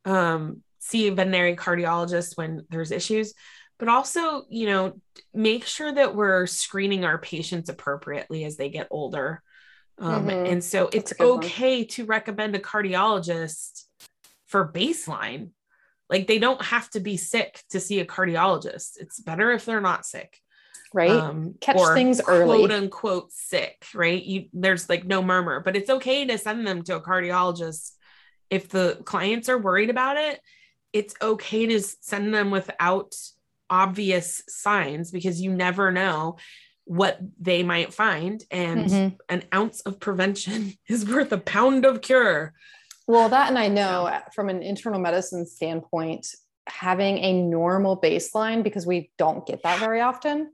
um, 0.05 0.63
see 0.79 1.09
a 1.09 1.13
veterinary 1.15 1.57
cardiologist 1.57 2.37
when 2.37 2.67
there's 2.71 2.91
issues, 2.91 3.35
but 3.79 3.89
also, 3.89 4.45
you 4.49 4.67
know, 4.67 5.01
make 5.35 5.65
sure 5.65 5.93
that 5.93 6.15
we're 6.15 6.47
screening 6.47 7.05
our 7.05 7.19
patients 7.19 7.69
appropriately 7.69 8.45
as 8.45 8.57
they 8.57 8.69
get 8.69 8.89
older. 8.91 9.43
Um, 9.99 10.27
Mhm. 10.27 10.51
And 10.53 10.65
so 10.65 10.89
it's 10.93 11.13
good 11.13 11.29
one. 11.29 11.39
okay 11.45 11.85
to 11.85 12.05
recommend 12.05 12.55
a 12.57 12.61
cardiologist 12.61 13.85
for 14.47 14.71
baseline. 14.73 15.51
Like 16.13 16.27
they 16.29 16.39
don't 16.39 16.63
have 16.63 16.89
to 16.91 17.01
be 17.01 17.17
sick 17.17 17.65
to 17.71 17.81
see 17.81 17.99
a 17.99 18.05
cardiologist. 18.05 18.99
It's 18.99 19.19
better 19.19 19.51
if 19.51 19.65
they're 19.65 19.81
not 19.81 20.07
sick 20.07 20.39
right? 20.95 21.11
um, 21.11 21.55
Catch 21.61 21.79
things 21.95 22.21
early. 22.29 22.59
quote 22.59 22.73
unquote 22.73 23.33
sick, 23.33 23.87
right? 23.95 24.23
You 24.23 24.49
there's 24.53 24.91
like 24.91 25.07
no 25.07 25.23
murmur, 25.23 25.61
but 25.61 25.75
it's 25.75 25.89
okay 25.89 26.27
to 26.27 26.37
send 26.39 26.67
them 26.67 26.83
to 26.85 26.97
a 26.97 27.01
cardiologist 27.01 27.93
if 28.51 28.69
the 28.69 29.01
clients 29.05 29.49
are 29.49 29.59
worried 29.59 29.89
about 29.91 30.19
it. 30.19 30.39
It's 30.93 31.15
okay 31.23 31.65
to 31.67 31.81
send 31.81 32.35
them 32.35 32.51
without 32.51 33.15
obvious 33.71 34.43
signs 34.49 35.11
because 35.11 35.41
you 35.41 35.55
never 35.55 35.91
know 35.91 36.37
what 36.85 37.19
they 37.41 37.63
might 37.63 37.95
find, 37.95 38.45
and 38.51 38.85
Mhm. 38.85 39.19
an 39.31 39.45
ounce 39.55 39.81
of 39.83 39.99
prevention 39.99 40.75
is 40.89 41.09
worth 41.09 41.33
a 41.33 41.39
pound 41.39 41.87
of 41.87 42.03
cure. 42.03 42.53
Well, 43.07 43.29
that 43.31 43.49
and 43.49 43.59
I 43.59 43.69
know 43.69 44.21
from 44.35 44.49
an 44.49 44.63
internal 44.63 45.01
medicine 45.01 45.47
standpoint, 45.47 46.27
having 46.69 47.19
a 47.19 47.33
normal 47.43 48.01
baseline, 48.01 48.63
because 48.63 48.87
we 48.87 49.11
don't 49.19 49.47
get 49.47 49.63
that 49.65 49.81
very 49.81 50.01
often, 50.01 50.51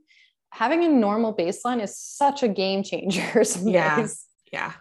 having 0.51 0.83
a 0.83 0.89
normal 0.89 1.35
baseline 1.35 1.81
is 1.81 1.95
such 1.97 2.43
a 2.43 2.47
game 2.47 2.83
changer. 2.83 3.43
Yeah. 3.63 4.07
Yeah, 4.51 4.73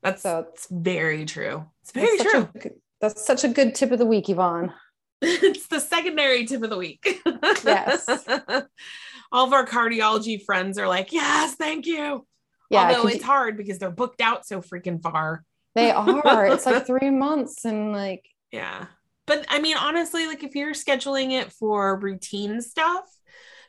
that's 0.00 0.22
So 0.22 0.46
it's 0.52 0.68
very 0.70 1.24
true. 1.24 1.66
It's 1.82 1.90
That's 1.90 2.06
very 2.06 2.18
such 2.18 2.28
true. 2.28 2.48
a 2.54 2.70
that's 3.00 3.26
such 3.26 3.42
a 3.42 3.48
good 3.48 3.74
tip 3.74 3.90
of 3.90 3.98
the 3.98 4.06
week, 4.06 4.28
Yvonne. 4.28 4.72
it's 5.22 5.66
the 5.66 5.80
secondary 5.80 6.46
tip 6.46 6.62
of 6.62 6.70
the 6.70 6.76
week. 6.76 7.20
Yes. 7.64 8.06
All 9.32 9.46
of 9.46 9.52
our 9.52 9.66
cardiology 9.66 10.44
friends 10.44 10.78
are 10.78 10.86
like, 10.86 11.12
yes, 11.12 11.54
thank 11.56 11.86
you. 11.86 12.26
Yeah, 12.70 12.88
Although 12.88 13.08
it's 13.08 13.24
hard 13.24 13.56
because 13.56 13.78
they're 13.78 13.90
booked 13.90 14.20
out 14.20 14.46
so 14.46 14.60
freaking 14.60 15.02
far. 15.02 15.44
They 15.74 15.90
are. 15.90 16.46
It's 16.46 16.66
like 16.66 16.86
three 16.86 17.10
months 17.10 17.64
and 17.64 17.92
like 17.92 18.26
Yeah. 18.50 18.86
But 19.26 19.46
I 19.48 19.60
mean, 19.60 19.76
honestly, 19.76 20.26
like 20.26 20.42
if 20.42 20.54
you're 20.54 20.72
scheduling 20.72 21.32
it 21.32 21.52
for 21.52 21.98
routine 21.98 22.60
stuff, 22.60 23.04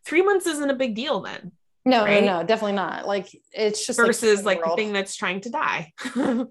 three 0.06 0.22
months 0.24 0.48
isn't 0.48 0.70
a 0.70 0.76
big 0.76 0.96
deal 0.96 1.22
then 1.22 1.52
no, 1.86 2.04
Right? 2.06 2.24
no, 2.24 2.42
no, 2.42 2.46
definitely 2.46 2.74
not. 2.76 3.08
Like 3.08 3.28
it's 3.52 3.86
just 3.86 3.98
versus 3.98 4.46
like, 4.46 4.62
like 4.62 4.70
the 4.70 4.76
thing 4.76 4.94
that's 4.94 5.16
trying 5.16 5.42
to 5.42 5.50
die. 5.50 5.94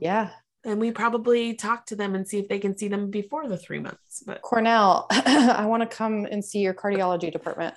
Yeah. 0.00 0.30
and 0.64 0.80
we 0.80 0.90
probably 0.90 1.54
talk 1.54 1.86
to 1.86 1.96
them 1.96 2.14
and 2.14 2.26
see 2.26 2.38
if 2.38 2.48
they 2.48 2.58
can 2.58 2.78
see 2.78 2.88
them 2.88 3.10
before 3.10 3.46
the 3.46 3.58
three 3.58 3.78
months. 3.78 4.22
But 4.24 4.40
Cornell, 4.40 5.06
I 5.10 5.66
want 5.66 5.82
to 5.82 5.96
come 5.96 6.24
and 6.30 6.42
see 6.44 6.60
your 6.60 6.72
cardiology 6.74 7.30
department. 7.30 7.74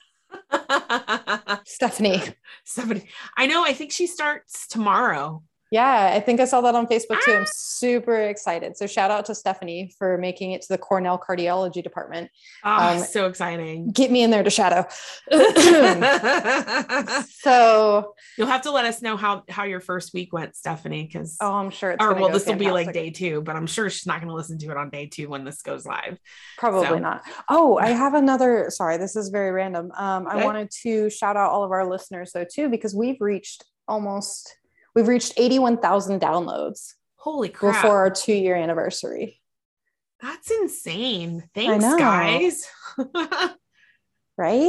Stephanie. 1.65 2.21
somebody, 2.63 3.03
I 3.35 3.47
know, 3.47 3.65
I 3.65 3.73
think 3.73 3.91
she 3.91 4.07
starts 4.07 4.67
tomorrow. 4.67 5.43
Yeah, 5.73 6.11
I 6.13 6.19
think 6.19 6.39
I 6.39 6.45
saw 6.45 6.61
that 6.61 6.75
on 6.75 6.85
Facebook 6.85 7.19
too. 7.23 7.31
Ah! 7.33 7.37
I'm 7.39 7.45
super 7.55 8.15
excited. 8.21 8.77
So 8.77 8.85
shout 8.85 9.09
out 9.09 9.25
to 9.25 9.33
Stephanie 9.33 9.91
for 9.97 10.19
making 10.19 10.51
it 10.51 10.61
to 10.61 10.67
the 10.69 10.77
Cornell 10.77 11.17
cardiology 11.17 11.81
department. 11.81 12.29
Oh, 12.63 12.69
Um, 12.89 12.99
so 12.99 13.25
exciting. 13.25 13.89
Get 13.91 14.11
me 14.11 14.21
in 14.21 14.29
there 14.29 14.43
to 14.43 14.51
shadow. 14.51 14.85
So 17.27 18.13
you'll 18.37 18.47
have 18.47 18.61
to 18.61 18.71
let 18.71 18.85
us 18.85 19.01
know 19.01 19.17
how 19.17 19.43
how 19.49 19.63
your 19.63 19.79
first 19.79 20.13
week 20.13 20.31
went, 20.31 20.55
Stephanie, 20.55 21.05
because 21.11 21.37
oh, 21.41 21.53
I'm 21.53 21.71
sure 21.71 21.91
it's 21.91 22.03
or 22.03 22.13
well, 22.13 22.29
this 22.29 22.45
will 22.45 22.55
be 22.55 22.69
like 22.71 22.93
day 22.93 23.09
two, 23.09 23.41
but 23.41 23.55
I'm 23.55 23.65
sure 23.67 23.89
she's 23.89 24.05
not 24.05 24.19
going 24.19 24.29
to 24.29 24.35
listen 24.35 24.59
to 24.59 24.69
it 24.69 24.77
on 24.77 24.91
day 24.91 25.07
two 25.07 25.27
when 25.27 25.43
this 25.43 25.63
goes 25.63 25.85
live. 25.87 26.19
Probably 26.59 26.87
So- 26.87 26.99
not. 26.99 27.23
Oh, 27.49 27.77
I 27.79 27.89
have 27.89 28.13
another. 28.13 28.67
Sorry, 28.69 28.97
this 28.97 29.15
is 29.15 29.29
very 29.29 29.51
random. 29.51 29.91
Um, 29.97 30.27
I 30.27 30.35
Okay. 30.35 30.45
wanted 30.45 30.69
to 30.83 31.09
shout 31.09 31.35
out 31.35 31.49
all 31.51 31.63
of 31.63 31.71
our 31.71 31.89
listeners 31.89 32.31
though 32.31 32.45
too 32.45 32.69
because 32.69 32.93
we've 32.95 33.19
reached 33.19 33.65
almost 33.87 34.55
we've 34.95 35.07
reached 35.07 35.33
eighty-one 35.37 35.77
thousand 35.77 36.21
downloads 36.21 36.93
Holy 37.15 37.49
crap! 37.49 37.81
before 37.81 37.97
our 37.97 38.09
two-year 38.09 38.55
anniversary. 38.55 39.39
That's 40.21 40.49
insane. 40.51 41.49
Thanks, 41.53 41.85
guys. 41.85 42.65
Right. 44.37 44.61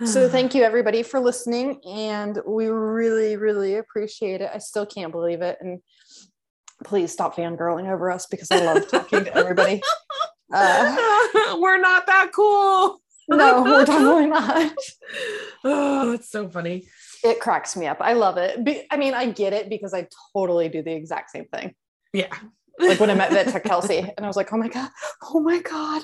wow. 0.00 0.06
So 0.06 0.28
thank 0.30 0.54
you 0.54 0.62
everybody 0.62 1.02
for 1.02 1.20
listening, 1.20 1.80
and 1.84 2.38
we 2.46 2.66
really, 2.68 3.36
really 3.36 3.76
appreciate 3.76 4.40
it. 4.40 4.50
I 4.54 4.58
still 4.58 4.86
can't 4.86 5.12
believe 5.12 5.42
it, 5.42 5.58
and 5.60 5.80
please 6.84 7.12
stop 7.12 7.36
fangirling 7.36 7.92
over 7.92 8.10
us 8.10 8.26
because 8.26 8.50
I 8.50 8.64
love 8.64 8.88
talking 8.88 9.24
to 9.24 9.36
everybody. 9.36 9.82
Uh, 10.50 10.96
We're 11.58 11.78
not 11.78 12.06
that 12.06 12.30
cool. 12.34 13.02
no, 13.28 13.62
we're 13.64 13.84
definitely 13.84 14.28
not. 14.28 14.72
oh, 15.62 16.12
that's 16.12 16.30
so 16.30 16.48
funny. 16.48 16.88
It 17.24 17.40
cracks 17.40 17.76
me 17.76 17.86
up. 17.86 17.98
I 18.00 18.12
love 18.12 18.36
it. 18.36 18.62
Be- 18.64 18.86
I 18.90 18.96
mean, 18.96 19.14
I 19.14 19.30
get 19.30 19.52
it 19.52 19.68
because 19.68 19.94
I 19.94 20.06
totally 20.34 20.68
do 20.68 20.82
the 20.82 20.92
exact 20.92 21.30
same 21.30 21.46
thing. 21.46 21.74
Yeah. 22.12 22.34
Like 22.78 23.00
when 23.00 23.10
I 23.10 23.14
met 23.14 23.30
Tech 23.48 23.64
Kelsey, 23.64 23.98
and 23.98 24.24
I 24.24 24.26
was 24.26 24.36
like, 24.36 24.52
"Oh 24.52 24.56
my 24.56 24.68
god, 24.68 24.90
oh 25.24 25.40
my 25.40 25.58
god." 25.58 26.02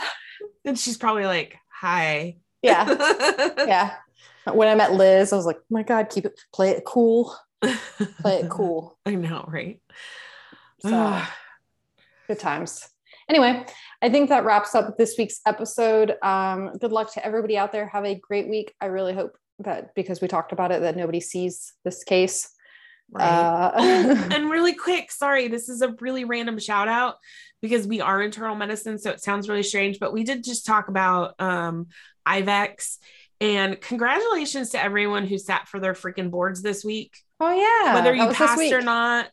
and 0.64 0.78
she's 0.78 0.96
probably 0.96 1.26
like, 1.26 1.56
"Hi." 1.80 2.36
Yeah, 2.62 2.88
yeah. 3.58 3.94
When 4.52 4.68
I 4.68 4.74
met 4.74 4.92
Liz, 4.92 5.32
I 5.32 5.36
was 5.36 5.46
like, 5.46 5.58
"Oh 5.58 5.70
my 5.70 5.82
god, 5.82 6.10
keep 6.10 6.26
it, 6.26 6.38
play 6.52 6.70
it 6.70 6.84
cool, 6.84 7.36
play 7.62 8.40
it 8.40 8.50
cool." 8.50 8.98
I 9.06 9.14
know, 9.14 9.44
right? 9.46 9.80
So 10.80 11.22
good 12.26 12.38
times. 12.38 12.88
Anyway, 13.28 13.64
I 14.02 14.10
think 14.10 14.28
that 14.28 14.44
wraps 14.44 14.74
up 14.74 14.98
this 14.98 15.14
week's 15.16 15.40
episode. 15.46 16.16
Um, 16.22 16.76
good 16.78 16.92
luck 16.92 17.12
to 17.14 17.24
everybody 17.24 17.56
out 17.56 17.72
there. 17.72 17.86
Have 17.88 18.04
a 18.04 18.16
great 18.16 18.48
week. 18.48 18.74
I 18.80 18.86
really 18.86 19.14
hope 19.14 19.38
that 19.60 19.94
because 19.94 20.20
we 20.20 20.28
talked 20.28 20.52
about 20.52 20.72
it, 20.72 20.82
that 20.82 20.96
nobody 20.96 21.20
sees 21.20 21.72
this 21.84 22.04
case. 22.04 22.48
right. 23.10 23.26
Uh, 23.26 24.28
and 24.32 24.50
really 24.50 24.74
quick, 24.74 25.10
sorry, 25.10 25.48
this 25.48 25.68
is 25.68 25.82
a 25.82 25.94
really 26.00 26.24
random 26.24 26.58
shout 26.58 26.88
out 26.88 27.16
because 27.62 27.86
we 27.86 28.00
are 28.00 28.22
internal 28.22 28.56
medicine, 28.56 28.98
so 28.98 29.10
it 29.10 29.22
sounds 29.22 29.48
really 29.48 29.62
strange, 29.62 29.98
but 29.98 30.12
we 30.12 30.24
did 30.24 30.44
just 30.44 30.66
talk 30.66 30.88
about 30.88 31.40
um 31.40 31.86
IVECCS 32.26 32.98
and 33.40 33.80
congratulations 33.80 34.70
to 34.70 34.82
everyone 34.82 35.26
who 35.26 35.38
sat 35.38 35.68
for 35.68 35.80
their 35.80 35.92
freaking 35.92 36.30
boards 36.30 36.62
this 36.62 36.84
week. 36.84 37.18
oh 37.40 37.50
yeah, 37.50 37.94
Whether 37.94 38.14
you 38.14 38.28
passed 38.30 38.72
or 38.72 38.80
not, 38.80 39.28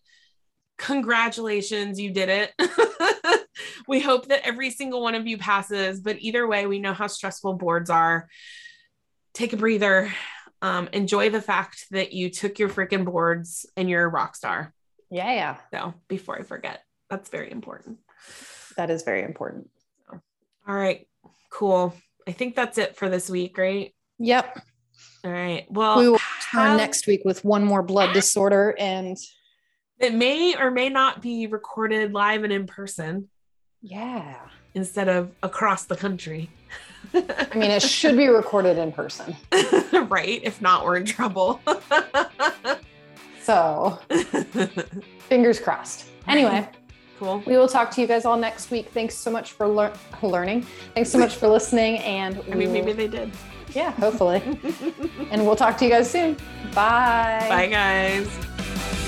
congratulations, 0.78 2.00
you 2.00 2.12
did 2.12 2.30
it. 2.30 3.48
we 3.88 4.00
hope 4.00 4.28
that 4.28 4.46
every 4.46 4.72
single 4.72 5.02
one 5.02 5.16
of 5.16 5.28
you 5.28 5.38
passes, 5.38 6.02
but 6.02 6.18
either 6.20 6.48
way, 6.48 6.66
we 6.66 6.80
know 6.80 6.94
how 6.94 7.08
stressful 7.08 7.54
boards 7.54 7.90
are. 7.90 8.28
Take 9.34 9.54
a 9.54 9.58
breather. 9.58 10.14
Um, 10.62 10.90
enjoy 10.94 11.30
the 11.30 11.42
fact 11.42 11.86
that 11.92 12.14
you 12.14 12.30
took 12.30 12.60
your 12.60 12.70
freaking 12.70 13.06
boards 13.06 13.66
and 13.76 13.90
you're 13.90 14.04
a 14.04 14.10
rock 14.10 14.36
star. 14.36 14.74
Yeah, 15.10 15.34
yeah. 15.34 15.58
So 15.74 15.94
before 16.08 16.40
I 16.40 16.44
forget, 16.44 16.84
that's 17.10 17.30
very 17.30 17.52
important. 17.52 17.98
That 18.78 18.90
is 18.90 19.04
very 19.04 19.24
important. 19.24 19.70
All 20.68 20.76
right, 20.76 21.08
cool. 21.50 21.96
I 22.28 22.32
think 22.32 22.56
that's 22.56 22.78
it 22.78 22.96
for 22.96 23.10
this 23.10 23.30
week, 23.30 23.58
right? 23.58 23.94
Yep. 24.20 24.60
All 25.24 25.32
right. 25.32 25.66
Well, 25.70 26.00
we 26.00 26.08
will 26.08 26.14
return 26.14 26.68
have- 26.70 26.78
next 26.78 27.08
week 27.08 27.22
with 27.26 27.44
one 27.44 27.64
more 27.64 27.84
blood 27.84 28.14
disorder 28.14 28.76
and 28.78 29.18
it 30.00 30.16
may 30.16 30.56
or 30.58 30.72
may 30.72 30.90
not 30.90 31.22
be 31.22 31.46
recorded 31.46 32.12
live 32.12 32.44
and 32.44 32.52
in 32.52 32.66
person 32.66 33.30
yeah. 33.82 34.38
instead 34.74 35.08
of 35.08 35.32
across 35.44 35.86
the 35.86 35.96
country. 35.96 36.50
I 37.14 37.48
mean, 37.56 37.72
it 37.72 37.82
should 37.82 38.16
be 38.18 38.28
recorded 38.28 38.78
in 38.78 38.92
person. 38.92 39.36
right? 40.10 40.40
If 40.44 40.62
not, 40.62 40.86
we're 40.86 40.98
in 40.98 41.06
trouble. 41.06 41.60
So 43.42 44.00
fingers 45.30 45.60
crossed. 45.60 46.06
Anyway, 46.28 46.68
cool. 47.20 47.44
we 47.46 47.58
will 47.58 47.68
talk 47.68 47.92
to 47.92 48.02
you 48.02 48.08
guys 48.08 48.26
all 48.26 48.38
next 48.38 48.72
week. 48.72 48.90
Thanks 48.90 49.16
so 49.16 49.32
much 49.32 49.52
for 49.52 49.68
lear- 49.68 49.94
learning. 50.22 50.66
Thanks 50.94 51.10
so 51.10 51.18
much 51.18 51.36
for 51.36 51.48
listening. 51.48 51.98
And 52.00 52.42
I 52.52 52.56
mean, 52.56 52.72
maybe 52.72 52.94
they 52.94 53.08
did. 53.08 53.32
yeah, 53.74 53.92
hopefully. 53.92 54.42
and 55.32 55.46
we'll 55.46 55.56
talk 55.56 55.78
to 55.78 55.86
you 55.86 55.92
guys 55.92 56.10
soon. 56.10 56.36
Bye. 56.74 57.46
Bye, 57.50 57.68
guys. 57.68 59.08